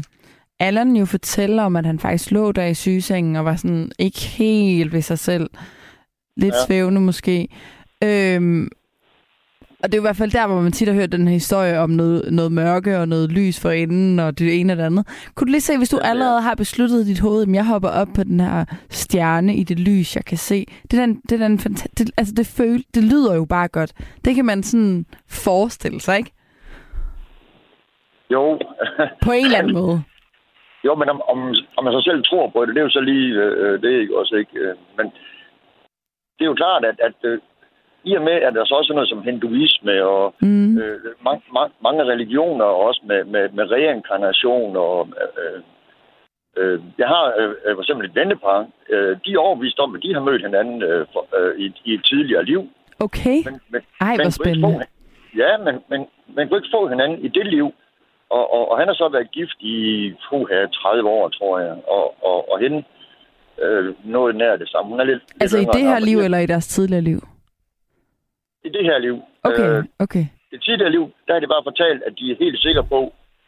Allan 0.60 0.96
jo 0.96 1.06
fortæller 1.06 1.64
om, 1.64 1.76
at 1.76 1.86
han 1.86 2.00
faktisk 2.00 2.32
lå 2.32 2.52
der 2.52 2.66
i 2.66 2.74
sygesengen 2.74 3.36
og 3.36 3.46
var 3.46 3.56
sådan 3.56 3.92
ikke 4.00 4.20
helt 4.22 4.94
ved 4.94 5.02
sig 5.02 5.20
selv. 5.20 5.50
Lidt 6.38 6.54
ja. 6.54 6.66
Svævende 6.66 7.02
måske. 7.02 7.48
Øhm, 8.04 8.70
og 9.88 9.92
det 9.92 9.98
er 9.98 10.02
jo 10.02 10.06
i 10.06 10.10
hvert 10.10 10.22
fald 10.24 10.32
der, 10.32 10.48
hvor 10.48 10.62
man 10.62 10.72
tit 10.72 10.88
har 10.88 10.96
hørt 10.96 11.12
den 11.12 11.28
her 11.28 11.34
historie 11.34 11.80
om 11.80 11.90
noget, 11.90 12.32
noget 12.32 12.52
mørke 12.52 13.00
og 13.02 13.08
noget 13.08 13.32
lys 13.32 13.62
for 13.62 13.70
enden 13.70 14.20
og 14.20 14.40
det 14.40 14.60
ene 14.60 14.74
og 14.74 14.78
det 14.78 14.84
andet. 14.84 15.32
Kunne 15.36 15.46
du 15.48 15.52
lige 15.52 15.62
se, 15.70 15.78
hvis 15.78 15.90
du 15.90 16.00
allerede 16.12 16.42
har 16.42 16.56
besluttet 16.56 17.00
i 17.02 17.10
dit 17.12 17.20
hoved, 17.20 17.42
at 17.42 17.56
jeg 17.56 17.66
hopper 17.66 17.90
op 18.02 18.08
på 18.16 18.24
den 18.24 18.40
her 18.40 18.66
stjerne 18.90 19.56
i 19.56 19.64
det 19.64 19.80
lys, 19.80 20.16
jeg 20.16 20.26
kan 20.26 20.38
se. 20.38 20.66
Det, 20.92 20.94
er 21.00 21.06
den, 21.06 21.22
det, 21.30 21.32
er 21.42 21.48
den 21.48 21.58
fanta- 21.66 21.94
det, 21.98 22.12
altså 22.20 22.34
det, 22.38 22.46
føl, 22.58 22.84
det 22.96 23.04
lyder 23.04 23.36
jo 23.36 23.46
bare 23.46 23.68
godt. 23.68 23.92
Det 24.26 24.36
kan 24.36 24.46
man 24.46 24.64
sådan 24.64 25.06
forestille 25.30 26.00
sig, 26.02 26.18
ikke? 26.18 26.32
Jo, 28.32 28.60
På 29.26 29.32
en 29.32 29.46
eller 29.46 29.58
anden 29.58 29.74
måde. 29.74 29.98
jo 30.86 30.96
men 30.96 31.10
om, 31.10 31.22
om, 31.34 31.40
om 31.78 31.84
man 31.84 31.94
så 31.94 32.02
selv 32.10 32.24
tror 32.24 32.48
på 32.50 32.66
det, 32.66 32.76
det 32.76 32.82
er 32.82 32.88
jo 32.90 32.98
så 33.00 33.02
lige, 33.12 33.28
øh, 33.44 33.82
det 33.82 33.96
er 33.96 34.02
ikke 34.02 34.20
også 34.20 34.36
ikke. 34.36 34.56
Øh, 34.60 34.76
men 34.98 35.06
det 36.36 36.44
er 36.44 36.52
jo 36.52 36.62
klart, 36.64 36.86
at, 36.86 36.98
at 37.10 37.18
øh, 37.30 37.40
i 38.04 38.16
og 38.16 38.22
med, 38.24 38.34
at 38.48 38.54
der 38.54 38.66
så 38.66 38.74
også 38.76 38.94
er 38.94 38.96
noget 38.96 39.10
som 39.10 39.22
hinduisme 39.22 40.06
og 40.06 40.34
Mm. 40.42 40.78
øh, 40.78 41.00
mange, 41.22 41.42
mange, 41.54 41.74
mange 41.84 42.04
religioner, 42.04 42.66
også 42.66 43.02
med, 43.06 43.24
med, 43.24 43.50
med 43.50 43.72
reinkarnation 43.72 44.78
og... 44.78 45.08
Øh, 45.22 45.62
øh, 46.58 46.80
jeg 46.98 47.08
har 47.08 47.34
øh, 47.40 47.50
øh, 47.66 47.76
for 47.76 47.82
eksempel 47.82 48.06
et 48.10 48.16
vennepar. 48.16 48.68
Øh, 48.90 49.18
de 49.26 49.34
er 49.34 49.40
overbevist 49.40 49.80
om, 49.80 49.96
at 49.96 50.04
de 50.04 50.14
har 50.14 50.22
mødt 50.22 50.42
hinanden 50.42 50.82
øh, 50.84 51.06
for, 51.14 51.24
øh, 51.40 51.60
i, 51.60 51.66
i 51.86 51.94
et 51.94 52.06
tidligere 52.06 52.46
liv. 52.46 52.62
Okay. 53.00 53.38
Men, 53.46 53.60
men, 53.70 53.82
Ej, 54.02 54.16
hvor 54.16 54.30
spændende. 54.30 54.68
Få, 54.68 55.38
ja, 55.38 55.58
men, 55.66 55.76
men 55.90 56.00
man 56.36 56.48
kunne 56.48 56.58
ikke 56.58 56.76
få 56.78 56.88
hinanden 56.88 57.20
i 57.26 57.28
det 57.28 57.46
liv. 57.48 57.68
Og, 58.30 58.54
og, 58.54 58.72
og 58.72 58.78
han 58.80 58.88
har 58.88 58.96
så 58.96 59.10
været 59.10 59.32
gift 59.32 59.58
i 59.60 59.76
puha, 60.30 60.66
30 60.66 61.10
år, 61.10 61.30
tror 61.30 61.60
jeg. 61.60 61.76
Og, 61.88 62.24
og, 62.30 62.52
og 62.52 62.60
hende 62.60 62.84
øh, 63.64 63.94
noget 64.06 64.36
nær 64.36 64.56
det 64.56 64.70
samme. 64.70 64.90
Hun 64.92 65.00
er 65.00 65.04
lidt, 65.04 65.20
lidt 65.20 65.42
Altså 65.42 65.58
i 65.58 65.62
yngre 65.62 65.74
det 65.74 65.82
her 65.82 66.00
liv 66.00 66.18
eller 66.20 66.38
i 66.38 66.46
deres 66.46 66.68
tidligere 66.68 67.02
liv? 67.02 67.20
I 68.68 68.70
det 68.78 68.84
her 68.90 68.98
liv. 69.08 69.16
Okay, 69.50 69.68
Øh, 69.70 69.84
okay. 70.06 70.26
det 70.52 70.60
tidligere 70.68 70.92
liv, 70.92 71.06
der 71.28 71.34
er 71.36 71.40
det 71.40 71.50
bare 71.50 71.64
fortalt, 71.70 72.02
at 72.08 72.14
de 72.20 72.24
er 72.32 72.36
helt 72.44 72.60
sikre 72.66 72.84
på, 72.94 73.00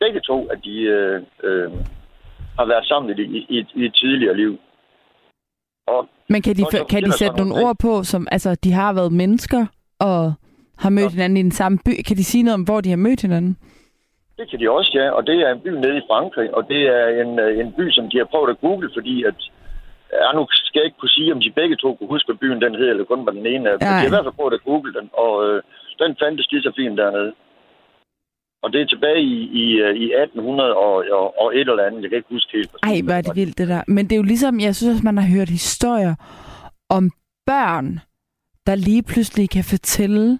begge 0.03 0.19
to, 0.29 0.37
at 0.53 0.59
de 0.67 0.75
øh, 0.95 1.21
øh, 1.47 1.71
har 2.59 2.65
været 2.71 2.85
sammen 2.85 3.19
i, 3.19 3.21
i, 3.21 3.39
i, 3.55 3.57
i 3.79 3.85
et 3.85 3.93
tidligere 4.01 4.35
liv. 4.37 4.53
Og 5.87 6.09
Men 6.29 6.41
kan 6.41 6.55
de, 6.55 6.63
Og 6.65 6.71
så 6.71 6.85
kan 6.89 7.03
de 7.03 7.11
sætte 7.11 7.37
nogle 7.37 7.49
nogle 7.51 7.65
ord 7.67 7.75
på, 7.85 8.03
som 8.03 8.27
altså, 8.31 8.55
de 8.55 8.71
har 8.71 8.93
været 8.93 9.11
mennesker 9.13 9.65
og 9.99 10.33
har 10.77 10.89
mødt 10.89 11.11
Ja. 11.11 11.15
hinanden 11.15 11.37
i 11.37 11.41
den 11.41 11.51
samme 11.51 11.77
by? 11.85 11.93
Kan 12.07 12.17
de 12.17 12.23
sige 12.23 12.43
noget 12.43 12.53
om, 12.53 12.63
hvor 12.63 12.81
de 12.81 12.89
har 12.89 12.97
mødt 13.07 13.21
hinanden? 13.21 13.57
det 14.37 14.49
kan 14.49 14.59
de 14.59 14.71
også, 14.71 14.91
ja. 14.99 15.09
Og 15.11 15.27
det 15.27 15.35
er 15.45 15.51
en 15.51 15.59
by 15.65 15.67
nede 15.69 15.97
i 15.97 16.07
Frankrig, 16.09 16.53
og 16.57 16.63
det 16.67 16.81
er 16.97 17.05
en, 17.23 17.39
øh, 17.39 17.59
en 17.59 17.73
by, 17.77 17.91
som 17.91 18.09
de 18.09 18.17
har 18.17 18.25
prøvet 18.25 18.49
at 18.49 18.59
google, 18.61 18.89
fordi 18.97 19.23
at 19.23 19.35
Ja, 20.13 20.27
nu 20.37 20.41
skal 20.49 20.79
jeg 20.79 20.85
ikke 20.85 21.01
kunne 21.01 21.17
sige, 21.17 21.33
om 21.35 21.41
de 21.41 21.57
begge 21.59 21.75
to 21.75 21.87
kunne 21.95 22.13
huske, 22.13 22.27
hvad 22.27 22.41
byen 22.43 22.61
den 22.61 22.75
hed, 22.79 22.89
eller 22.89 23.11
kun 23.11 23.25
var 23.25 23.31
den 23.31 23.45
ene. 23.53 23.69
Men 23.69 23.77
Nej. 23.81 23.99
har 23.99 24.05
i 24.05 24.13
hvert 24.13 24.25
fald 24.25 24.39
prøvet 24.39 24.53
at 24.57 24.65
google 24.69 24.93
den, 24.99 25.07
og 25.23 25.33
øh, 25.47 25.57
den 26.01 26.11
fandtes 26.21 26.51
lige 26.51 26.65
så 26.67 26.71
fint 26.79 26.97
dernede. 26.97 27.31
Og 28.63 28.73
det 28.73 28.81
er 28.81 28.85
tilbage 28.85 29.21
i, 29.21 29.37
i, 29.63 29.65
øh, 29.85 29.95
i 29.95 30.05
1800 30.13 30.75
og, 30.75 30.95
og, 31.19 31.25
og 31.41 31.47
et 31.55 31.69
eller 31.69 31.83
andet. 31.87 32.01
Jeg 32.01 32.09
kan 32.09 32.17
ikke 32.17 32.35
huske 32.37 32.51
helt. 32.57 32.71
Ej, 32.83 33.01
hvor 33.03 33.13
er 33.13 33.21
det 33.21 33.35
vildt, 33.35 33.57
det 33.57 33.67
der. 33.67 33.81
Men 33.87 34.05
det 34.05 34.11
er 34.11 34.21
jo 34.23 34.31
ligesom, 34.33 34.59
jeg 34.59 34.75
synes 34.75 34.91
også, 34.93 35.05
man 35.05 35.17
har 35.17 35.27
hørt 35.35 35.49
historier 35.49 36.15
om 36.89 37.11
børn, 37.45 37.99
der 38.67 38.75
lige 38.75 39.03
pludselig 39.03 39.49
kan 39.49 39.63
fortælle 39.63 40.39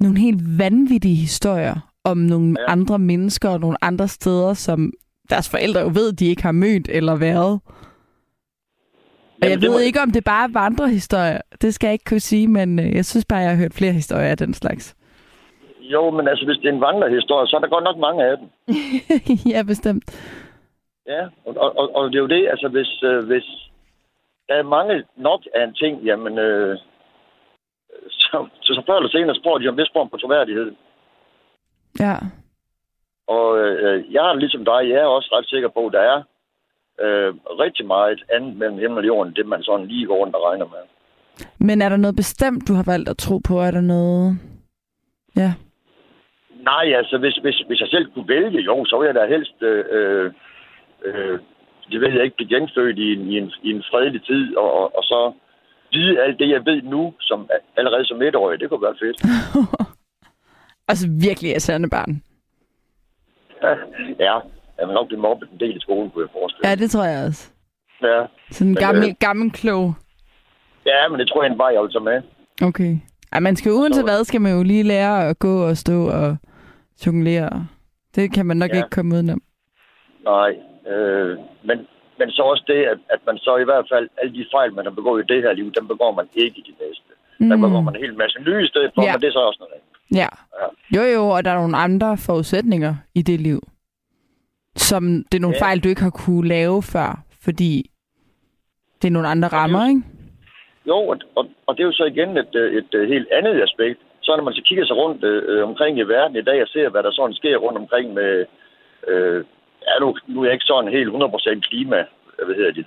nogle 0.00 0.18
helt 0.18 0.58
vanvittige 0.58 1.14
historier 1.14 1.76
om 2.04 2.16
nogle 2.16 2.56
ja. 2.58 2.62
Ja. 2.62 2.72
andre 2.72 2.98
mennesker 2.98 3.48
og 3.48 3.60
nogle 3.60 3.84
andre 3.84 4.08
steder, 4.08 4.54
som 4.54 4.92
deres 5.30 5.50
forældre 5.50 5.80
jo 5.80 5.90
ved, 5.94 6.12
de 6.12 6.26
ikke 6.26 6.42
har 6.42 6.52
mødt 6.52 6.88
eller 6.88 7.16
været. 7.16 7.60
Og 9.42 9.48
jeg 9.48 9.50
Jamen, 9.50 9.62
ved 9.62 9.70
må- 9.70 9.78
ikke, 9.78 10.00
om 10.00 10.10
det 10.10 10.24
bare 10.24 10.44
er 10.48 10.52
vandrehistorier. 10.60 11.40
Det 11.62 11.74
skal 11.74 11.86
jeg 11.86 11.92
ikke 11.92 12.04
kunne 12.04 12.20
sige, 12.20 12.48
men 12.48 12.78
øh, 12.78 12.94
jeg 12.94 13.04
synes 13.04 13.24
bare, 13.24 13.38
jeg 13.38 13.50
har 13.50 13.56
hørt 13.62 13.74
flere 13.74 13.92
historier 13.92 14.30
af 14.30 14.36
den 14.36 14.54
slags. 14.54 14.94
Jo, 15.94 16.10
men 16.10 16.28
altså, 16.28 16.44
hvis 16.46 16.56
det 16.58 16.68
er 16.68 16.72
en 16.72 16.80
vandrehistorie, 16.80 17.46
så 17.48 17.56
er 17.56 17.60
der 17.60 17.68
godt 17.68 17.84
nok 17.84 17.98
mange 17.98 18.24
af 18.24 18.36
dem. 18.38 18.48
ja, 19.52 19.62
bestemt. 19.62 20.04
Ja, 21.06 21.22
og, 21.46 21.54
og, 21.80 21.96
og, 21.96 22.10
det 22.10 22.16
er 22.16 22.20
jo 22.26 22.26
det, 22.36 22.48
altså 22.48 22.68
hvis, 22.68 23.02
øh, 23.02 23.24
hvis 23.26 23.46
der 24.48 24.54
er 24.54 24.62
mange 24.62 25.04
nok 25.16 25.40
af 25.54 25.64
en 25.64 25.74
ting, 25.74 26.02
jamen, 26.02 26.38
øh, 26.38 26.78
så, 28.08 28.46
så, 28.60 28.74
så 28.74 28.82
før 28.86 28.96
eller 28.96 29.10
senere 29.10 29.36
spår 29.36 29.58
de 29.58 29.68
om 29.68 29.76
vis 29.76 29.92
form 29.92 30.08
på 30.08 30.16
troværdighed. 30.16 30.72
Ja. 32.00 32.16
Og 33.26 33.58
øh, 33.58 34.12
jeg 34.14 34.24
er 34.30 34.34
ligesom 34.34 34.64
dig, 34.64 34.80
jeg 34.90 34.98
er 35.02 35.04
også 35.16 35.28
ret 35.32 35.48
sikker 35.48 35.68
på, 35.68 35.86
at 35.86 35.92
der 35.92 36.00
er 36.00 36.22
øh, 37.04 37.34
rigtig 37.64 37.86
meget 37.86 38.22
andet 38.34 38.56
mellem 38.56 38.78
himmel 38.78 38.98
og 38.98 39.06
jorden, 39.06 39.34
det 39.34 39.46
man 39.46 39.62
sådan 39.62 39.86
lige 39.86 40.06
går 40.06 40.16
rundt 40.16 40.34
og 40.36 40.42
regner 40.48 40.66
med. 40.66 40.84
Men 41.58 41.82
er 41.82 41.88
der 41.88 41.96
noget 41.96 42.16
bestemt, 42.16 42.68
du 42.68 42.72
har 42.74 42.86
valgt 42.92 43.08
at 43.08 43.18
tro 43.18 43.38
på? 43.38 43.54
Er 43.60 43.70
der 43.70 43.80
noget... 43.80 44.38
Ja. 45.36 45.52
Nej, 46.62 46.92
altså 47.00 47.18
hvis, 47.18 47.36
hvis, 47.36 47.58
hvis 47.66 47.80
jeg 47.80 47.88
selv 47.88 48.06
kunne 48.12 48.28
vælge, 48.28 48.60
jo, 48.60 48.84
så 48.84 48.98
ville 48.98 49.12
jeg 49.12 49.20
da 49.20 49.34
helst, 49.34 49.62
øh, 49.62 49.84
øh, 49.90 50.32
øh, 51.04 51.38
det 51.90 52.00
ved 52.00 52.12
jeg 52.12 52.24
ikke, 52.24 52.36
blive 52.36 52.54
genfødt 52.54 52.98
i 52.98 53.12
en, 53.12 53.22
i 53.32 53.38
en, 53.38 53.52
i 53.62 53.70
en 53.70 53.84
fredelig 53.90 54.22
tid, 54.24 54.56
og, 54.56 54.72
og, 54.72 54.96
og 54.96 55.02
så 55.02 55.32
vide 55.92 56.22
alt 56.22 56.38
det, 56.38 56.48
jeg 56.48 56.66
ved 56.66 56.82
nu, 56.82 57.14
som 57.20 57.50
allerede 57.76 58.06
som 58.06 58.22
etårig, 58.22 58.60
det 58.60 58.68
kunne 58.68 58.82
være 58.82 59.00
fedt. 59.00 59.18
altså 60.90 61.06
virkelig 61.26 61.50
irriterende 61.50 61.90
barn. 61.90 62.22
ja, 64.18 64.38
vil 64.86 64.94
nok 64.94 65.06
blive 65.06 65.20
mobbet 65.20 65.48
en 65.52 65.60
del 65.60 65.76
i 65.76 65.80
skolen, 65.80 66.10
kunne 66.10 66.24
jeg 66.26 66.32
forestille 66.32 66.68
Ja, 66.68 66.74
det 66.74 66.90
tror 66.90 67.04
jeg 67.04 67.26
også. 67.26 67.50
Ja. 68.02 68.20
Sådan 68.50 68.70
en 68.70 68.74
gammel, 68.76 69.08
øh, 69.08 69.14
gammel 69.20 69.50
klog. 69.50 69.94
ja, 70.86 71.08
men 71.10 71.20
det 71.20 71.28
tror 71.28 71.42
jeg 71.44 71.74
jeg 71.74 71.82
vil 71.82 71.92
tage 71.92 72.04
med. 72.10 72.22
Okay. 72.68 72.96
Ej, 73.32 73.40
man 73.40 73.56
skal 73.56 73.72
uanset 73.72 74.04
hvad, 74.04 74.24
skal 74.24 74.40
man 74.40 74.52
jo 74.56 74.62
lige 74.62 74.82
lære 74.82 75.28
at 75.28 75.38
gå 75.38 75.54
og 75.68 75.76
stå 75.76 76.08
og 76.08 76.36
jonglere. 77.06 77.66
Det 78.16 78.32
kan 78.34 78.46
man 78.46 78.56
nok 78.56 78.70
Ja. 78.70 78.76
ikke 78.76 78.90
komme 78.90 79.14
udenom. 79.14 79.42
Nej, 80.24 80.50
øh, 80.92 81.38
men, 81.68 81.78
men 82.18 82.30
så 82.30 82.42
også 82.42 82.64
det, 82.66 82.80
at, 82.92 82.98
at 83.14 83.20
man 83.26 83.38
så 83.38 83.56
i 83.56 83.64
hvert 83.64 83.86
fald, 83.92 84.08
alle 84.22 84.32
de 84.34 84.46
fejl, 84.54 84.74
man 84.74 84.84
har 84.84 84.92
begået 84.92 85.22
i 85.24 85.32
det 85.34 85.42
her 85.42 85.52
liv, 85.52 85.72
dem 85.78 85.86
begår 85.88 86.12
man 86.14 86.26
ikke 86.34 86.58
i 86.58 86.64
de 86.70 86.74
næste. 86.84 87.10
Mm. 87.40 87.48
Der 87.48 87.56
begår 87.56 87.80
man 87.80 87.94
en 87.96 88.00
hel 88.02 88.14
masse 88.16 88.38
nye 88.46 88.64
i 88.64 88.68
stedet 88.68 88.90
for, 88.94 89.02
Ja. 89.02 89.12
men 89.12 89.20
det 89.20 89.28
er 89.28 89.32
så 89.32 89.38
også 89.38 89.60
noget 89.60 89.72
andet. 89.74 89.88
Ja. 90.20 90.28
Jo, 90.96 91.02
jo, 91.14 91.28
og 91.28 91.44
der 91.44 91.50
er 91.50 91.54
nogle 91.60 91.76
andre 91.76 92.16
forudsætninger 92.16 92.94
i 93.14 93.22
det 93.22 93.40
liv. 93.40 93.60
Som 94.76 95.02
det 95.32 95.34
er 95.38 95.40
nogle 95.40 95.56
Ja. 95.56 95.64
fejl, 95.64 95.80
du 95.80 95.88
ikke 95.88 96.02
har 96.02 96.10
kunne 96.26 96.48
lave 96.48 96.82
før, 96.82 97.10
fordi 97.44 97.90
det 99.02 99.08
er 99.08 99.12
nogle 99.12 99.28
andre 99.28 99.48
er 99.48 99.52
rammer, 99.52 99.88
ikke? 99.88 100.02
Jo, 100.86 100.96
og, 101.12 101.16
og, 101.36 101.44
og 101.66 101.76
det 101.76 101.82
er 101.82 101.86
jo 101.86 101.92
så 101.92 102.04
igen 102.04 102.36
et, 102.36 102.54
øh, 102.54 102.72
et, 102.78 102.94
et 102.94 103.08
helt 103.08 103.28
andet 103.32 103.62
aspekt. 103.62 104.00
Så 104.22 104.36
når 104.36 104.44
man 104.44 104.54
så 104.54 104.62
kigger 104.64 104.86
sig 104.86 104.96
rundt 104.96 105.24
øh, 105.24 105.68
omkring 105.68 105.98
i 105.98 106.02
verden 106.02 106.36
i 106.36 106.42
dag 106.42 106.62
og 106.62 106.68
ser, 106.68 106.88
hvad 106.88 107.02
der 107.02 107.10
sådan 107.12 107.34
sker 107.34 107.56
rundt 107.56 107.78
omkring 107.78 108.12
med, 108.14 108.46
øh, 109.08 109.44
ja, 109.86 109.92
nu, 110.00 110.16
nu 110.28 110.40
er 110.40 110.44
jeg 110.44 110.52
ikke 110.52 110.64
sådan 110.64 110.92
helt 110.92 111.10
100% 111.10 111.60
klima, 111.60 112.04
hvad 112.46 112.54
hedder 112.56 112.72
det? 112.72 112.86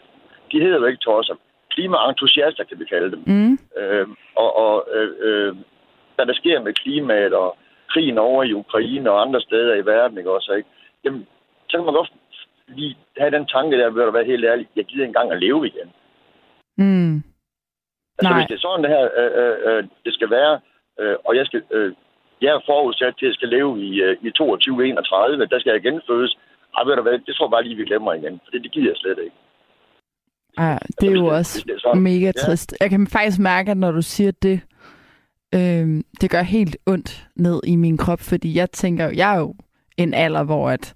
De 0.52 0.60
hedder 0.60 0.78
jo 0.80 0.86
ikke 0.86 1.06
tosser. 1.06 1.36
Klimaentusiaster 1.72 2.64
kan 2.64 2.80
vi 2.80 2.86
kalde 2.86 3.12
dem. 3.12 3.22
Mm. 3.26 3.58
Øh, 3.78 4.08
og 4.36 4.50
og 4.66 4.88
øh, 4.96 5.10
øh, 5.28 5.56
hvad 6.16 6.26
der 6.26 6.34
sker 6.34 6.62
med 6.62 6.74
klimaet 6.74 7.34
og 7.34 7.58
krigen 7.90 8.18
over 8.18 8.44
i 8.44 8.54
Ukraine 8.54 9.12
og 9.12 9.22
andre 9.22 9.42
steder 9.42 9.74
i 9.76 9.86
verden, 9.86 10.18
ikke 10.18 10.32
også, 10.32 10.52
ikke? 10.52 10.70
Jamen, 11.04 11.28
så 11.76 11.80
kan 11.84 11.86
man 11.90 12.00
godt 12.00 12.14
lige 12.68 12.96
have 13.18 13.32
den 13.38 13.46
tanke 13.48 13.78
der, 13.80 13.90
ved 13.90 14.04
at 14.04 14.14
være 14.14 14.26
helt 14.32 14.46
ærlig, 14.46 14.68
jeg 14.76 14.86
gider 14.86 15.06
engang 15.06 15.32
at 15.32 15.40
leve 15.40 15.68
igen. 15.68 15.88
Mm. 16.78 17.16
Altså, 18.18 18.30
Nej. 18.30 18.38
hvis 18.38 18.48
det 18.50 18.56
er 18.56 18.66
sådan, 18.66 18.84
det 18.84 18.92
her 18.96 19.04
øh, 19.22 19.32
øh, 19.42 19.58
øh, 19.68 19.84
det 20.06 20.14
skal 20.14 20.30
være, 20.30 20.54
øh, 21.00 21.16
og 21.26 21.36
jeg 21.36 21.46
skal... 21.46 21.62
Øh, 21.72 21.94
jeg 22.42 22.52
er 22.56 22.62
forudsat 22.66 23.14
til, 23.20 23.26
at 23.26 23.30
jeg 23.30 23.36
skal 23.36 23.50
leve 23.50 23.72
i, 23.88 23.90
øh, 24.02 24.18
i 24.22 24.28
22-31, 24.28 25.52
der 25.52 25.60
skal 25.60 25.72
jeg 25.72 25.82
genfødes. 25.82 26.38
Ej, 26.78 26.84
ved 26.84 26.96
du 26.96 27.02
hvad, 27.02 27.12
det 27.28 27.36
tror 27.36 27.46
jeg 27.48 27.52
bare 27.52 27.64
lige, 27.64 27.76
vi 27.76 27.86
glemmer 27.86 28.14
igen, 28.14 28.40
for 28.44 28.52
det, 28.52 28.64
det 28.64 28.72
gider 28.72 28.88
jeg 28.90 28.98
slet 28.98 29.20
ikke. 29.26 29.36
Ja, 30.60 30.78
det 31.02 31.08
er 31.10 31.12
jo 31.14 31.26
det- 31.26 31.32
også 31.34 31.64
det 31.68 31.82
er 31.86 31.96
mega 31.96 32.26
Ja. 32.26 32.32
trist. 32.32 32.76
Jeg 32.82 32.90
kan 32.90 33.08
faktisk 33.08 33.40
mærke, 33.40 33.72
at 33.72 33.78
når 33.78 33.92
du 33.92 34.02
siger 34.02 34.32
det, 34.32 34.62
øh, 35.56 36.04
det 36.22 36.32
gør 36.32 36.42
helt 36.42 36.78
ondt 36.88 37.28
ned 37.36 37.62
i 37.68 37.76
min 37.76 37.98
krop, 37.98 38.20
fordi 38.20 38.58
jeg 38.58 38.72
tænker, 38.72 39.10
jeg 39.10 39.36
er 39.36 39.40
jo 39.40 39.56
en 39.98 40.14
alder, 40.14 40.44
hvor 40.44 40.70
at 40.70 40.94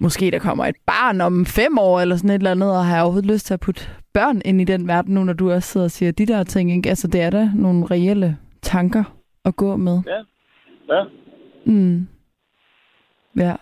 måske 0.00 0.30
der 0.30 0.38
kommer 0.38 0.64
et 0.64 0.76
barn 0.86 1.20
om 1.20 1.46
fem 1.46 1.78
år 1.78 2.00
eller 2.00 2.16
sådan 2.16 2.30
et 2.30 2.34
eller 2.34 2.50
andet, 2.50 2.70
og 2.70 2.84
har 2.84 2.94
jeg 2.94 3.02
overhovedet 3.02 3.30
lyst 3.30 3.46
til 3.46 3.54
at 3.54 3.60
putte 3.60 3.82
børn 4.14 4.42
ind 4.44 4.60
i 4.60 4.64
den 4.64 4.88
verden 4.88 5.14
nu, 5.14 5.24
når 5.24 5.32
du 5.32 5.52
også 5.52 5.68
sidder 5.68 5.84
og 5.84 5.90
siger 5.90 6.12
de 6.12 6.26
der 6.26 6.44
ting. 6.44 6.76
Ikke? 6.76 6.88
Altså, 6.88 7.08
det 7.08 7.20
er 7.20 7.30
da 7.30 7.50
nogle 7.54 7.86
reelle 7.86 8.36
tanker 8.62 9.04
at 9.44 9.56
gå 9.56 9.76
med. 9.76 9.98
Ja. 10.06 11.04
Mm. 11.64 12.08
Ja. 13.36 13.54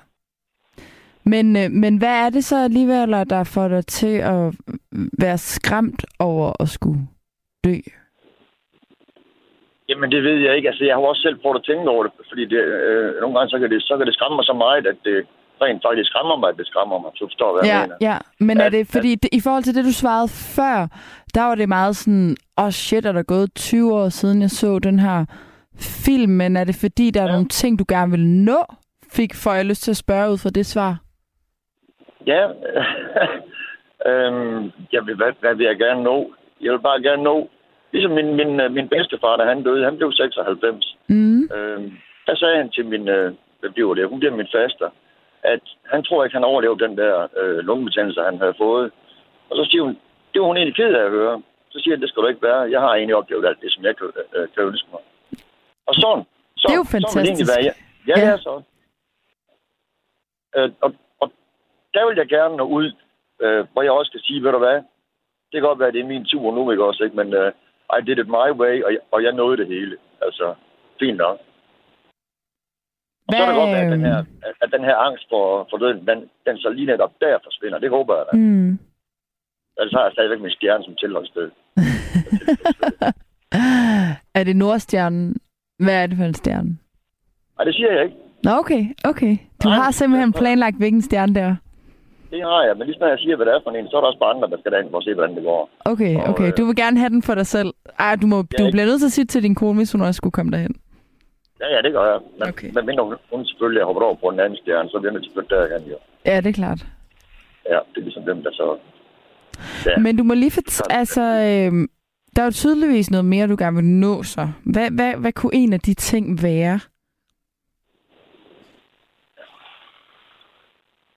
Men, 1.24 1.57
øh, 1.57 1.70
men 1.70 1.99
hvad 1.99 2.14
er 2.24 2.30
det 2.30 2.45
så 2.45 2.57
alligevel, 2.64 3.11
der 3.30 3.45
får 3.45 3.68
dig 3.68 3.87
til 3.87 4.16
at 4.34 4.55
være 5.22 5.39
skræmt 5.39 6.05
over 6.18 6.62
at 6.62 6.68
skulle 6.68 7.01
dø? 7.64 7.76
Jamen, 9.89 10.11
det 10.11 10.22
ved 10.22 10.39
jeg 10.47 10.57
ikke. 10.57 10.68
Altså, 10.68 10.84
jeg 10.84 10.95
har 10.95 11.03
også 11.03 11.22
selv 11.22 11.39
prøvet 11.39 11.59
at 11.59 11.64
tænke 11.64 11.91
over 11.91 12.03
det, 12.03 12.12
fordi 12.28 12.45
det, 12.45 12.62
øh, 12.91 13.20
nogle 13.20 13.39
gange 13.39 13.51
så 13.51 13.59
kan, 13.59 13.70
det, 13.70 13.82
så 13.82 13.97
kan 13.97 14.07
det 14.07 14.14
skræmme 14.14 14.37
mig 14.37 14.45
så 14.45 14.53
meget, 14.53 14.87
at 14.87 14.97
det 15.05 15.26
rent 15.62 15.82
faktisk 15.86 16.09
skræmmer 16.11 16.36
mig, 16.36 16.48
at 16.48 16.57
det 16.59 16.66
skræmmer 16.66 16.98
mig. 17.02 17.11
Så 17.14 17.18
du 17.24 17.28
forstår, 17.28 17.52
hvad 17.52 17.62
jeg 17.68 17.74
Ja, 17.74 17.82
mener. 17.82 17.96
ja. 18.00 18.16
Men 18.40 18.61
er 18.61 18.64
At- 18.64 18.72
det, 18.72 18.86
fordi 18.94 19.14
det, 19.14 19.28
i 19.32 19.40
forhold 19.44 19.62
til 19.64 19.74
det, 19.74 19.84
du 19.84 19.92
svarede 19.92 20.28
før, 20.59 20.78
der 21.34 21.42
var 21.48 21.54
det 21.54 21.68
meget 21.68 21.96
sådan, 21.96 22.36
åh 22.59 22.64
oh 22.64 22.70
shit, 22.70 23.07
er 23.07 23.12
der 23.12 23.22
gået 23.22 23.50
20 23.54 23.94
år 23.94 24.09
siden, 24.09 24.42
jeg 24.42 24.50
så 24.50 24.78
den 24.78 24.98
her 24.98 25.24
film, 26.04 26.32
men 26.32 26.57
er 26.57 26.64
det 26.64 26.76
fordi, 26.80 27.11
der 27.11 27.20
er 27.20 27.26
Ja. 27.26 27.32
nogle 27.32 27.48
ting, 27.48 27.78
du 27.78 27.84
gerne 27.88 28.11
vil 28.11 28.26
nå? 28.26 28.61
Fik, 29.12 29.34
får 29.34 29.52
jeg 29.54 29.64
lyst 29.64 29.82
til 29.82 29.90
at 29.90 29.96
spørge 29.96 30.30
ud 30.32 30.38
fra 30.38 30.50
det 30.50 30.66
svar? 30.66 30.96
Ja, 32.26 32.42
øhm, 34.11 34.62
jeg 34.92 35.02
vil, 35.07 35.14
hvad, 35.16 35.32
hvad 35.40 35.54
vil 35.54 35.66
jeg 35.66 35.76
gerne 35.78 36.02
nå? 36.02 36.32
Jeg 36.61 36.72
vil 36.72 36.78
bare 36.88 37.02
gerne 37.02 37.22
nå, 37.22 37.48
ligesom 37.92 38.12
min, 38.12 38.34
min, 38.40 38.61
øh, 38.61 38.72
min 38.72 38.88
bedstefar, 38.88 39.36
da 39.36 39.44
han 39.44 39.62
døde, 39.62 39.84
han 39.84 39.96
blev 39.96 40.12
96. 40.12 40.96
Mm. 41.09 41.42
Øhm, 41.57 41.92
der 42.26 42.34
sagde 42.36 42.57
han 42.57 42.70
til 42.70 42.86
min, 42.86 43.09
øh, 43.09 43.34
hvad 43.61 43.70
bliver 43.70 43.94
det, 43.94 44.09
hun 44.09 44.18
bliver 44.18 44.36
min 44.36 44.48
faster, 44.54 44.88
at 45.43 45.61
han 45.93 46.05
tror 46.05 46.24
ikke, 46.24 46.37
han 46.37 46.45
overlevede 46.45 46.84
den 46.84 46.97
der 46.97 47.28
øh, 47.41 47.59
lungebetændelse, 47.59 48.20
han 48.22 48.39
havde 48.39 48.55
fået. 48.59 48.93
Og 49.51 49.57
så 49.57 49.68
siger 49.70 49.82
hun, 49.82 49.99
det 50.32 50.41
var 50.41 50.47
hun 50.47 50.57
egentlig 50.57 50.76
ked 50.76 50.95
af 50.95 51.05
at 51.05 51.11
høre. 51.11 51.43
Så 51.70 51.80
siger 51.80 51.95
han, 51.95 52.03
det 52.03 52.09
skal 52.09 52.22
du 52.22 52.28
ikke 52.28 52.43
være. 52.43 52.70
Jeg 52.70 52.80
har 52.80 52.95
egentlig 52.95 53.16
oplevet 53.16 53.47
alt 53.47 53.61
det, 53.61 53.72
som 53.72 53.84
jeg 53.84 53.97
kan, 53.97 54.07
øh, 54.37 54.49
kan 54.55 54.64
ønske 54.64 54.89
mig. 54.93 55.03
Og 55.87 55.95
sådan, 55.95 56.24
så, 56.57 56.64
Det 56.68 56.74
er 56.74 56.78
jo 56.78 56.84
sådan 56.84 57.03
fantastisk. 57.03 57.51
være. 57.57 57.64
Ja, 57.66 57.72
ja, 58.09 58.14
det 58.14 58.32
er 58.32 58.37
så. 58.37 58.62
Øh, 60.57 60.70
og, 60.80 60.95
og 61.20 61.32
der 61.95 62.07
vil 62.07 62.16
jeg 62.16 62.28
gerne 62.28 62.57
nå 62.57 62.64
ud, 62.64 62.93
øh, 63.43 63.66
hvor 63.72 63.82
jeg 63.82 63.93
også 63.93 64.11
kan 64.12 64.20
sige, 64.20 64.43
ved 64.43 64.53
du 64.53 64.59
hvad, 64.59 64.78
det 65.49 65.55
kan 65.61 65.62
godt 65.62 65.78
være, 65.78 65.89
at 65.89 65.95
det 65.95 66.01
er 66.01 66.12
min 66.14 66.24
tur 66.24 66.55
nu, 66.55 66.70
ikke 66.70 66.84
også, 66.84 67.05
ikke? 67.05 67.16
men 67.16 67.28
uh, 67.34 67.51
I 67.99 68.01
did 68.07 68.18
it 68.18 68.28
my 68.28 68.51
way, 68.62 68.82
og 68.84 68.93
jeg, 68.93 69.01
og 69.11 69.22
jeg 69.22 69.32
nåede 69.32 69.57
det 69.57 69.66
hele. 69.66 69.97
Altså, 70.22 70.55
fint 71.01 71.16
nok. 71.16 71.39
Og 73.27 73.31
så 73.35 73.43
er 73.43 73.47
det 73.47 73.55
godt 73.61 73.70
at 73.77 73.93
den 73.93 74.01
her, 74.09 74.18
at, 74.62 74.68
den 74.77 74.85
her 74.89 74.97
angst 75.07 75.24
for, 75.33 75.45
for 75.70 75.77
døden, 75.83 76.01
den, 76.11 76.18
den 76.47 76.57
så 76.64 76.68
lige 76.77 76.87
netop 76.87 77.12
der 77.20 77.39
forsvinder. 77.47 77.79
Det 77.79 77.91
håber 77.91 78.14
jeg 78.16 78.24
da. 78.33 78.37
Mm. 78.37 78.79
Ellers 79.79 79.93
har 79.97 80.03
jeg 80.07 80.12
stadigvæk 80.12 80.41
min 80.41 80.51
stjerne 80.59 80.85
som 80.85 80.95
tilholdssted. 81.03 81.49
er 84.39 84.45
det 84.45 84.57
Nordstjernen? 84.57 85.37
Hvad 85.79 86.03
er 86.03 86.07
det 86.07 86.16
for 86.18 86.24
en 86.24 86.35
stjerne? 86.35 86.79
Nej, 87.59 87.64
det 87.64 87.74
siger 87.74 87.93
jeg 87.93 88.05
ikke. 88.05 88.16
Nå, 88.45 88.51
okay, 88.51 88.85
okay. 89.05 89.37
Du 89.62 89.68
Nej, 89.68 89.77
har 89.79 89.91
simpelthen 89.91 90.33
planlagt, 90.33 90.77
hvilken 90.77 91.03
stjerne 91.03 91.35
det 91.35 91.43
er. 91.43 91.57
Det 92.31 92.43
har 92.43 92.62
jeg, 92.66 92.77
men 92.77 92.87
lige 92.87 92.99
når 92.99 93.07
jeg 93.09 93.18
siger, 93.18 93.37
hvad 93.37 93.47
det 93.47 93.55
er 93.55 93.61
for 93.64 93.70
en, 93.70 93.89
så 93.89 93.97
er 93.97 94.01
der 94.01 94.09
også 94.09 94.18
bare 94.18 94.35
andre, 94.35 94.49
der 94.51 94.59
skal 94.61 94.72
derind 94.72 94.91
for 94.91 94.99
at 94.99 95.05
se, 95.05 95.14
hvordan 95.14 95.37
det 95.37 95.45
går. 95.45 95.70
Okay, 95.85 96.16
Og, 96.16 96.24
okay. 96.24 96.47
øh, 96.47 96.53
Du 96.59 96.64
vil 96.64 96.77
gerne 96.77 96.99
have 96.99 97.11
den 97.11 97.22
for 97.22 97.35
dig 97.35 97.47
selv. 97.47 97.70
Ej, 97.99 98.16
du, 98.22 98.27
må, 98.27 98.37
du 98.37 98.43
ikke- 98.64 98.72
bliver 98.72 98.87
nødt 98.87 99.01
til 99.01 99.07
at 99.07 99.12
sige 99.12 99.24
til 99.24 99.43
din 99.43 99.55
kone, 99.55 99.77
hvis 99.77 99.93
hun 99.93 100.01
også 100.01 100.16
skulle 100.16 100.33
komme 100.33 100.53
derhen. 100.53 100.74
Ja, 101.61 101.66
ja, 101.74 101.82
det 101.82 101.92
gør 101.92 102.04
jeg. 102.12 102.20
Men, 102.38 102.48
Okay. 102.48 102.70
men 102.74 102.86
mindre 102.86 103.04
hun, 103.04 103.16
hun 103.32 103.46
selvfølgelig 103.46 103.80
er 103.80 103.84
hoppet 103.84 104.02
over 104.04 104.14
på 104.14 104.26
en 104.28 104.40
anden 104.40 104.59
stjerne, 104.59 104.88
så 104.90 104.98
bliver 105.00 105.14
at 105.18 105.28
flytte 105.34 105.54
derhen, 105.57 105.88
jo. 105.90 105.96
Ja, 106.26 106.36
det 106.40 106.46
er 106.46 106.52
klart. 106.52 106.80
Ja, 107.68 107.78
det 107.94 107.96
er 108.00 108.00
ligesom 108.09 108.24
dem, 108.24 108.42
der 108.42 108.52
så... 108.52 108.78
Ja. 109.86 109.96
Men 109.98 110.16
du 110.16 110.24
må 110.24 110.34
lige 110.34 110.50
fortælle, 110.50 110.92
altså, 110.98 111.22
øh, 111.22 111.88
der 112.36 112.42
er 112.42 112.46
jo 112.46 112.50
tydeligvis 112.52 113.11
noget 113.11 113.24
mere, 113.24 113.46
du 113.46 113.57
gerne 113.59 113.76
vil 113.76 113.84
nå 113.84 114.22
så. 114.22 114.48
Hvad, 114.64 114.90
hvad, 114.90 115.12
hvad 115.20 115.32
kunne 115.32 115.54
en 115.54 115.72
af 115.72 115.80
de 115.80 115.94
ting 115.94 116.42
være? 116.42 116.80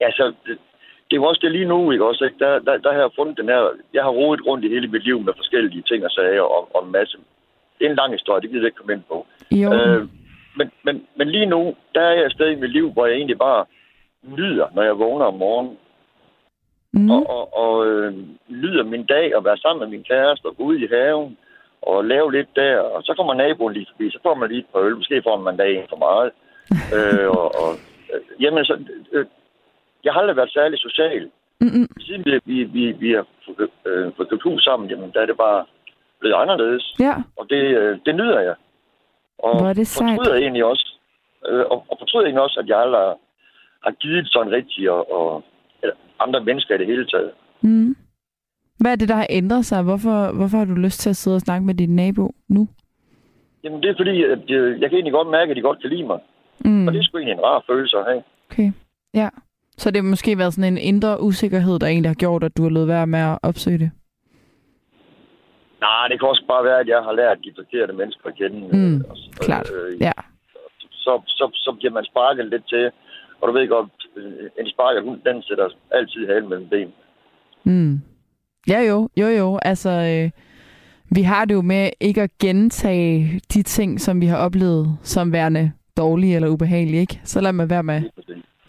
Altså, 0.01 0.25
det, 0.45 0.57
det 1.07 1.13
er 1.15 1.21
jo 1.21 1.23
også 1.23 1.41
det 1.43 1.51
lige 1.51 1.65
nu, 1.73 1.91
ikke 1.91 2.05
også? 2.05 2.25
Ikke? 2.25 2.39
Der, 2.39 2.59
der, 2.59 2.77
der 2.77 2.91
har 2.93 2.99
jeg 2.99 3.09
fundet 3.15 3.37
den 3.37 3.45
her... 3.49 3.61
Jeg 3.93 4.03
har 4.03 4.09
rodet 4.09 4.45
rundt 4.47 4.65
i 4.65 4.69
hele 4.69 4.87
mit 4.87 5.03
liv 5.03 5.19
med 5.19 5.33
forskellige 5.37 5.81
ting 5.81 6.05
og 6.05 6.11
sager 6.11 6.41
og, 6.41 6.75
og 6.75 6.85
en 6.85 6.91
masse... 6.91 7.17
Det 7.79 7.85
er 7.85 7.89
en 7.89 7.95
lang 7.95 8.13
historie, 8.13 8.41
det 8.41 8.49
gider 8.49 8.61
jeg 8.63 8.67
ikke 8.67 8.77
komme 8.77 8.93
ind 8.93 9.03
på. 9.07 9.27
Jo, 9.51 9.73
Øh, 9.73 10.07
men, 10.57 10.71
men, 10.83 11.07
men 11.17 11.29
lige 11.29 11.45
nu, 11.45 11.75
der 11.95 12.01
er 12.01 12.13
jeg 12.13 12.25
et 12.25 12.31
sted 12.31 12.49
i 12.51 12.55
mit 12.55 12.71
liv, 12.71 12.91
hvor 12.91 13.05
jeg 13.05 13.15
egentlig 13.15 13.37
bare 13.37 13.65
nyder, 14.23 14.67
når 14.75 14.83
jeg 14.83 14.99
vågner 14.99 15.25
om 15.25 15.33
morgenen. 15.33 15.77
mm, 16.93 17.11
Og, 17.11 17.29
og, 17.29 17.57
og 17.63 17.87
øh, 17.87 18.13
nyder 18.47 18.83
min 18.83 19.05
dag 19.05 19.35
og 19.35 19.45
være 19.45 19.57
sammen 19.57 19.79
med 19.79 19.87
min 19.97 20.03
kæreste 20.03 20.45
og 20.45 20.57
gå 20.57 20.63
ud 20.63 20.77
i 20.77 20.87
haven 20.91 21.37
og 21.81 22.05
lave 22.05 22.31
lidt 22.31 22.55
der. 22.55 22.77
Og 22.79 23.03
så 23.03 23.13
kommer 23.13 23.33
naboen 23.33 23.73
lige 23.73 23.87
forbi, 23.91 24.09
så 24.11 24.19
får 24.23 24.33
man 24.35 24.49
lige 24.49 24.59
et 24.59 24.65
par 24.73 24.79
øl. 24.79 24.95
Måske 24.95 25.21
får 25.23 25.37
man 25.37 25.57
dag 25.57 25.75
en 25.75 25.85
for 25.89 25.97
meget. 26.07 26.31
øh, 26.95 27.29
og, 27.29 27.47
og, 27.61 27.69
øh, 28.13 28.21
jamen, 28.43 28.65
så, 28.65 28.73
øh, 29.11 29.25
jeg 30.03 30.13
har 30.13 30.19
aldrig 30.19 30.35
været 30.35 30.51
særlig 30.51 30.79
social. 30.79 31.29
mm, 31.61 31.87
Siden 31.99 32.25
vi, 32.25 32.39
vi, 32.45 32.63
vi, 32.63 32.91
vi 32.91 33.11
har 33.11 33.25
fået 34.17 34.29
øh, 34.31 34.39
hus 34.43 34.63
sammen, 34.63 34.89
jamen, 34.89 35.11
der 35.13 35.21
er 35.21 35.25
det 35.25 35.37
bare 35.37 35.65
blevet 36.19 36.35
anderledes. 36.35 36.95
ja. 36.99 37.15
Og 37.37 37.49
det, 37.49 37.63
øh, 37.77 37.97
det 38.05 38.15
nyder 38.15 38.39
jeg. 38.39 38.55
Og 39.43 39.57
Hvor 39.59 39.69
er 39.69 39.73
det 39.73 39.87
sejt. 39.87 40.17
fortryder 40.17 40.37
egentlig 40.37 40.65
også, 40.65 40.87
øh, 41.49 41.65
og, 41.71 41.77
og 41.89 41.95
fortryder 41.99 42.25
egentlig 42.25 42.43
også, 42.43 42.59
at 42.59 42.67
jeg 42.67 42.79
aldrig 42.79 43.01
har, 43.01 43.17
har 43.83 43.91
givet 43.91 44.27
sådan 44.31 44.51
rigtigt, 44.51 44.89
og, 44.89 45.01
og 45.17 45.43
eller 45.83 45.95
andre 46.19 46.43
mennesker 46.43 46.75
i 46.75 46.77
det 46.77 46.87
hele 46.87 47.05
taget. 47.07 47.31
Mm. 47.61 47.95
Hvad 48.79 48.91
er 48.91 48.95
det, 48.95 49.09
der 49.09 49.15
har 49.15 49.27
ændret 49.29 49.65
sig? 49.65 49.83
Hvorfor, 49.83 50.31
hvorfor 50.37 50.57
har 50.57 50.65
du 50.65 50.73
lyst 50.73 50.99
til 50.99 51.09
at 51.09 51.15
sidde 51.15 51.35
og 51.35 51.41
snakke 51.41 51.65
med 51.65 51.73
din 51.73 51.95
nabo 51.95 52.31
nu? 52.47 52.67
Jamen, 53.63 53.81
det 53.81 53.89
er 53.89 53.95
fordi, 53.97 54.23
at 54.23 54.51
øh, 54.51 54.81
jeg 54.81 54.89
kan 54.89 54.97
egentlig 54.97 55.13
godt 55.13 55.29
mærke, 55.29 55.49
at 55.49 55.57
de 55.57 55.61
godt 55.61 55.81
kan 55.81 55.89
lide 55.89 56.07
mig. 56.07 56.19
Mm. 56.65 56.87
Og 56.87 56.93
det 56.93 56.99
er 56.99 57.03
sgu 57.03 57.17
egentlig 57.17 57.33
en 57.33 57.43
rar 57.43 57.63
følelse 57.69 57.97
at 57.97 58.05
have. 58.05 58.23
Okay, 58.51 58.71
ja. 59.13 59.29
Så 59.77 59.91
det 59.91 59.97
har 60.03 60.09
måske 60.09 60.37
været 60.37 60.53
sådan 60.53 60.73
en 60.73 60.77
indre 60.77 61.21
usikkerhed, 61.21 61.79
der 61.79 61.87
egentlig 61.87 62.09
har 62.09 62.15
gjort, 62.15 62.43
at 62.43 62.57
du 62.57 62.63
har 62.63 62.69
lavet 62.69 62.87
være 62.87 63.07
med 63.07 63.19
at 63.19 63.39
opsøge 63.43 63.77
det? 63.77 63.91
Nej, 65.85 66.07
det 66.09 66.19
kan 66.19 66.29
også 66.29 66.45
bare 66.47 66.63
være, 66.69 66.79
at 66.79 66.87
jeg 66.87 67.01
har 67.07 67.13
lært 67.21 67.37
de 67.45 67.51
forkerte 67.59 67.93
mennesker 67.93 68.25
at 68.29 68.35
kende. 68.39 68.57
Mm, 68.77 68.95
øh, 68.95 69.01
og 69.09 69.15
så- 69.17 69.29
klart. 69.47 69.67
øh, 69.77 70.01
Ja. 70.01 70.11
så, 71.03 71.21
så, 71.27 71.45
så 71.53 71.71
bliver 71.79 71.93
man 71.93 72.05
sparket 72.11 72.45
lidt 72.53 72.69
til. 72.69 72.91
Og 73.41 73.47
du 73.47 73.53
ved 73.53 73.67
godt, 73.67 73.89
øh, 74.17 74.49
en 74.59 74.69
sparket 74.73 75.03
hund, 75.03 75.19
den 75.25 75.41
sætter 75.43 75.67
altid 75.91 76.27
halen 76.27 76.49
mellem 76.49 76.67
ben. 76.69 76.89
Mm. 77.63 78.01
Ja 78.67 78.79
jo, 78.89 79.09
jo 79.17 79.27
jo. 79.27 79.59
Altså, 79.61 79.89
øh, 79.89 80.29
vi 81.15 81.21
har 81.21 81.45
det 81.45 81.53
jo 81.55 81.61
med 81.61 81.89
ikke 81.99 82.21
at 82.21 82.31
gentage 82.41 83.41
de 83.53 83.63
ting, 83.63 84.01
som 84.01 84.21
vi 84.21 84.25
har 84.25 84.37
oplevet 84.37 84.97
som 85.03 85.31
værende 85.33 85.71
dårlige 85.97 86.35
eller 86.35 86.47
ubehagelige, 86.49 87.01
ikke? 87.01 87.21
Så 87.23 87.41
lad 87.41 87.53
mig 87.53 87.69
være 87.69 87.83
med 87.83 88.01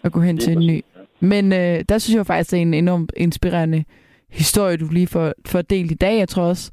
at 0.04 0.12
gå 0.12 0.20
hen 0.20 0.38
til 0.38 0.52
en 0.52 0.66
ny. 0.66 0.84
Men 1.20 1.52
øh, 1.52 1.84
der 1.88 1.98
synes 1.98 2.16
jeg 2.16 2.26
faktisk, 2.26 2.50
det 2.50 2.56
er 2.58 2.62
en 2.62 2.74
enormt 2.74 3.12
inspirerende 3.16 3.84
historie, 4.32 4.76
du 4.76 4.86
lige 4.92 5.06
får, 5.06 5.32
får 5.46 5.62
delt 5.62 5.90
i 5.90 5.94
dag. 5.94 6.18
Jeg 6.18 6.28
tror 6.28 6.42
også, 6.42 6.72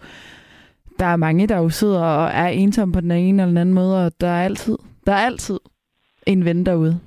der 0.99 1.05
er 1.05 1.15
mange, 1.15 1.47
der 1.47 1.57
jo 1.57 1.69
sidder 1.69 2.03
og 2.03 2.27
er 2.29 2.47
ensomme 2.47 2.93
på 2.93 3.01
den 3.01 3.11
ene 3.11 3.41
eller 3.41 3.45
den 3.49 3.57
anden 3.57 3.75
måde, 3.75 4.05
og 4.05 4.11
der 4.21 4.27
er 4.27 4.45
altid, 4.45 4.77
der 5.05 5.11
er 5.11 5.25
altid 5.25 5.59
en 6.27 6.45
ven 6.45 6.65
derude. 6.65 6.99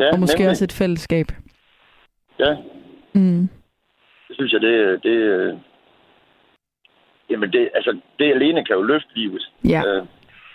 Ja, 0.00 0.12
Og 0.12 0.20
måske 0.20 0.38
nemlig. 0.38 0.50
også 0.50 0.64
et 0.64 0.72
fællesskab. 0.72 1.26
Ja, 2.38 2.56
Mm. 3.14 3.48
det 4.28 4.34
synes 4.36 4.52
jeg, 4.52 4.60
det, 4.60 5.02
det 5.02 5.10
øh, 5.10 5.54
Jamen, 7.30 7.52
det, 7.52 7.70
altså, 7.74 7.98
det 8.18 8.32
alene 8.32 8.64
kan 8.64 8.76
jo 8.76 8.82
løfte 8.82 9.08
livet. 9.14 9.50
Ja. 9.64 9.82
Øh, 9.86 10.02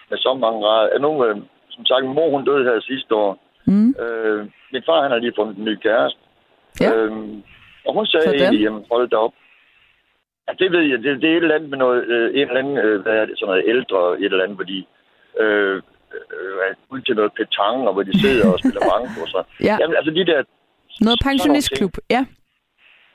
med 0.09 0.17
så 0.17 0.33
mange 0.41 0.59
grader. 0.65 0.89
Er 0.95 0.99
nu, 0.99 1.25
øh, 1.25 1.35
som 1.69 1.85
sagt, 1.85 2.05
min 2.05 2.15
mor 2.15 2.29
hun 2.29 2.45
døde 2.45 2.63
her 2.63 2.81
sidste 2.81 3.15
år. 3.15 3.31
Mm. 3.65 3.89
Øh, 4.03 4.39
min 4.73 4.83
far, 4.85 5.01
han 5.01 5.11
har 5.11 5.17
lige 5.17 5.33
fundet 5.37 5.57
en 5.57 5.65
ny 5.65 5.75
kæreste. 5.75 6.19
Ja. 6.81 6.93
Øhm, 6.95 7.43
og 7.87 7.93
hun 7.93 8.05
sagde 8.05 8.25
Sådan. 8.25 8.41
egentlig, 8.41 8.63
jamen 8.63 8.83
hold 8.91 9.09
da 9.09 9.15
op. 9.15 9.33
Ja, 10.47 10.51
det 10.59 10.71
ved 10.71 10.83
jeg. 10.91 10.97
Det, 11.03 11.21
det 11.21 11.29
er 11.29 11.37
et 11.37 11.43
eller 11.43 11.55
andet 11.55 11.69
med 11.69 11.77
noget, 11.77 11.99
øh, 12.13 12.27
en 12.39 12.47
eller 12.47 12.59
anden, 12.61 12.77
øh, 12.77 13.01
hvad 13.01 13.13
er 13.13 13.25
det, 13.25 13.39
sådan 13.39 13.49
noget 13.51 13.63
ældre, 13.73 13.99
et 14.19 14.31
eller 14.31 14.43
andet, 14.43 14.57
hvor 14.57 14.67
de 14.73 14.79
øh, 15.43 15.75
øh, 16.15 16.75
ude 16.91 17.01
til 17.01 17.15
noget 17.15 17.31
petang, 17.37 17.87
og 17.87 17.93
hvor 17.93 18.03
de 18.03 18.19
sidder 18.21 18.53
og 18.53 18.59
spiller 18.59 18.81
banko 18.91 19.19
og 19.25 19.29
så. 19.35 19.41
Ja. 19.67 19.75
Jamen, 19.81 19.95
altså 19.99 20.11
de 20.11 20.25
der 20.31 20.43
Noget 21.07 21.19
pensionistklub. 21.29 21.93
Ja. 22.15 22.21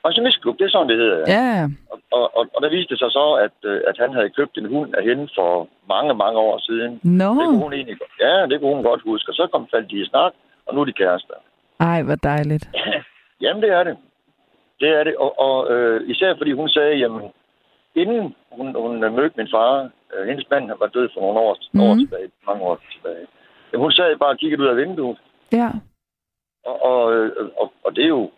pensionistklub, 0.05 0.55
det 0.59 0.65
er 0.65 0.69
sådan, 0.69 0.89
det 0.89 0.97
hedder. 0.97 1.17
Ja. 1.35 1.43
Ja. 1.57 1.65
Og, 1.91 1.99
og, 2.17 2.25
og, 2.37 2.43
og 2.55 2.59
der 2.63 2.69
viste 2.69 2.91
det 2.93 2.99
sig 2.99 3.11
så, 3.11 3.25
at, 3.45 3.57
øh, 3.69 3.81
at 3.89 3.95
han 4.03 4.11
havde 4.13 4.29
købt 4.37 4.57
en 4.57 4.67
hund 4.73 4.95
af 4.95 5.03
hende 5.03 5.25
for 5.37 5.67
mange, 5.93 6.13
mange 6.23 6.39
år 6.39 6.57
siden. 6.67 6.91
Nå. 7.03 7.29
Det 7.39 7.45
kunne 7.47 7.63
hun 7.65 7.73
egentlig. 7.73 7.97
Ja, 8.19 8.33
det 8.49 8.59
kunne 8.59 8.75
hun 8.75 8.83
godt 8.83 9.01
huske. 9.09 9.29
Og 9.31 9.35
så 9.35 9.47
kom 9.51 9.67
faldt 9.73 9.91
de 9.91 10.01
i 10.01 10.05
snak, 10.05 10.33
og 10.65 10.75
nu 10.75 10.81
er 10.81 10.85
de 10.85 10.93
kærester. 11.01 11.33
Ej, 11.79 12.03
hvor 12.03 12.15
dejligt. 12.15 12.65
Jamen, 13.43 13.61
det 13.63 13.71
er 13.71 13.83
det. 13.83 13.97
Det 14.83 14.91
er 14.99 15.03
det. 15.07 15.15
Og, 15.25 15.31
og 15.47 15.57
øh, 15.73 16.09
især 16.11 16.31
fordi 16.39 16.51
hun 16.51 16.69
sagde, 16.69 16.95
jamen, 17.03 17.23
inden 18.01 18.21
hun, 18.57 18.67
hun 18.83 18.93
mødte 19.17 19.37
min 19.37 19.47
far, 19.55 19.89
øh, 20.13 20.23
hendes 20.29 20.45
mand 20.51 20.65
var 20.81 20.87
død 20.95 21.07
for 21.13 21.21
nogle 21.21 21.39
år, 21.39 21.53
mm. 21.73 21.81
år 21.81 21.93
Mhm. 21.93 21.99
tilbage, 22.03 22.27
mange 22.47 22.61
år 22.69 22.79
tilbage. 22.93 23.25
Jamen, 23.69 23.83
hun 23.85 23.91
sad 23.91 24.17
bare 24.23 24.29
og 24.35 24.37
kiggede 24.37 24.61
ud 24.63 24.67
af 24.73 24.77
vinduet, 24.77 25.17
Ja. 25.59 25.69
og, 26.69 26.75
og, 26.91 27.13
øh, 27.15 27.31
og, 27.61 27.67
og 27.85 27.95
det 27.95 28.03
er 28.03 28.07
jo 28.19 28.31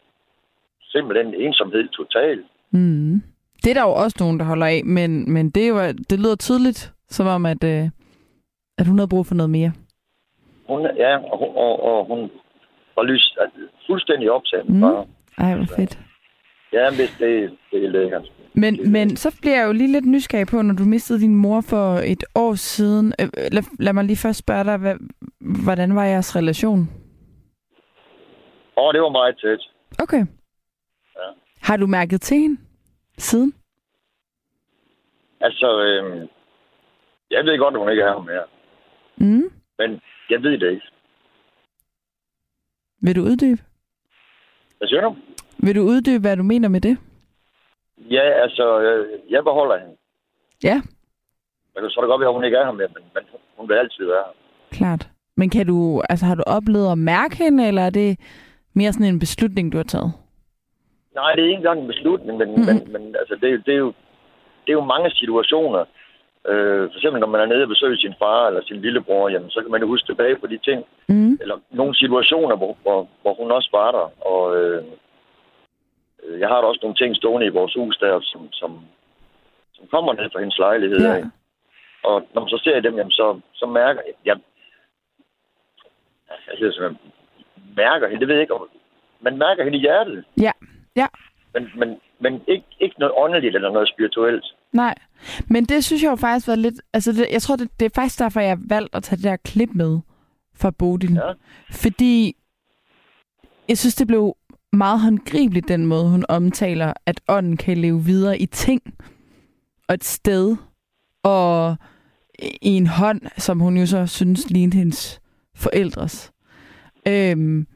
simpelthen 0.82 1.34
ensomhed 1.34 1.88
total. 1.88 2.44
Mm. 2.72 3.22
Det 3.64 3.70
er 3.72 3.74
der 3.74 3.82
jo 3.90 3.94
også 4.04 4.18
nogen, 4.20 4.40
der 4.40 4.46
holder 4.46 4.66
af, 4.66 4.82
men, 4.86 5.34
men 5.34 5.50
det, 5.50 5.64
er 5.64 5.70
jo, 5.70 5.78
det 6.10 6.20
lyder 6.20 6.36
tydeligt, 6.36 6.94
som 7.08 7.28
om, 7.28 7.46
at, 7.46 7.64
øh, 7.64 7.84
at 8.78 8.88
hun 8.88 8.98
havde 9.00 9.10
brug 9.14 9.26
for 9.26 9.36
noget 9.36 9.50
mere. 9.50 9.72
Hun, 10.68 10.82
ja, 10.98 11.18
og, 11.32 11.38
hun- 11.42 11.56
og, 11.56 11.74
og 11.84 12.06
hun 12.06 12.32
var 12.96 13.04
lys, 13.04 13.38
fuldstændig 13.88 14.32
optaget 14.32 14.70
Mm. 14.70 14.80
far. 14.82 15.06
Ej, 15.38 15.56
hvor 15.56 15.66
fedt. 15.76 16.00
Ja, 16.76 16.90
men 16.90 17.08
det, 17.20 17.58
det, 17.72 17.86
er 17.86 17.90
lækkert. 17.90 18.32
Men, 18.54 18.92
men 18.92 19.16
så 19.16 19.38
bliver 19.42 19.56
jeg 19.60 19.68
jo 19.68 19.72
lige 19.72 19.92
lidt 19.92 20.06
nysgerrig 20.06 20.48
på, 20.48 20.62
når 20.62 20.74
du 20.74 20.84
mistede 20.84 21.20
din 21.20 21.36
mor 21.36 21.62
for 21.62 21.86
et 22.14 22.24
år 22.36 22.54
siden. 22.56 23.14
Øh, 23.20 23.30
lad, 23.52 23.64
lad 23.80 23.94
mig 23.94 24.04
lige 24.04 24.18
først 24.18 24.40
spørge 24.40 24.64
dig, 24.64 24.78
hvad, 24.78 24.96
hvordan 25.66 25.96
var 25.96 26.06
jeres 26.06 26.36
relation? 26.36 26.90
Og 28.76 28.94
det 28.94 29.02
var 29.02 29.10
meget 29.10 29.40
tæt. 29.42 29.62
Okay. 30.00 30.24
Ja. 31.16 31.28
Har 31.62 31.78
du 31.78 31.88
mærket 31.88 32.22
til 32.22 32.38
hende 32.38 32.62
siden? 33.18 33.54
Altså, 35.42 35.82
øh, 35.82 36.28
jeg 37.32 37.46
ved 37.46 37.58
godt, 37.60 37.74
at 37.76 37.80
hun 37.80 37.90
ikke 37.90 38.04
er 38.04 38.14
her 38.14 38.22
mere. 38.22 38.44
Mm. 39.18 39.50
Men 39.78 40.02
jeg 40.30 40.44
ved 40.44 40.58
det 40.60 40.72
ikke. 40.72 40.88
Vil 43.02 43.16
du 43.16 43.22
uddybe? 43.22 43.62
Hvad 44.78 44.88
siger 44.88 45.02
du? 45.02 45.16
Vil 45.58 45.76
du 45.76 45.82
uddybe, 45.82 46.22
hvad 46.22 46.38
du 46.38 46.44
mener 46.44 46.70
med 46.70 46.82
det? 46.82 46.98
Ja, 48.12 48.22
altså, 48.44 48.80
øh, 48.82 49.06
jeg 49.32 49.44
beholder 49.44 49.78
hende. 49.78 49.96
Ja, 50.64 50.82
Men 51.76 51.90
så 51.90 52.00
er 52.00 52.04
det 52.04 52.10
godt, 52.10 52.24
at 52.24 52.34
hun 52.34 52.44
ikke 52.44 52.58
er 52.58 52.66
her 52.66 52.72
mere, 52.72 52.88
men, 52.96 53.04
men 53.16 53.24
hun 53.58 53.70
vil 53.70 53.76
altid 53.76 54.06
være 54.06 54.24
her. 54.26 54.34
klart. 54.72 55.08
Men 55.38 55.50
kan 55.50 55.66
du, 55.68 56.02
altså, 56.10 56.26
har 56.26 56.36
du 56.36 56.44
oplevet 56.48 56.92
at 56.92 56.98
mærke 56.98 57.36
hende, 57.44 57.68
eller 57.68 57.82
er 57.82 57.90
det 57.90 58.20
mere 58.74 58.94
sådan 58.94 59.08
en 59.14 59.20
beslutning, 59.20 59.72
du 59.72 59.78
har 59.78 59.84
taget? 59.84 60.12
Nej, 61.16 61.32
det 61.34 61.42
er 61.42 61.48
ikke 61.48 61.58
engang 61.64 61.82
en 61.82 61.88
beslutning, 61.88 62.38
men, 62.38 62.48
Mhm. 62.50 62.60
mm-hmm. 62.60 62.92
men, 62.92 63.02
men 63.04 63.16
altså, 63.20 63.36
det, 63.42 63.48
er 63.50 63.54
jo- 63.54 63.64
det, 63.66 63.74
er 63.74 63.78
jo, 63.86 63.94
det 64.64 64.70
er 64.70 64.80
jo 64.80 64.86
mange 64.94 65.10
situationer. 65.12 65.84
Øh, 66.52 66.84
for 66.92 66.98
eksempel, 66.98 67.20
når 67.20 67.28
man 67.34 67.42
er 67.42 67.46
nede 67.46 67.64
og 67.64 67.68
besøger 67.74 67.98
sin 67.98 68.14
far 68.22 68.48
eller 68.48 68.62
sin 68.64 68.82
lillebror, 68.82 69.30
jamen, 69.30 69.50
så 69.50 69.62
kan 69.62 69.72
man 69.72 69.82
jo 69.82 69.88
huske 69.88 70.08
tilbage 70.08 70.36
på 70.42 70.48
de 70.48 70.58
ting. 70.58 70.84
Mm. 71.10 71.34
Eller 71.42 71.58
nogle 71.72 71.96
situationer, 71.96 72.56
hvor, 72.56 72.78
hvor, 72.82 73.08
hvor 73.22 73.34
hun 73.40 73.52
også 73.52 73.70
var 73.74 73.92
der. 73.92 74.08
Og 74.32 74.44
øh, 74.58 74.84
jeg 76.40 76.48
har 76.50 76.62
da 76.62 76.68
også 76.68 76.80
nogle 76.84 76.96
ting 76.96 77.16
stående 77.16 77.48
i 77.48 77.58
vores 77.60 77.74
hus 77.74 77.98
der, 77.98 78.20
som, 78.22 78.52
som, 78.52 78.72
som 79.74 79.88
kommer 79.88 80.14
ned 80.14 80.30
fra 80.32 80.40
hendes 80.40 80.58
lejlighed. 80.58 81.00
Ja. 81.00 81.16
af. 81.16 81.24
Og 82.04 82.28
når 82.34 82.42
man 82.42 82.50
så 82.50 82.62
ser 82.64 82.80
dem, 82.80 82.96
jamen, 82.96 83.12
så, 83.12 83.40
så 83.54 83.66
mærker 83.66 84.02
jeg... 84.06 84.16
jeg 84.26 84.38
jeg 86.48 86.56
siger 86.58 86.72
sådan, 86.72 86.98
mærker 87.76 88.08
hende, 88.08 88.20
det 88.20 88.28
ved 88.28 88.36
jeg 88.36 88.42
ikke, 88.42 88.54
om 88.54 88.70
man 89.22 89.38
mærker 89.38 89.64
hende 89.64 89.78
i 89.78 89.82
hjertet. 89.82 90.26
Ja, 90.42 90.52
ja. 90.96 91.08
Men, 91.54 91.70
men, 91.76 92.00
men 92.20 92.42
ikke, 92.48 92.66
ikke 92.80 93.00
noget 93.00 93.14
åndeligt 93.18 93.56
eller 93.56 93.72
noget 93.72 93.90
spirituelt. 93.90 94.46
Nej, 94.74 94.96
men 95.50 95.66
det 95.66 95.84
synes 95.84 96.04
jeg 96.04 96.12
jo 96.12 96.16
faktisk 96.16 96.48
var 96.48 96.56
lidt... 96.56 96.82
Altså, 96.94 97.12
det, 97.12 97.28
jeg 97.32 97.42
tror, 97.42 97.56
det, 97.56 97.70
det 97.80 97.86
er 97.86 97.90
faktisk 97.96 98.20
derfor, 98.20 98.40
jeg 98.40 98.50
har 98.50 98.64
valgt 98.70 98.96
at 98.96 99.04
tage 99.04 99.18
det 99.18 99.26
der 99.26 99.36
klip 99.36 99.70
med 99.76 100.00
fra 100.62 100.72
Bodil. 100.80 101.14
Ja. 101.16 101.32
Fordi 101.84 102.36
jeg 103.70 103.78
synes, 103.78 103.96
det 103.96 104.08
blev 104.08 104.36
meget 104.76 105.00
håndgribeligt, 105.00 105.68
den 105.68 105.86
måde, 105.86 106.10
hun 106.10 106.26
omtaler, 106.30 106.94
at 107.06 107.22
ånden 107.28 107.58
kan 107.58 107.78
leve 107.78 108.04
videre 108.04 108.40
i 108.40 108.46
ting 108.46 108.82
og 109.88 109.94
et 109.94 110.04
sted 110.04 110.56
og 111.24 111.76
i 112.40 112.70
en 112.70 112.88
hånd, 112.88 113.22
som 113.38 113.60
hun 113.60 113.78
jo 113.78 113.86
så 113.86 114.08
synes 114.08 114.50
lignede 114.50 114.78
hendes 114.78 115.22
forældres. 115.56 116.32
Øhm, 117.08 117.68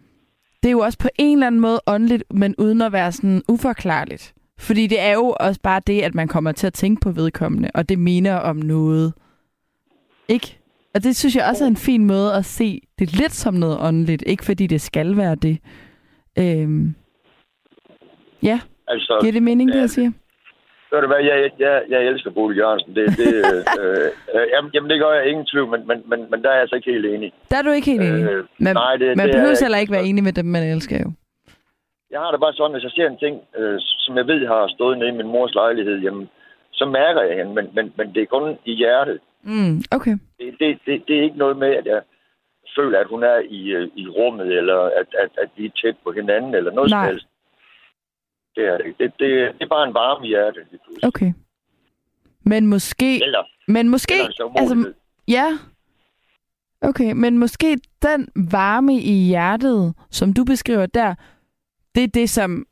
det 0.64 0.70
er 0.70 0.72
jo 0.72 0.80
også 0.80 0.98
på 0.98 1.10
en 1.16 1.38
eller 1.38 1.48
anden 1.48 1.62
måde 1.62 1.82
åndeligt, 1.88 2.24
men 2.34 2.56
uden 2.58 2.82
at 2.82 2.92
være 2.92 3.12
sådan 3.12 3.42
uforklarligt. 3.48 4.34
Fordi 4.60 4.88
det 4.88 5.00
er 5.00 5.14
jo 5.14 5.36
også 5.40 5.62
bare 5.64 5.82
det, 5.88 6.02
at 6.02 6.16
man 6.16 6.28
kommer 6.28 6.52
til 6.52 6.68
at 6.68 6.74
tænke 6.74 7.02
på 7.02 7.12
vedkommende, 7.12 7.72
og 7.74 7.90
det 7.90 8.00
minder 8.00 8.36
om 8.36 8.56
noget. 8.56 9.14
Ikke? 10.28 10.60
Og 10.96 11.04
det 11.04 11.16
synes 11.16 11.36
jeg 11.36 11.46
også 11.46 11.64
er 11.64 11.68
en 11.68 11.78
fin 11.78 12.06
måde 12.06 12.34
at 12.34 12.46
se 12.46 12.82
det 13.00 13.14
lidt 13.14 13.34
som 13.34 13.54
noget 13.54 13.78
åndeligt, 13.82 14.24
ikke 14.26 14.46
fordi 14.46 14.68
det 14.68 14.82
skal 14.82 15.18
være 15.18 15.36
det. 15.36 15.58
Øhm, 16.38 16.96
ja, 18.44 18.60
Altså, 18.88 19.18
giver 19.22 19.32
det 19.34 19.44
mening, 19.44 19.70
det 19.70 19.76
ja, 19.76 19.80
jeg 19.82 19.90
siger? 19.90 20.12
Ved 20.92 21.02
du 21.02 21.08
hvad, 21.08 21.24
jeg, 21.24 21.52
jeg, 21.60 21.84
jeg 21.90 22.02
elsker 22.08 22.32
Bodil 22.32 22.58
Jørgensen. 22.58 22.96
Det, 22.96 23.06
det, 23.18 23.34
øh, 23.36 23.62
øh, 24.36 24.46
jamen, 24.54 24.72
jamen, 24.74 24.90
det 24.92 25.00
gør 25.02 25.12
jeg 25.14 25.26
ingen 25.30 25.46
tvivl, 25.46 25.68
men, 25.74 25.88
men, 25.88 25.98
men, 26.10 26.20
men 26.32 26.42
der 26.44 26.50
er 26.50 26.54
jeg 26.54 26.62
altså 26.62 26.76
ikke 26.76 26.92
helt 26.92 27.06
enig. 27.06 27.34
Der 27.52 27.58
er 27.58 27.62
du 27.62 27.70
ikke 27.72 27.92
helt 27.92 28.02
enig. 28.02 28.24
Øh, 28.32 28.44
Man, 28.60 28.76
nej, 28.76 28.96
det- 28.96 29.18
man 29.18 29.26
det 29.28 29.34
er 29.36 29.38
behøver 29.38 29.50
jeg 29.58 29.66
heller 29.66 29.78
ikke. 29.78 29.82
ikke 29.92 29.94
være 29.98 30.06
enig 30.12 30.24
med 30.24 30.34
dem, 30.34 30.46
man 30.46 30.64
elsker 30.64 30.98
jo. 31.06 31.12
Jeg 32.12 32.20
har 32.20 32.32
det 32.32 32.40
bare 32.40 32.54
sådan, 32.54 32.74
hvis 32.76 32.84
jeg 32.84 32.92
ser 32.96 33.08
en 33.10 33.18
ting, 33.26 33.36
øh, 33.60 33.76
som 33.80 34.18
jeg 34.18 34.28
ved 34.28 34.48
har 34.48 34.68
stået 34.76 34.98
nede 34.98 35.10
i 35.10 35.18
min 35.20 35.28
mors 35.36 35.54
lejlighed, 35.54 35.98
jamen, 36.06 36.30
så 36.72 36.86
mærker 36.86 37.22
jeg 37.22 37.38
hende, 37.38 37.54
men, 37.54 37.66
men, 37.76 37.94
men 37.98 38.14
det 38.14 38.22
er 38.22 38.26
kun 38.36 38.58
i 38.66 38.74
hjertet. 38.82 39.20
Mm, 39.44 39.76
okay. 39.92 40.16
Det, 40.40 40.48
det, 40.60 40.80
det, 40.86 41.04
det 41.08 41.14
er 41.20 41.24
ikke 41.24 41.38
noget 41.44 41.58
med, 41.58 41.72
at 41.80 41.86
jeg 41.86 42.02
føler, 42.78 43.00
at 43.00 43.08
hun 43.08 43.24
er 43.24 43.40
i, 43.50 43.62
øh, 43.70 43.90
i 43.96 44.08
rummet, 44.08 44.58
eller 44.58 44.78
at, 44.80 45.08
at, 45.24 45.30
at 45.38 45.50
vi 45.56 45.66
er 45.66 45.70
tæt 45.82 45.96
på 46.04 46.12
hinanden, 46.12 46.56
eller 46.56 46.72
noget 46.72 46.90
Nej. 46.90 47.06
som 47.06 47.12
helst. 47.12 47.28
Det 48.56 48.68
er 48.68 48.78
det. 48.78 48.86
Det, 49.00 49.14
det, 49.20 49.32
er 49.62 49.68
bare 49.68 49.88
en 49.88 49.94
varme 49.94 50.28
pludselig. 50.84 51.08
Okay. 51.08 51.34
Men 52.46 52.68
måske... 52.68 53.24
Eller, 53.24 53.44
Men 53.68 53.90
måske... 53.90 54.14
eller. 54.14 54.54
Altså, 54.56 54.94
ja. 55.28 55.48
Okay, 56.82 57.12
men 57.16 57.38
måske 57.38 57.78
den 58.02 58.30
varme 58.52 58.94
i 58.94 59.28
hjertet, 59.28 59.94
som 60.12 60.34
du 60.34 60.44
beskriver 60.44 60.86
der, 60.86 61.16
det 61.96 62.04
er 62.04 62.08
det, 62.08 62.30
som 62.30 62.66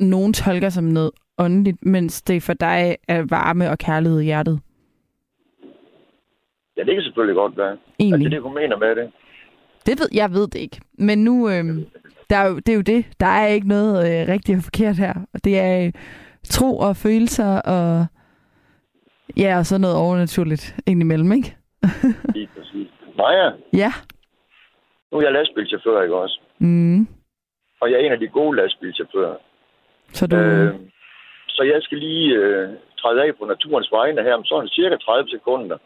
nogen 0.00 0.32
tolker 0.32 0.68
som 0.68 0.84
noget 0.84 1.10
åndeligt, 1.38 1.84
mens 1.84 2.22
det 2.22 2.42
for 2.42 2.52
dig 2.52 2.96
er 3.08 3.22
varme 3.30 3.70
og 3.70 3.78
kærlighed 3.78 4.20
i 4.20 4.24
hjertet. 4.24 4.60
ja, 6.76 6.82
det 6.84 6.94
kan 6.94 7.02
selvfølgelig 7.02 7.34
godt 7.36 7.56
være. 7.56 7.70
Altså, 7.70 7.84
Egentlig. 7.98 8.20
det 8.20 8.26
er 8.26 8.30
det, 8.30 8.42
hun 8.42 8.54
mener 8.54 8.76
med 8.76 8.96
det. 8.96 9.12
Det 9.86 10.00
ved, 10.00 10.08
jeg 10.14 10.30
ved 10.32 10.46
det 10.48 10.54
ikke. 10.58 10.80
Men 10.98 11.24
nu, 11.24 11.48
øh, 11.48 11.64
der 12.30 12.36
er 12.36 12.48
jo, 12.48 12.56
det 12.56 12.68
er 12.68 12.74
jo 12.76 12.80
det. 12.80 13.04
Der 13.20 13.26
er 13.26 13.46
ikke 13.46 13.68
noget 13.68 13.96
øh, 14.22 14.28
rigtigt 14.28 14.56
og 14.58 14.64
forkert 14.64 14.96
her. 14.96 15.14
Og 15.34 15.44
det 15.44 15.58
er 15.58 15.86
øh, 15.86 15.92
tro 16.44 16.78
og 16.78 16.96
følelser 16.96 17.60
og 17.60 18.06
ja, 19.36 19.58
og 19.58 19.66
så 19.66 19.78
noget 19.78 19.96
overnaturligt 19.96 20.76
indimellem, 20.86 21.32
ikke? 21.32 21.56
Lige 22.34 22.48
præcis. 22.56 22.88
Maja, 23.16 23.50
Ja. 23.72 23.92
nu 25.12 25.18
er 25.18 25.22
jeg 25.22 25.32
lastbilchauffør, 25.32 26.02
ikke 26.02 26.16
også? 26.16 26.40
Mm. 26.58 27.00
Og 27.80 27.90
jeg 27.90 27.96
er 28.00 28.06
en 28.06 28.12
af 28.12 28.18
de 28.18 28.28
gode 28.28 28.56
lastbilchauffører. 28.56 29.36
Så 30.12 30.26
du... 30.26 30.36
Øh, 30.36 30.74
så 31.48 31.62
jeg 31.62 31.78
skal 31.82 31.98
lige 31.98 32.34
øh, 32.34 32.68
træde 32.98 33.22
af 33.22 33.30
på 33.38 33.44
naturens 33.44 33.88
vegne 33.92 34.22
her 34.22 34.34
om 34.34 34.44
sådan 34.44 34.68
cirka 34.68 34.96
30 34.96 35.28
sekunder. 35.30 35.78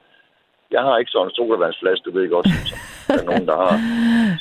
Jeg 0.72 0.82
har 0.82 0.98
ikke 0.98 1.10
sådan 1.10 1.26
en 1.28 1.34
sodavandsflaske, 1.34 2.04
du 2.04 2.12
ved 2.18 2.30
godt, 2.30 2.46
som, 2.48 2.78
der 3.08 3.22
er 3.22 3.24
nogen, 3.30 3.46
der 3.46 3.56
har. 3.56 3.72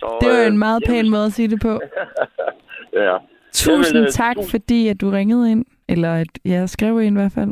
Så, 0.02 0.08
det 0.22 0.30
var 0.30 0.42
øh, 0.42 0.48
en 0.48 0.58
meget 0.58 0.84
pæn 0.88 0.96
vil- 1.04 1.12
måde 1.12 1.26
at 1.26 1.34
sige 1.34 1.48
det 1.48 1.60
på. 1.62 1.74
Ja. 2.94 3.18
Tusind 3.54 4.00
øh, 4.00 4.10
tak, 4.12 4.36
tusind- 4.36 4.52
fordi 4.52 4.88
at 4.88 5.02
du 5.02 5.10
ringede 5.10 5.52
ind. 5.52 5.66
Eller 5.90 6.14
at 6.14 6.28
jeg 6.46 6.70
skrev 6.70 7.02
ind 7.02 7.18
i 7.18 7.20
hvert 7.20 7.32
fald. 7.32 7.50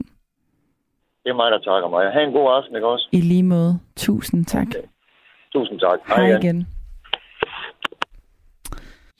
Det 1.24 1.30
er 1.30 1.34
mig, 1.36 1.52
der 1.52 1.60
takker 1.60 1.90
mig. 1.90 2.12
Ha' 2.14 2.24
en 2.24 2.32
god 2.34 2.54
aften, 2.58 2.76
ikke 2.76 2.88
også? 2.88 3.10
I 3.12 3.22
lige 3.22 3.44
måde. 3.44 3.80
Tusind 3.98 4.46
tak. 4.46 4.68
Okay. 4.68 4.80
Tusind 5.54 5.80
tak. 5.80 6.00
Hej 6.08 6.38
igen. 6.38 6.68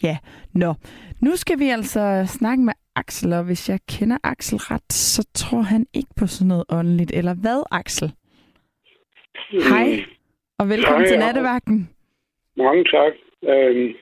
Ja, 0.04 0.18
nå. 0.54 0.74
Nu 1.22 1.36
skal 1.36 1.60
vi 1.60 1.70
altså 1.70 2.24
snakke 2.28 2.64
med 2.64 2.74
Axel, 2.96 3.34
og 3.34 3.44
hvis 3.44 3.70
jeg 3.70 3.80
kender 3.90 4.18
Axel 4.24 4.58
ret, 4.58 4.94
så 4.94 5.28
tror 5.34 5.62
han 5.62 5.86
ikke 5.94 6.10
på 6.18 6.28
sådan 6.28 6.48
noget 6.48 6.64
åndeligt. 6.70 7.12
Eller 7.14 7.34
hvad, 7.34 7.64
Axel? 7.72 8.14
Hej, 9.48 10.06
og 10.60 10.70
velkommen 10.70 11.02
Hej, 11.02 11.08
til 11.12 11.20
nattevagten. 11.20 11.90
Mange 12.58 12.84
tak. 12.84 13.14
Øhm, 13.44 13.94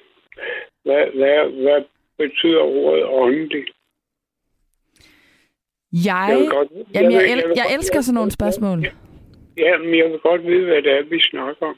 hvad, 0.85 1.03
hvad, 1.17 1.61
hvad 1.61 1.83
betyder 2.17 2.59
ordet 2.61 3.05
åndelig? 3.05 3.65
Jeg, 5.91 6.27
Jeg 6.29 6.47
godt- 6.49 6.71
jamen, 6.71 6.88
jeg 6.93 7.03
jeg, 7.11 7.21
vil- 7.21 7.31
el, 7.31 7.38
jeg 7.38 7.55
jeg 7.55 7.65
elsker 7.75 8.01
sådan 8.01 8.15
nogle 8.15 8.31
spørgsmål. 8.31 8.79
Ja, 9.57 9.77
men 9.77 9.97
jeg 9.97 10.09
vil 10.11 10.19
godt 10.19 10.43
vide, 10.45 10.65
hvad 10.65 10.81
det 10.81 10.91
er, 10.91 11.03
vi 11.03 11.19
snakker 11.19 11.65
om. 11.65 11.75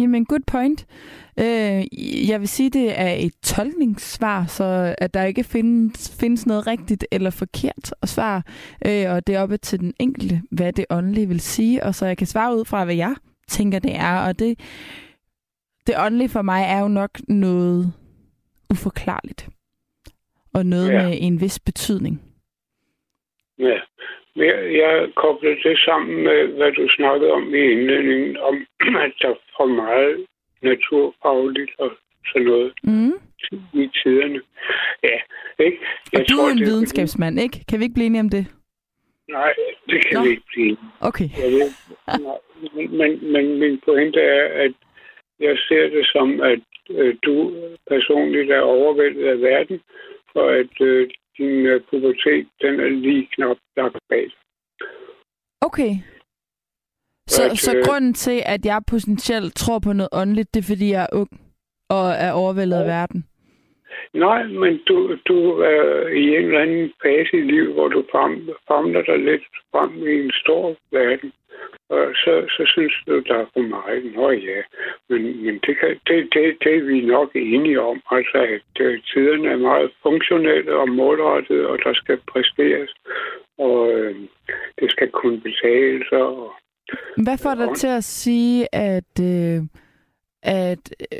Jamen, 0.00 0.24
good 0.24 0.40
point. 0.46 0.86
Øh, 1.38 1.84
jeg 2.28 2.40
vil 2.40 2.48
sige, 2.48 2.70
det 2.70 3.00
er 3.00 3.10
et 3.12 3.32
tolkningssvar, 3.42 4.46
så 4.46 4.94
at 4.98 5.14
der 5.14 5.24
ikke 5.24 5.44
findes, 5.44 6.16
findes 6.20 6.46
noget 6.46 6.66
rigtigt 6.66 7.06
eller 7.10 7.30
forkert 7.30 7.94
at 8.02 8.08
svare. 8.08 8.42
Øh, 8.86 9.14
og 9.14 9.26
det 9.26 9.34
er 9.34 9.42
oppe 9.42 9.56
til 9.56 9.80
den 9.80 9.94
enkelte, 10.00 10.42
hvad 10.50 10.72
det 10.72 10.84
åndelige 10.90 11.28
vil 11.28 11.40
sige. 11.40 11.82
Og 11.84 11.94
så 11.94 12.06
jeg 12.06 12.16
kan 12.18 12.26
svare 12.26 12.56
ud 12.56 12.64
fra, 12.64 12.84
hvad 12.84 12.94
jeg 12.94 13.14
tænker, 13.48 13.78
det 13.78 13.96
er. 13.96 14.18
Og 14.26 14.38
det, 14.38 14.58
det 15.86 15.94
åndelige 15.98 16.28
for 16.28 16.42
mig 16.42 16.62
er 16.64 16.78
jo 16.80 16.88
nok 16.88 17.10
noget 17.28 17.92
uforklarligt. 18.70 19.48
Og 20.54 20.66
noget 20.66 20.88
Ja. 20.92 21.02
med 21.08 21.18
en 21.20 21.40
vis 21.40 21.58
betydning. 21.58 22.22
Ja. 23.58 23.78
Jeg, 24.36 24.74
jeg 24.74 25.08
kobler 25.14 25.54
det 25.64 25.78
sammen 25.78 26.24
med, 26.24 26.46
hvad 26.46 26.72
du 26.72 26.88
snakkede 26.88 27.30
om 27.32 27.54
i 27.54 27.58
indledningen, 27.58 28.36
om 28.36 28.66
at 29.04 29.12
der 29.22 29.28
er 29.28 29.34
for 29.56 29.66
meget 29.66 30.26
naturfagligt 30.62 31.70
og 31.78 31.90
sådan 32.26 32.46
noget 32.46 32.72
Mm. 32.82 33.12
i 33.72 33.90
tiderne. 34.02 34.40
Ja, 35.02 35.18
ikke? 35.64 35.78
Og 36.14 36.20
du 36.30 36.34
er 36.38 36.50
en 36.50 36.58
det 36.58 36.66
videnskabsmand, 36.66 37.40
ikke? 37.40 37.64
Kan 37.68 37.78
vi 37.78 37.84
ikke 37.84 37.94
blive 37.94 38.06
enige 38.06 38.20
om 38.20 38.28
det? 38.28 38.46
Nej, 39.28 39.54
det 39.90 40.04
kan 40.06 40.18
Nå. 40.18 40.24
vi 40.24 40.30
ikke 40.30 40.42
blive. 40.54 40.76
Okay. 41.00 41.28
Jeg 41.42 41.50
ved, 41.52 41.70
nej, 42.06 42.38
men, 42.98 43.32
men 43.32 43.58
min 43.58 43.80
pointe 43.84 44.20
er, 44.20 44.44
at 44.64 44.72
jeg 45.40 45.58
ser 45.68 45.88
det 45.88 46.06
som, 46.12 46.40
at 46.40 46.60
øh, 46.90 47.16
du 47.26 47.34
personligt 47.88 48.50
er 48.50 48.60
overvældet 48.60 49.24
af 49.28 49.40
verden, 49.40 49.80
og 50.34 50.56
at 50.56 50.80
øh, 50.80 51.10
din 51.40 51.66
øh, 51.70 51.80
pubertet, 51.88 52.48
den 52.62 52.74
er 52.84 52.88
lige 52.88 53.28
knap 53.34 53.56
lagt 53.76 53.96
bag. 54.08 54.26
Okay. 55.60 55.92
Så, 57.26 57.42
At, 57.50 57.58
så 57.58 57.76
øh, 57.76 57.84
grunden 57.86 58.14
til, 58.14 58.42
at 58.46 58.66
jeg 58.66 58.80
potentielt 58.86 59.54
tror 59.54 59.78
på 59.78 59.92
noget 59.92 60.08
åndeligt, 60.12 60.54
det 60.54 60.60
er, 60.60 60.68
fordi 60.72 60.90
jeg 60.90 61.02
er 61.02 61.16
ung 61.20 61.30
og 61.88 62.10
er 62.10 62.32
overvældet 62.32 62.76
af 62.76 62.86
verden? 62.86 63.29
Nej, 64.14 64.42
men 64.44 64.80
du, 64.88 65.16
du 65.28 65.38
er 65.50 66.08
i 66.08 66.36
en 66.36 66.44
eller 66.44 66.60
anden 66.60 66.92
fase 67.02 67.36
i 67.36 67.40
livet, 67.40 67.72
hvor 67.74 67.88
du 67.88 68.00
fam- 68.14 68.58
famler 68.68 69.02
dig 69.02 69.18
lidt 69.18 69.42
frem 69.72 70.06
i 70.06 70.24
en 70.24 70.32
stor 70.42 70.76
verden. 70.92 71.32
Og 71.88 72.06
så, 72.14 72.44
så 72.48 72.62
synes 72.66 72.94
du, 73.06 73.20
der 73.20 73.34
er 73.34 73.46
for 73.52 73.60
meget. 73.60 74.14
Nå 74.14 74.30
ja, 74.30 74.60
men, 75.08 75.44
men 75.44 75.54
det, 75.66 75.78
kan, 75.78 75.90
det, 76.06 76.28
det, 76.34 76.56
det 76.64 76.76
er 76.76 76.84
vi 76.84 77.00
nok 77.00 77.30
enige 77.34 77.80
om. 77.80 78.02
Altså, 78.10 78.38
at 78.38 78.80
øh, 78.80 79.02
tiderne 79.02 79.48
er 79.48 79.56
meget 79.56 79.90
funktionelle 80.02 80.76
og 80.76 80.88
målrettede, 80.88 81.66
og 81.66 81.78
der 81.84 81.94
skal 81.94 82.18
præsteres. 82.32 82.94
Og 83.58 83.92
øh, 83.92 84.16
det 84.80 84.90
skal 84.90 85.10
kunne 85.10 85.40
betales. 85.40 86.08
Og, 86.12 86.52
Hvad 87.24 87.38
får 87.42 87.54
dig 87.54 87.76
til 87.76 87.88
at 87.88 88.04
sige, 88.04 88.74
at, 88.74 89.14
øh, 89.22 89.58
at 90.42 90.84
øh, 91.12 91.18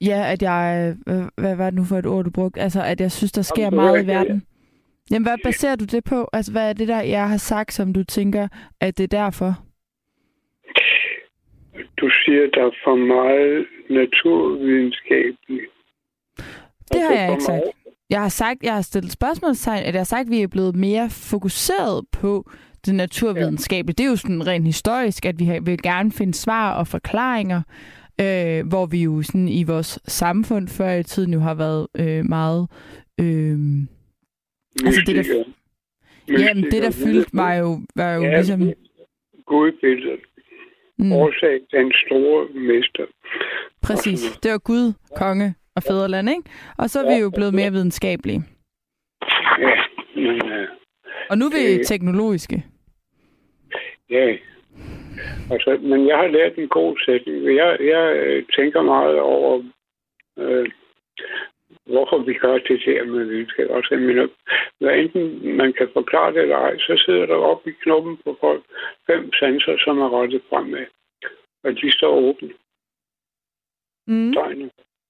ja, 0.00 0.32
at 0.32 0.42
jeg, 0.42 0.94
øh, 1.08 1.22
hvad 1.36 1.56
var 1.56 1.64
det 1.70 1.74
nu 1.74 1.84
for 1.84 1.96
et 1.98 2.06
ord, 2.06 2.24
du 2.24 2.30
brugte? 2.30 2.60
Altså, 2.60 2.82
at 2.82 3.00
jeg 3.00 3.12
synes, 3.12 3.32
der 3.32 3.42
sker 3.42 3.62
Jamen, 3.62 3.76
meget 3.76 4.02
i 4.02 4.06
det 4.06 4.14
er- 4.14 4.18
verden. 4.18 4.42
Jamen, 5.10 5.26
hvad 5.26 5.36
baserer 5.44 5.76
du 5.76 5.84
det 5.84 6.04
på? 6.04 6.28
Altså, 6.32 6.52
hvad 6.52 6.68
er 6.68 6.72
det 6.72 6.88
der, 6.88 7.00
jeg 7.00 7.28
har 7.28 7.36
sagt, 7.36 7.72
som 7.72 7.92
du 7.92 8.04
tænker, 8.04 8.48
at 8.80 8.98
det 8.98 9.04
er 9.04 9.18
derfor? 9.18 9.54
du 12.00 12.10
siger, 12.24 12.46
der 12.54 12.62
er 12.66 12.70
for 12.84 12.96
meget 12.96 13.66
naturvidenskabeligt. 13.90 15.70
Det 16.92 17.00
har 17.02 17.14
jeg 17.14 17.30
ikke 17.30 17.42
sagt. 17.44 17.62
Jeg 18.10 18.20
har 18.20 18.28
sagt, 18.28 18.62
jeg 18.62 18.74
har 18.74 18.82
stillet 18.82 19.12
spørgsmålstegn, 19.12 19.82
at 19.84 19.94
jeg 19.94 20.00
har 20.00 20.04
sagt, 20.04 20.26
at 20.26 20.30
vi 20.30 20.42
er 20.42 20.46
blevet 20.46 20.76
mere 20.76 21.10
fokuseret 21.10 22.04
på 22.12 22.50
det 22.86 22.94
naturvidenskabelige. 22.94 23.94
Det 23.94 24.04
er 24.04 24.10
jo 24.10 24.16
sådan 24.16 24.46
rent 24.46 24.66
historisk, 24.66 25.26
at 25.26 25.38
vi 25.38 25.58
vil 25.62 25.82
gerne 25.82 26.12
finde 26.12 26.34
svar 26.34 26.72
og 26.72 26.86
forklaringer, 26.86 27.62
øh, 28.22 28.68
hvor 28.68 28.86
vi 28.86 29.02
jo 29.02 29.22
sådan 29.22 29.48
i 29.48 29.64
vores 29.64 29.98
samfund 30.06 30.68
før 30.68 30.90
i 30.92 31.02
tiden 31.02 31.32
jo 31.32 31.40
har 31.40 31.54
været 31.54 31.86
øh, 31.96 32.24
meget... 32.24 32.68
Øh, 33.20 33.58
altså 34.86 35.02
det, 35.06 35.16
der, 35.16 35.44
jamen, 36.28 36.64
det, 36.64 36.82
der 36.82 36.90
fyldte 37.04 37.30
mig 37.36 37.60
jo, 37.60 37.80
var 37.96 38.14
jo 38.14 38.22
Ja, 38.22 38.34
ligesom... 38.36 38.60
Gudbilledet. 39.46 40.20
Mm, 40.98 41.12
Årsag, 41.12 41.60
den 41.72 41.92
store 42.06 42.48
mester. 42.54 43.06
præcis. 43.82 44.20
Det 44.42 44.50
var 44.50 44.58
Gud, 44.58 44.92
konge 45.16 45.54
og 45.76 45.82
fædreland, 45.82 46.30
ikke? 46.30 46.42
Og 46.78 46.90
så 46.90 47.00
er 47.04 47.14
vi 47.14 47.20
jo 47.22 47.30
blevet 47.30 47.54
mere 47.54 47.70
videnskabelige. 47.72 48.42
Ja, 49.58 49.76
men, 50.16 50.52
øh, 50.52 50.68
Og 51.30 51.38
nu 51.38 51.44
er 51.46 51.50
vi 51.50 51.78
Øh. 51.78 51.84
teknologiske. 51.84 52.64
ja. 54.10 54.36
Altså, 55.50 55.78
men 55.82 56.06
jeg 56.08 56.16
har 56.16 56.26
lært 56.26 56.56
en 56.58 56.68
god 56.68 56.96
sætning. 57.06 57.56
Jeg, 57.56 57.76
jeg 57.80 58.16
øh, 58.16 58.44
tænker 58.56 58.82
meget 58.82 59.20
over, 59.20 59.62
øh, 60.38 60.70
hvorfor 61.86 62.18
vi 62.18 62.34
gør 62.34 62.58
det 62.58 62.80
der 62.86 63.04
med 63.04 63.24
videnskab. 63.24 63.70
Altså, 63.70 63.96
mener, 63.96 64.28
hvad 64.78 64.98
enten 64.98 65.56
man 65.56 65.72
kan 65.72 65.88
forklare 65.92 66.32
det 66.32 66.42
eller 66.42 66.56
ej, 66.56 66.78
så 66.78 67.02
sidder 67.06 67.26
der 67.26 67.34
oppe 67.34 67.70
i 67.70 67.74
knoppen 67.82 68.16
på 68.24 68.36
folk 68.40 68.62
fem 69.06 69.32
sanser, 69.32 69.76
som 69.84 69.98
er 69.98 70.20
rettet 70.20 70.42
fremad. 70.48 70.86
Og 71.64 71.72
de 71.72 71.92
står 71.92 72.14
åbent. 72.28 72.52
Mm. 74.06 74.32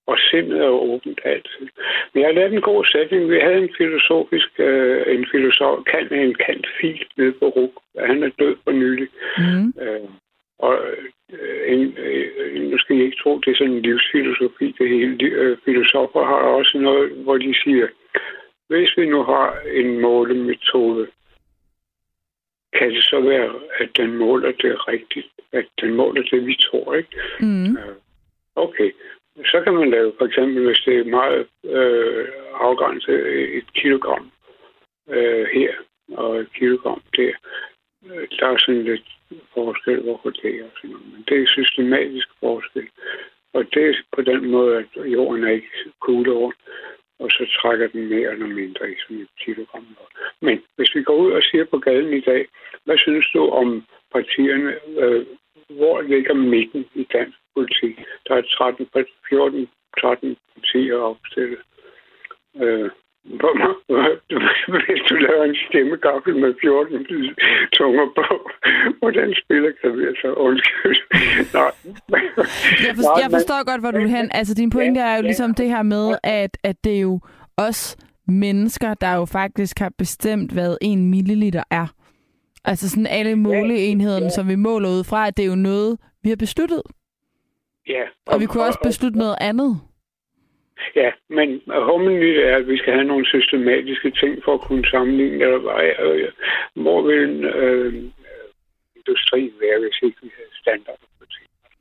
Og 0.06 0.16
sindet 0.18 0.60
er 0.60 0.68
åbent 0.68 1.20
altid. 1.24 1.66
Men 2.12 2.20
jeg 2.20 2.28
har 2.28 2.34
lavet 2.34 2.52
en 2.52 2.60
god 2.60 2.84
sætning. 2.84 3.30
Vi 3.30 3.38
havde 3.40 3.58
en 3.58 3.74
filosofisk, 3.78 4.50
øh, 4.58 5.14
en 5.14 5.26
filosof, 5.32 5.84
kan 5.84 6.12
en 6.12 6.34
kant 6.34 6.66
fil 6.80 7.04
nede 7.16 7.32
på 7.32 7.48
RUG. 7.48 7.72
Han 7.98 8.22
er 8.22 8.30
død 8.38 8.56
for 8.64 8.72
nylig. 8.72 9.08
Mm. 9.38 9.74
Øh, 9.82 10.08
og 10.58 10.74
øh, 11.32 11.72
en, 11.72 11.94
øh, 11.98 12.70
nu 12.70 12.78
skal 12.78 12.96
I 12.96 13.02
ikke 13.02 13.16
tro, 13.22 13.38
det 13.38 13.50
er 13.50 13.56
sådan 13.56 13.72
en 13.72 13.82
livsfilosofi, 13.82 14.74
det 14.78 14.88
hele. 14.88 15.18
De, 15.18 15.24
øh, 15.24 15.56
filosofer 15.64 16.24
har 16.24 16.40
også 16.58 16.78
noget, 16.78 17.10
hvor 17.10 17.36
de 17.38 17.54
siger, 17.64 17.88
hvis 18.68 18.96
vi 18.96 19.06
nu 19.06 19.22
har 19.22 19.58
en 19.72 20.00
målemetode, 20.00 21.06
kan 22.72 22.90
det 22.90 23.04
så 23.04 23.20
være, 23.20 23.54
at 23.78 23.88
den 23.96 24.16
måler 24.16 24.52
det 24.52 24.88
rigtigt, 24.88 25.26
at 25.52 25.66
den 25.80 25.94
måler 25.94 26.22
det, 26.22 26.46
vi 26.46 26.56
tror, 26.60 26.94
ikke? 26.94 27.16
Mm. 27.40 27.76
Okay, 28.56 28.90
så 29.44 29.60
kan 29.64 29.74
man 29.74 29.90
lave, 29.90 30.12
for 30.18 30.26
eksempel, 30.26 30.66
hvis 30.66 30.82
det 30.86 30.98
er 30.98 31.04
meget 31.04 31.46
øh, 31.64 32.28
afgrænset, 32.54 33.20
et 33.56 33.72
kilogram 33.74 34.30
øh, 35.08 35.46
her 35.52 35.72
og 36.12 36.40
et 36.40 36.52
kilogram 36.54 37.02
der. 37.16 37.32
Øh, 38.06 38.28
der 38.38 38.46
er 38.46 38.56
sådan 38.58 38.84
lidt 38.84 39.08
forskel, 39.54 40.00
hvorfor 40.02 40.30
det 40.30 40.54
er 40.54 40.68
sådan 40.76 40.90
noget. 40.90 41.06
Men 41.12 41.24
det 41.28 41.42
er 41.42 41.46
systematisk 41.46 42.28
forskel. 42.40 42.88
Og 43.52 43.64
det 43.74 43.88
er 43.88 43.94
på 44.16 44.22
den 44.22 44.50
måde, 44.50 44.76
at 44.76 45.12
jorden 45.12 45.44
er 45.44 45.50
ikke 45.50 45.70
kugleord, 46.00 46.54
og 47.18 47.30
så 47.30 47.58
trækker 47.62 47.86
den 47.88 48.08
mere 48.08 48.32
eller 48.32 48.46
mindre 48.46 48.90
i 48.90 48.94
sådan 49.00 49.22
et 49.22 49.28
kilogram. 49.44 49.86
Men 50.40 50.62
hvis 50.76 50.94
vi 50.94 51.02
går 51.02 51.16
ud 51.16 51.32
og 51.32 51.42
siger 51.42 51.64
på 51.64 51.78
gaden 51.78 52.12
i 52.12 52.20
dag, 52.20 52.46
hvad 52.84 52.98
synes 52.98 53.26
du 53.34 53.48
om 53.48 53.86
partierne? 54.12 54.74
Øh, 54.98 55.26
hvor 55.68 56.00
ligger 56.00 56.34
midten 56.34 56.86
i 56.94 57.06
dansk 57.12 57.38
politik? 57.54 57.94
Der 58.28 58.34
er 58.34 58.42
13, 58.42 58.86
14, 59.28 59.68
13 60.00 60.36
partier 60.54 60.96
opstillet. 60.96 61.58
Øh, 62.62 62.90
hvor 63.24 63.52
hvis 64.88 65.02
du 65.10 65.14
laver 65.14 65.44
en 65.44 65.56
stemmegaffel 65.68 66.36
med 66.36 66.54
14 66.60 67.06
tunger 67.72 68.06
på, 68.18 68.50
hvordan 68.98 69.34
spiller 69.42 69.70
klaver 69.80 70.14
så? 70.20 70.32
Undskyld. 70.32 70.98
Nej. 71.58 71.72
Jeg, 72.86 72.94
for, 72.96 73.20
jeg 73.22 73.30
forstår 73.30 73.64
godt, 73.70 73.80
hvor 73.80 73.90
du 73.90 73.98
vil 73.98 74.08
hen. 74.08 74.30
Altså, 74.34 74.54
din 74.54 74.70
pointe 74.70 75.00
er 75.00 75.16
jo 75.16 75.22
ligesom 75.22 75.54
det 75.54 75.68
her 75.68 75.82
med, 75.82 76.16
at, 76.22 76.58
at 76.64 76.76
det 76.84 76.96
er 76.96 77.00
jo 77.00 77.20
os 77.56 77.96
mennesker, 78.28 78.94
der 78.94 79.14
jo 79.14 79.24
faktisk 79.24 79.78
har 79.78 79.92
bestemt, 79.98 80.52
hvad 80.52 80.76
en 80.80 81.10
milliliter 81.10 81.62
er. 81.70 81.86
Altså 82.64 82.90
sådan 82.90 83.06
alle 83.06 83.36
måleenhederne, 83.36 84.30
som 84.30 84.48
vi 84.48 84.56
måler 84.56 84.88
ud 84.88 85.04
fra, 85.04 85.26
at 85.26 85.36
det 85.36 85.42
er 85.42 85.48
jo 85.48 85.54
noget, 85.54 85.98
vi 86.22 86.28
har 86.28 86.36
besluttet. 86.36 86.82
Ja. 87.88 88.04
Og 88.26 88.40
vi 88.40 88.46
kunne 88.46 88.64
også 88.64 88.80
beslutte 88.82 89.18
noget 89.18 89.36
andet. 89.40 89.80
Ja, 90.96 91.10
men 91.28 91.62
humlen 91.90 92.22
er, 92.22 92.56
at 92.56 92.68
vi 92.68 92.76
skal 92.78 92.92
have 92.92 93.04
nogle 93.04 93.26
systematiske 93.26 94.10
ting 94.10 94.44
for 94.44 94.54
at 94.54 94.60
kunne 94.60 94.86
sammenligne. 94.90 95.44
Eller, 95.44 95.76
øh, 96.00 96.32
hvor 96.74 97.02
vil 97.02 97.28
en 97.30 97.44
øh, 97.44 97.94
industri 98.96 99.52
være, 99.60 99.80
hvis 99.80 99.98
ikke 100.02 100.18
vi 100.22 100.30
havde 100.36 100.54
standarder? 100.62 101.09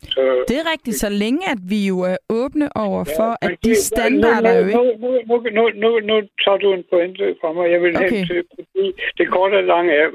Så, 0.02 0.46
Det 0.48 0.56
er 0.62 0.72
rigtigt, 0.74 0.96
så 0.96 1.10
længe 1.10 1.42
at 1.54 1.60
vi 1.70 1.88
jo 1.88 1.98
er 2.00 2.18
åbne 2.30 2.68
over 2.76 3.04
for, 3.18 3.30
men 3.42 3.52
at 3.52 3.64
de 3.66 3.76
standarder 3.76 4.52
jo 4.60 4.66
ikke... 4.66 4.80
nu, 5.04 5.10
nu, 5.28 5.36
nu, 5.58 5.64
nu, 5.84 6.00
nu, 6.00 6.16
tager 6.44 6.58
du 6.58 6.74
en 6.74 6.86
pointe 6.90 7.36
fra 7.42 7.54
mig. 7.54 7.72
Jeg 7.72 7.82
vil 7.82 7.96
Okay. 7.96 8.10
hen 8.10 8.28
til, 8.28 8.44
fordi 8.56 8.86
det 9.18 9.26
korte 9.36 9.56
og 9.56 9.64
lange 9.64 9.94
er, 9.94 10.08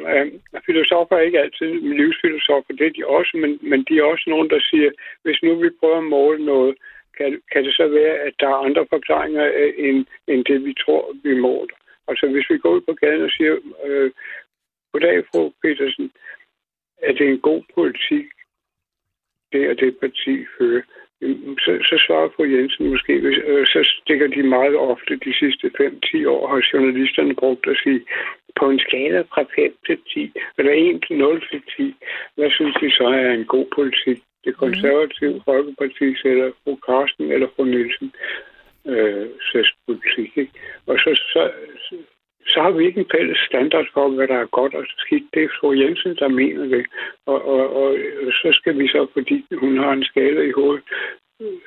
at 0.52 0.62
filosofer 0.66 1.16
er 1.16 1.20
ikke 1.20 1.40
altid 1.40 1.70
livsfilosofer, 2.00 2.72
det 2.78 2.86
er 2.86 2.94
de 2.98 3.06
også, 3.06 3.32
men, 3.42 3.58
men 3.70 3.84
de 3.88 3.98
er 3.98 4.02
også 4.12 4.24
nogen, 4.26 4.50
der 4.50 4.60
siger, 4.70 4.90
hvis 5.24 5.38
nu 5.42 5.54
vi 5.54 5.70
prøver 5.80 5.98
at 5.98 6.10
måle 6.18 6.44
noget, 6.44 6.74
kan, 7.18 7.40
kan 7.52 7.64
det 7.64 7.74
så 7.74 7.86
være, 7.88 8.14
at 8.26 8.34
der 8.40 8.48
er 8.48 8.64
andre 8.66 8.86
forklaringer 8.94 9.44
øh, 9.60 9.72
end, 9.78 10.06
end 10.28 10.44
det, 10.44 10.64
vi 10.64 10.74
tror, 10.84 11.02
vi 11.24 11.34
måler? 11.40 11.76
Altså, 12.08 12.26
hvis 12.26 12.50
vi 12.50 12.58
går 12.58 12.70
ud 12.70 12.80
på 12.80 12.94
gaden 13.00 13.22
og 13.22 13.30
siger, 13.30 13.54
øh, 13.86 14.10
goddag, 14.92 15.24
fru 15.30 15.52
Petersen, 15.62 16.10
er 17.02 17.12
det 17.12 17.26
en 17.28 17.40
god 17.40 17.62
politik, 17.74 18.26
det 19.54 19.64
og 19.70 19.76
det 19.80 19.90
parti 20.02 20.34
fører? 20.58 20.82
Så, 21.64 21.72
så 21.88 21.96
svarer 22.04 22.28
fru 22.36 22.44
Jensen 22.44 22.90
måske, 22.90 23.14
hvis, 23.20 23.38
øh, 23.46 23.66
så 23.66 23.80
stikker 24.00 24.26
de 24.26 24.42
meget 24.42 24.76
ofte 24.76 25.12
de 25.26 25.32
sidste 25.40 25.66
5-10 25.80 26.28
år, 26.34 26.42
har 26.52 26.60
journalisterne 26.72 27.34
brugt 27.34 27.66
at 27.66 27.76
sige, 27.82 28.00
på 28.58 28.70
en 28.70 28.78
skala 28.78 29.20
fra 29.20 29.42
5 29.56 29.72
til 29.86 29.98
10, 30.14 30.32
eller 30.58 30.72
1 30.72 31.04
til 31.06 31.16
0 31.16 31.40
til 31.50 31.62
10, 31.76 31.94
hvad 32.36 32.50
synes 32.50 32.76
de 32.82 32.90
så 32.90 33.04
er 33.04 33.30
en 33.30 33.44
god 33.44 33.66
politik? 33.74 34.18
Det 34.44 34.56
konservative 34.56 35.34
mm. 35.34 35.40
Folkeparti 35.44 36.08
eller 36.24 36.50
fru 36.64 36.74
Karsten 36.86 37.32
eller 37.32 37.48
fru 37.56 37.64
Nielsen 37.64 38.12
øh, 38.86 39.26
politik. 39.86 40.30
Ikke? 40.36 40.52
Og 40.86 40.98
så, 40.98 41.10
så, 41.32 41.42
så 42.46 42.62
har 42.62 42.70
vi 42.70 42.86
ikke 42.86 43.00
en 43.00 43.12
fælles 43.14 43.38
standard 43.38 43.86
for, 43.92 44.08
hvad 44.08 44.28
der 44.28 44.38
er 44.38 44.46
godt 44.46 44.74
og 44.74 44.84
skidt. 44.86 45.24
Det 45.34 45.42
er 45.44 45.48
fru 45.60 45.72
Jensen, 45.72 46.16
der 46.16 46.28
mener 46.28 46.64
det. 46.64 46.86
Og, 47.26 47.48
og, 47.48 47.76
og 47.76 47.96
så 48.32 48.48
skal 48.52 48.78
vi 48.78 48.88
så, 48.88 49.06
fordi 49.12 49.44
hun 49.52 49.78
har 49.78 49.92
en 49.92 50.04
skala 50.04 50.40
i 50.40 50.50
hovedet, 50.50 50.84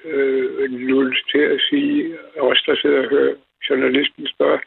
øh, 0.06 0.72
lulle 0.72 1.16
til 1.32 1.44
at 1.56 1.62
sige, 1.70 2.18
os 2.40 2.64
der 2.66 2.76
sidder 2.76 3.04
og 3.04 3.10
hører 3.10 3.36
journalisten 3.70 4.28
spørge, 4.28 4.60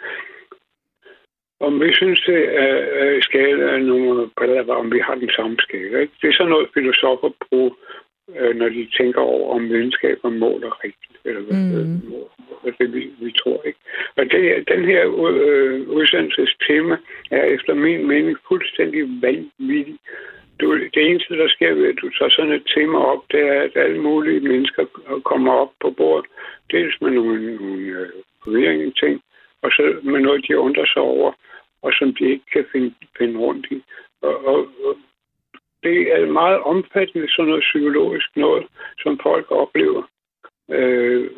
om 1.60 1.80
vi 1.80 1.94
synes, 1.94 2.20
det 2.26 2.40
er, 2.66 2.76
er 3.02 3.20
skala 3.20 3.72
af 3.74 3.82
nogle 3.82 4.30
eller 4.42 4.74
om 4.74 4.92
vi 4.92 4.98
har 4.98 5.14
den 5.14 5.30
samme 5.36 5.56
skala. 5.58 5.98
Ikke? 6.00 6.14
Det 6.22 6.28
er 6.28 6.32
sådan 6.32 6.50
noget, 6.50 6.68
filosofer 6.74 7.30
bruger, 7.48 7.74
øh, 8.38 8.56
når 8.56 8.68
de 8.68 8.88
tænker 8.98 9.20
over, 9.20 9.54
om 9.54 9.68
videnskaber 9.68 10.30
måler 10.30 10.84
rigtigt, 10.84 11.18
eller 11.24 11.40
hvad, 11.40 11.84
mm. 11.84 12.00
hvad 12.62 12.72
det 12.78 12.94
vi, 12.94 13.10
vi 13.20 13.32
tror. 13.32 13.62
ikke. 13.66 13.78
Og 14.16 14.24
det, 14.30 14.68
den 14.68 14.84
her 14.84 15.02
øh, 15.28 15.88
udsendelses 15.88 16.56
tema 16.66 16.96
er 17.30 17.44
efter 17.44 17.74
min 17.74 18.06
mening 18.06 18.36
fuldstændig 18.48 19.02
vanvittig. 19.22 19.98
Du, 20.60 20.78
det 20.94 21.02
eneste, 21.10 21.38
der 21.38 21.48
sker 21.48 21.74
ved, 21.74 21.86
at 21.88 21.98
du 22.02 22.10
tager 22.10 22.30
sådan 22.30 22.52
et 22.52 22.66
tema 22.74 22.98
op, 22.98 23.22
det 23.30 23.40
er, 23.40 23.60
at 23.62 23.76
alle 23.76 24.00
mulige 24.00 24.40
mennesker 24.40 24.84
kommer 25.24 25.52
op 25.52 25.72
på 25.80 25.90
bordet. 25.90 26.30
Dels 26.70 27.00
med 27.00 27.10
nogle, 27.10 27.56
nogle 27.56 27.82
øh, 27.82 28.08
forvirrende 28.44 28.92
ting, 29.02 29.22
og 29.62 29.70
så 29.70 29.82
med 30.02 30.20
noget, 30.20 30.48
de 30.48 30.58
undrer 30.58 30.86
sig 30.86 31.02
over, 31.02 31.32
og 31.82 31.92
som 31.98 32.14
de 32.14 32.24
ikke 32.24 32.44
kan 32.52 32.64
finde, 32.72 32.94
finde 33.18 33.38
rundt 33.38 33.66
i. 33.70 33.82
Og, 34.22 34.46
og, 34.46 34.58
og 34.84 34.96
det 35.82 35.98
er 36.14 36.32
meget 36.40 36.58
omfattende 36.60 37.28
sådan 37.28 37.48
noget 37.48 37.64
psykologisk 37.68 38.28
noget, 38.36 38.66
som 38.98 39.18
folk 39.22 39.46
oplever. 39.50 40.02
Øh, 40.70 41.30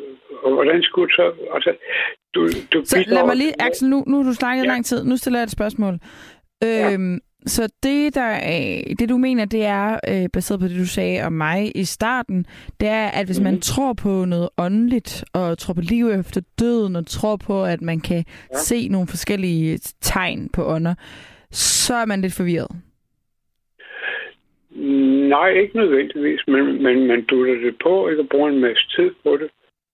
og 0.43 0.53
hvordan 0.53 0.83
skulle 0.83 1.13
så... 1.13 1.25
Altså, 1.55 1.71
du, 2.35 2.41
du 2.73 2.85
så 2.85 3.03
lad 3.07 3.25
mig 3.25 3.35
lige, 3.35 3.53
Axel, 3.59 3.89
nu, 3.89 4.03
nu 4.07 4.23
du 4.23 4.33
snakket 4.33 4.63
ja. 4.63 4.67
lang 4.67 4.85
tid. 4.85 5.03
Nu 5.03 5.17
stiller 5.17 5.39
jeg 5.39 5.43
et 5.43 5.51
spørgsmål. 5.51 5.99
Ja. 6.61 6.93
Øhm, 6.93 7.19
så 7.45 7.69
det, 7.83 8.15
der 8.15 8.21
er, 8.21 8.83
det 8.99 9.09
du 9.09 9.17
mener, 9.17 9.45
det 9.45 9.65
er, 9.65 9.99
øh, 10.07 10.29
baseret 10.33 10.59
på 10.59 10.67
det, 10.67 10.79
du 10.79 10.85
sagde 10.85 11.21
om 11.21 11.33
mig 11.33 11.71
i 11.75 11.83
starten, 11.85 12.45
det 12.79 12.89
er, 12.89 13.07
at 13.07 13.25
hvis 13.25 13.39
mm. 13.39 13.43
man 13.43 13.53
mhm. 13.53 13.61
tror 13.61 13.93
på 13.93 14.25
noget 14.25 14.49
åndeligt, 14.57 15.23
og 15.33 15.57
tror 15.57 15.73
på 15.73 15.81
liv 15.81 16.09
efter 16.09 16.41
døden, 16.59 16.95
og 16.95 17.07
tror 17.07 17.35
på, 17.35 17.65
at 17.65 17.81
man 17.81 17.99
kan 17.99 18.25
ja. 18.53 18.57
se 18.57 18.87
nogle 18.87 19.07
forskellige 19.07 19.79
tegn 20.01 20.49
på 20.49 20.65
ånder, 20.65 20.95
så 21.51 21.95
er 21.95 22.05
man 22.05 22.21
lidt 22.21 22.33
forvirret. 22.33 22.71
Nej, 25.29 25.49
ikke 25.49 25.77
nødvendigvis, 25.77 26.41
men, 26.47 26.83
men 26.83 27.07
man 27.07 27.25
dutter 27.25 27.55
det 27.55 27.75
på, 27.83 28.07
ikke, 28.09 28.21
og 28.21 28.29
bruger 28.29 28.49
en 28.49 28.59
masse 28.59 28.83
tid 28.95 29.11
på 29.23 29.37
det. 29.37 29.49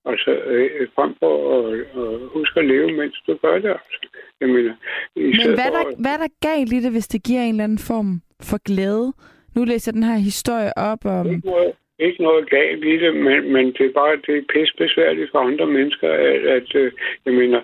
Altså, 0.06 0.32
øh, 0.32 0.88
frem 0.96 1.16
for 1.20 1.34
at, 1.58 2.30
huske 2.36 2.60
at 2.60 2.66
leve, 2.66 2.92
mens 2.92 3.24
du 3.28 3.38
gør 3.42 3.60
det. 3.60 3.70
Altså. 3.70 4.08
Jeg 4.42 4.50
mener, 4.50 4.74
Men 5.16 5.54
hvad 5.58 5.68
er, 5.70 5.76
der, 5.78 6.02
hvad 6.02 6.12
er 6.12 6.18
der 6.18 6.48
galt 6.48 6.74
i 6.74 6.80
det, 6.80 6.92
hvis 6.92 7.08
det 7.08 7.24
giver 7.24 7.42
en 7.42 7.50
eller 7.50 7.64
anden 7.64 7.86
form 7.92 8.22
for 8.50 8.58
glæde? 8.70 9.14
Nu 9.56 9.64
læser 9.64 9.92
jeg 9.92 9.94
den 9.94 10.10
her 10.12 10.18
historie 10.18 10.72
op 10.78 11.06
om... 11.06 11.26
Ikke 11.32 11.48
noget, 11.48 11.74
ikke 12.00 12.24
noget 12.24 12.50
galt 12.50 12.86
i 12.86 12.98
det, 13.04 13.16
men, 13.16 13.54
men 13.54 13.66
det 13.66 13.86
er 13.86 13.94
bare 13.94 14.16
det 14.26 14.38
er 14.38 14.52
pisse 14.54 14.74
besværligt 14.78 15.32
for 15.32 15.40
andre 15.40 15.66
mennesker, 15.66 16.10
at, 16.12 16.42
at 16.58 16.76
øh, 16.76 16.92
jeg 17.26 17.34
mener, 17.34 17.62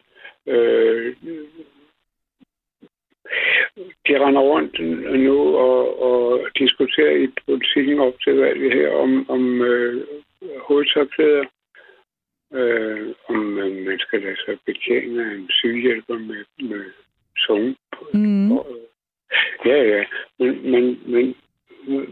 øh, 0.47 1.15
de 4.07 4.25
render 4.25 4.41
rundt 4.41 4.79
nu 5.25 5.57
og, 5.57 6.01
og 6.01 6.47
diskuterer 6.59 7.11
i 7.11 7.27
politikken 7.45 7.99
op 7.99 8.13
til 8.23 8.35
valget 8.37 8.73
her 8.73 8.89
om, 8.91 9.29
om 9.29 9.61
øh, 9.61 10.03
hovedtørklæder 10.67 11.45
øh, 12.53 13.13
om 13.29 13.57
øh, 13.59 13.85
man 13.85 13.99
skal 13.99 14.21
lade 14.21 14.37
sig 14.45 14.57
betjene 14.65 15.25
af 15.25 15.35
en 15.35 15.49
sygehjælper 15.49 16.17
med, 16.17 16.45
med 16.69 16.85
sunge. 17.37 17.75
Mm. 18.13 18.51
Ja, 19.65 19.83
ja. 19.83 20.05
Men, 20.39 20.71
men, 20.71 20.99
men 21.05 21.35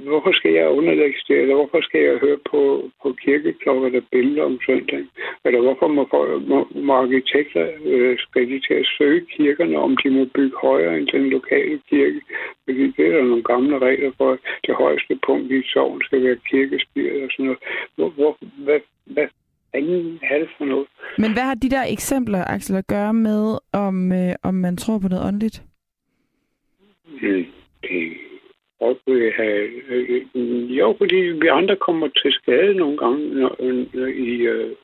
hvorfor 0.10 0.32
skal 0.32 0.52
jeg 0.54 0.70
underlægge 0.70 1.20
det, 1.28 1.38
eller 1.42 1.56
hvorfor 1.56 1.82
skal 1.82 2.02
jeg 2.02 2.18
høre 2.18 2.40
på, 2.52 2.90
på 3.02 3.14
kirkeklokker, 3.24 3.90
der 3.90 4.02
billeder 4.12 4.44
om 4.44 4.60
søndagen? 4.66 5.10
Eller 5.46 5.62
hvorfor 5.62 5.88
må, 5.88 6.04
må, 6.52 6.68
må 6.88 6.94
arkitekter 6.94 7.68
øh, 7.86 8.18
skal 8.18 8.50
de 8.50 8.60
til 8.68 8.74
at 8.74 8.90
søge 8.98 9.26
kirkerne, 9.36 9.78
om 9.78 9.98
de 9.98 10.10
må 10.10 10.26
bygge 10.36 10.58
højere 10.62 10.98
end 10.98 11.08
den 11.08 11.30
lokale 11.30 11.80
kirke? 11.90 12.22
Fordi 12.64 12.84
det 12.96 13.06
er 13.08 13.12
der 13.18 13.24
nogle 13.24 13.44
gamle 13.44 13.80
regler 13.80 14.12
for, 14.18 14.32
at 14.32 14.40
det 14.68 14.76
højeste 14.76 15.20
punkt 15.28 15.52
i 15.52 15.62
sovn 15.74 16.02
skal 16.02 16.24
være 16.24 16.38
kirkespiret 16.50 17.24
og 17.24 17.30
sådan 17.32 17.46
noget. 17.46 17.60
Hvor, 17.96 18.10
hvor, 18.10 18.38
hvad, 18.66 18.80
hvad 19.06 19.28
ingen 19.76 20.20
hals 20.22 20.50
for 20.58 20.66
noget. 20.66 20.88
Men 21.18 21.34
hvad 21.34 21.44
har 21.44 21.54
de 21.54 21.70
der 21.70 21.84
eksempler, 21.90 22.44
Axel, 22.48 22.76
at 22.76 22.88
gøre 22.88 23.14
med, 23.14 23.58
om, 23.72 24.12
øh, 24.12 24.36
om 24.44 24.54
man 24.54 24.78
tror 24.78 25.00
på 25.00 25.08
noget 25.08 25.28
åndeligt? 25.28 25.64
Mm, 27.06 27.46
det 27.82 28.18
vil 29.06 29.32
have... 29.32 29.68
Øh, 29.88 30.78
jo, 30.80 30.96
fordi 30.98 31.16
vi 31.16 31.48
andre 31.48 31.76
kommer 31.76 32.08
til 32.08 32.34
skade 32.34 32.74
nogle 32.74 32.98
gange 32.98 33.36
når, 33.36 33.56
når 33.94 34.08
i... 34.08 34.30
Øh, 34.54 34.76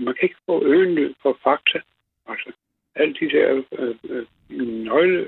man 0.00 0.14
kan 0.14 0.24
ikke 0.28 0.44
få 0.46 0.64
øgenlyd 0.64 1.14
for 1.22 1.38
fakta. 1.44 1.80
Altså, 2.28 2.52
alle 2.94 3.14
de 3.20 3.30
der 3.30 3.62
øh, 3.78 3.94
øh, 4.10 4.26
nøgle, 4.84 5.18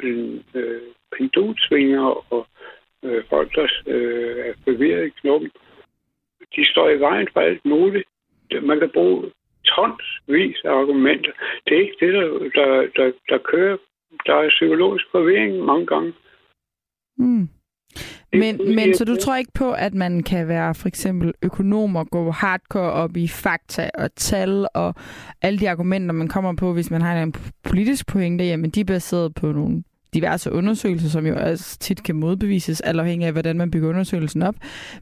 øh, 0.54 0.82
pendulsvinger 1.16 2.32
og 2.32 2.46
øh, 3.02 3.24
folk, 3.28 3.54
der 3.54 3.68
øh, 3.86 4.36
er 4.46 4.52
forvirret 4.64 5.06
i 5.06 5.10
knoppen, 5.20 5.50
de 6.56 6.70
står 6.70 6.88
i 6.88 7.00
vejen 7.00 7.28
for 7.32 7.40
alt 7.40 7.64
muligt 7.64 8.06
man 8.62 8.78
kan 8.78 8.90
bruge 8.94 9.30
tonsvis 9.64 10.60
af 10.64 10.70
argumenter. 10.70 11.32
Det 11.66 11.76
er 11.76 11.80
ikke 11.80 11.96
det, 12.00 12.14
der, 12.14 12.28
der, 12.54 12.88
der, 12.96 13.12
der 13.28 13.38
kører. 13.38 13.76
Der 14.26 14.34
er 14.34 14.48
psykologisk 14.48 15.04
forvirring 15.10 15.64
mange 15.64 15.86
gange. 15.86 16.12
Mm. 17.16 17.48
Men, 18.32 18.74
men 18.74 18.94
så 18.94 19.04
du 19.04 19.16
tror 19.16 19.36
ikke 19.36 19.52
på, 19.52 19.72
at 19.72 19.94
man 19.94 20.22
kan 20.22 20.48
være 20.48 20.74
for 20.74 20.88
eksempel 20.88 21.32
økonom 21.42 21.96
og 21.96 22.10
gå 22.10 22.30
hardcore 22.30 22.92
op 22.92 23.16
i 23.16 23.28
fakta 23.28 23.90
og 23.94 24.14
tal 24.16 24.66
og 24.74 24.94
alle 25.42 25.58
de 25.58 25.70
argumenter, 25.70 26.12
man 26.12 26.28
kommer 26.28 26.54
på, 26.54 26.72
hvis 26.72 26.90
man 26.90 27.02
har 27.02 27.22
en 27.22 27.34
politisk 27.62 28.06
pointe, 28.06 28.44
jamen 28.44 28.70
de 28.70 28.80
er 28.80 28.84
baseret 28.84 29.34
på 29.34 29.52
nogle 29.52 29.82
diverse 30.14 30.52
undersøgelser, 30.52 31.08
som 31.08 31.26
jo 31.26 31.36
også 31.36 31.78
tit 31.78 32.02
kan 32.02 32.16
modbevises, 32.16 32.80
afhængig 32.80 33.26
af, 33.26 33.32
hvordan 33.32 33.56
man 33.56 33.70
bygger 33.70 33.88
undersøgelsen 33.88 34.42
op, 34.42 34.54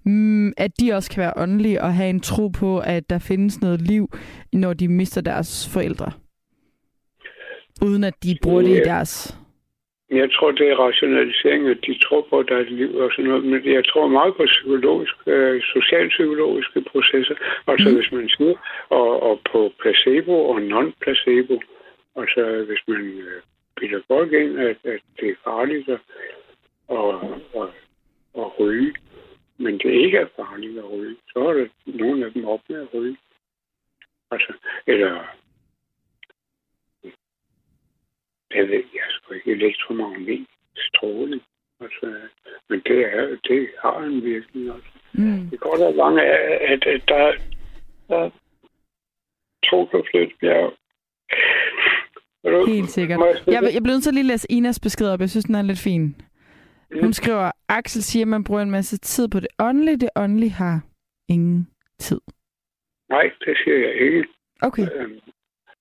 mm, 0.05 0.53
at 0.57 0.70
de 0.81 0.93
også 0.93 1.11
kan 1.11 1.20
være 1.20 1.33
åndelige 1.37 1.83
og 1.83 1.95
have 1.95 2.11
en 2.11 2.20
tro 2.20 2.49
på, 2.49 2.79
at 2.79 3.11
der 3.11 3.18
findes 3.18 3.61
noget 3.61 3.83
liv, 3.83 4.14
når 4.53 4.72
de 4.72 4.89
mister 4.89 5.20
deres 5.20 5.68
forældre. 5.68 6.12
Uden 7.83 8.05
at 8.05 8.14
de 8.22 8.39
bruger 8.43 8.62
det 8.62 8.81
i 8.81 8.81
deres... 8.85 9.39
Jeg 10.11 10.33
tror, 10.33 10.51
det 10.51 10.69
er 10.69 10.77
rationalisering, 10.77 11.69
at 11.69 11.79
de 11.87 11.99
tror 11.99 12.27
på, 12.31 12.39
at 12.39 12.49
der 12.49 12.57
er 12.57 12.61
et 12.61 12.71
liv 12.71 12.97
og 12.97 13.11
sådan 13.13 13.25
noget. 13.31 13.45
Men 13.45 13.73
jeg 13.73 13.85
tror 13.85 14.07
meget 14.07 14.37
på 14.37 14.45
psykologiske, 14.45 15.19
øh, 15.27 15.63
socialpsykologiske 15.63 16.81
processer. 16.81 17.35
Altså 17.67 17.89
mm. 17.89 17.95
hvis 17.95 18.13
man 18.13 18.29
siger, 18.29 18.55
og, 18.89 19.23
og 19.23 19.41
på 19.53 19.73
placebo 19.81 20.49
og 20.51 20.59
non-placebo. 20.59 21.57
Altså 22.17 22.65
hvis 22.69 22.83
man 22.89 23.03
øh, 23.27 23.43
bilder 23.77 24.01
folk 24.07 24.33
ind, 24.33 24.59
at, 24.61 24.77
at 24.85 25.01
det 25.21 25.29
er 25.29 25.43
farligt 25.45 25.89
at, 25.89 26.01
at, 26.91 27.15
at, 27.61 27.69
at 28.39 28.61
ryge. 28.61 28.95
Men 29.59 29.79
det 29.79 29.91
ikke 30.05 30.19
er 30.19 30.27
farligt 30.37 30.79
at 30.79 30.91
ryge. 30.93 31.17
Så 31.33 31.39
er 31.49 31.53
der 31.53 31.67
nogle 31.87 32.27
af 32.27 32.33
dem 32.33 32.45
op 32.45 32.61
med 32.69 32.81
at 32.81 32.89
ryge. 32.95 33.17
Altså, 34.31 34.53
eller 34.87 35.25
jeg 38.55 38.69
ved 38.69 38.85
jeg 38.95 39.09
sgu 39.09 39.35
ikke, 39.35 39.51
elektromagnet 39.51 40.47
stråling. 40.77 41.43
Altså, 41.81 42.07
men 42.69 42.81
det, 42.81 43.01
er, 43.15 43.37
det 43.49 43.69
har 43.83 43.99
en 43.99 44.25
virkning 44.25 44.73
også. 44.73 44.89
Mm. 45.13 45.51
Det 45.51 45.61
går 45.61 45.77
der 45.77 45.91
langt, 45.91 46.21
at, 46.21 46.61
at, 46.73 46.87
at 46.87 47.03
der, 47.09 47.33
der 48.09 48.31
to 49.65 49.87
kan 49.87 50.05
flytte 50.11 50.35
bjerg. 50.41 50.73
Helt 52.69 52.91
sikkert. 52.91 53.21
Jeg, 53.47 53.63
jeg 53.75 53.83
bliver 53.83 53.95
nødt 53.95 54.03
til 54.03 54.11
at 54.11 54.15
lige 54.15 54.27
læse 54.27 54.47
Inas 54.53 54.81
besked 54.81 55.09
op. 55.09 55.21
Jeg 55.21 55.31
synes, 55.31 55.45
den 55.45 55.55
er 55.55 55.63
lidt 55.63 55.79
fin. 55.79 56.03
Mm. 56.91 57.01
Hun 57.03 57.13
skriver, 57.13 57.51
Axel 57.69 58.03
siger, 58.03 58.25
at 58.25 58.29
man 58.29 58.45
bruger 58.45 58.63
en 58.63 58.71
masse 58.71 58.99
tid 58.99 59.29
på 59.29 59.41
det 59.41 59.49
åndelige. 59.59 59.97
Det 59.97 60.11
åndelige 60.17 60.51
har 60.51 60.81
ingen 61.29 61.71
tid. 61.99 62.21
Nej, 63.09 63.31
det 63.45 63.57
siger 63.65 63.79
jeg 63.79 63.95
ikke. 63.95 64.25
Okay. 64.63 64.87
Øhm, 64.95 65.21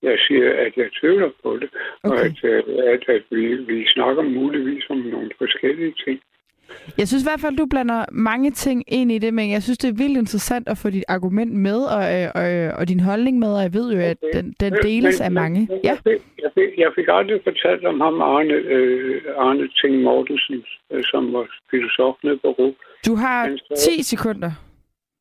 Jeg 0.04 0.18
siger, 0.28 0.54
at 0.66 0.74
jeg 0.78 0.90
tvivler 1.02 1.30
på 1.44 1.58
det, 1.62 1.70
okay. 2.04 2.18
og 2.20 2.26
at, 2.26 2.44
øh, 2.44 2.64
at, 2.94 3.04
at 3.16 3.24
vi, 3.32 3.56
vi 3.56 3.88
snakker 3.88 4.24
muligvis 4.24 4.84
om 4.90 4.98
nogle 4.98 5.30
forskellige 5.38 5.94
ting. 6.06 6.20
Jeg 6.98 7.08
synes 7.08 7.24
i 7.24 7.28
hvert 7.30 7.42
fald, 7.42 7.58
du 7.58 7.66
blander 7.70 8.06
mange 8.12 8.52
ting 8.52 8.84
ind 8.88 9.12
i 9.12 9.18
det, 9.18 9.34
men 9.34 9.52
jeg 9.52 9.64
synes, 9.64 9.78
det 9.78 9.90
er 9.90 9.94
vildt 10.04 10.18
interessant 10.18 10.68
at 10.70 10.78
få 10.78 10.90
dit 10.90 11.04
argument 11.08 11.54
med, 11.54 11.80
og, 11.98 12.04
øh, 12.16 12.28
og, 12.36 12.80
og 12.80 12.88
din 12.88 13.00
holdning 13.00 13.40
med, 13.40 13.48
og 13.58 13.62
jeg 13.62 13.74
ved 13.74 13.94
jo, 13.94 14.00
at 14.00 14.18
den, 14.34 14.56
den 14.60 14.74
deles 14.84 15.20
Men- 15.20 15.26
af 15.26 15.32
mange. 15.32 15.60
men 15.70 15.80
Ja, 15.84 15.90
Jeg 15.90 15.98
fik, 16.08 16.22
jeg, 16.44 16.52
fik, 16.58 16.70
jeg 16.78 16.92
fik 16.96 17.06
aldrig 17.10 17.40
fortalt 17.44 17.86
om 17.86 18.00
ham, 18.02 18.22
Arne, 18.22 18.54
øh, 18.54 19.22
Arne 19.38 19.68
Ting 19.82 20.02
Mortensen, 20.02 20.64
øh, 20.92 21.04
som 21.04 21.34
var 21.34 21.46
filosof 21.72 22.16
nede 22.24 22.38
på 22.38 22.48
RUG. 22.52 22.76
du 23.08 23.16
har 23.16 23.40
Han 23.48 23.60
sagde- 23.76 23.98
10 23.98 24.04
sekunder. 24.04 24.52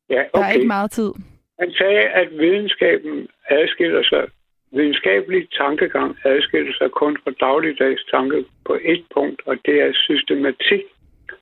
Ja, 0.09 0.15
Der 0.15 0.23
okay. 0.33 0.49
er 0.49 0.53
ikke 0.53 0.67
meget 0.67 0.91
tid. 0.91 1.11
Han 1.59 1.71
sagde, 1.71 1.99
at 2.21 2.27
videnskaben 2.39 3.27
adskiller 3.49 4.03
sig, 4.03 4.23
videnskabelig 4.71 5.47
tankegang 5.51 6.17
adskiller 6.25 6.73
sig 6.77 6.89
kun 6.91 7.17
fra 7.23 7.31
dagligdags 7.45 8.03
tanke 8.13 8.45
på 8.65 8.73
et 8.93 9.03
punkt, 9.13 9.41
og 9.45 9.55
det 9.65 9.75
er 9.81 9.91
systematik. 9.93 10.83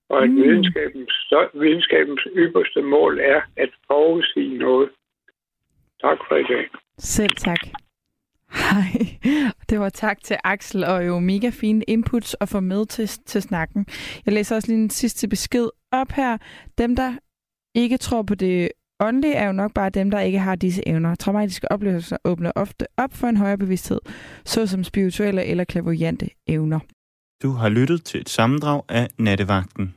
Og 0.09 0.23
at 0.23 0.30
Mm. 0.30 0.36
videnskabens, 0.36 1.34
videnskabens 1.53 2.28
ypperste 2.36 2.82
mål 2.82 3.19
er 3.19 3.41
at 3.57 3.69
forudsige 3.88 4.57
noget. 4.57 4.89
Tak 6.01 6.17
for 6.28 6.36
i 6.36 6.43
dag. 6.43 6.65
Selv 6.97 7.30
tak. 7.38 7.59
Hej. 8.51 8.91
Det 9.69 9.80
var 9.80 9.89
tak 9.89 10.17
til 10.23 10.38
Axel, 10.43 10.84
og 10.84 11.07
jo 11.07 11.19
mega 11.19 11.49
fine 11.61 11.84
inputs 11.88 12.36
at 12.41 12.49
få 12.49 12.59
med 12.59 12.86
til, 12.86 13.07
til 13.07 13.41
snakken. 13.41 13.86
Jeg 14.26 14.34
læser 14.34 14.55
også 14.55 14.71
lige 14.71 14.84
en 14.84 14.89
sidste 14.89 15.28
besked 15.30 15.69
op 15.91 16.11
her. 16.15 16.38
Dem, 16.78 16.95
der 16.95 17.13
ikke 17.76 17.97
tror 17.97 18.21
på 18.23 18.36
det 18.36 18.71
åndelige, 18.99 19.33
er 19.33 19.45
jo 19.47 19.51
nok 19.51 19.73
bare 19.73 19.89
dem, 19.89 20.11
der 20.11 20.19
ikke 20.19 20.39
har 20.39 20.55
disse 20.55 20.87
evner. 20.87 21.15
Traumatiske 21.15 21.71
oplevelser 21.71 22.17
åbner 22.25 22.51
ofte 22.55 22.85
op 22.97 23.13
for 23.13 23.27
en 23.27 23.37
højere 23.37 23.57
bevidsthed, 23.57 23.99
såsom 24.45 24.83
spirituelle 24.83 25.45
eller 25.45 25.63
klavoyante 25.63 26.29
evner. 26.47 26.79
Du 27.43 27.51
har 27.51 27.69
lyttet 27.69 28.05
til 28.05 28.21
et 28.21 28.29
sammendrag 28.29 28.81
af 28.89 29.07
Nattevagten. 29.19 29.93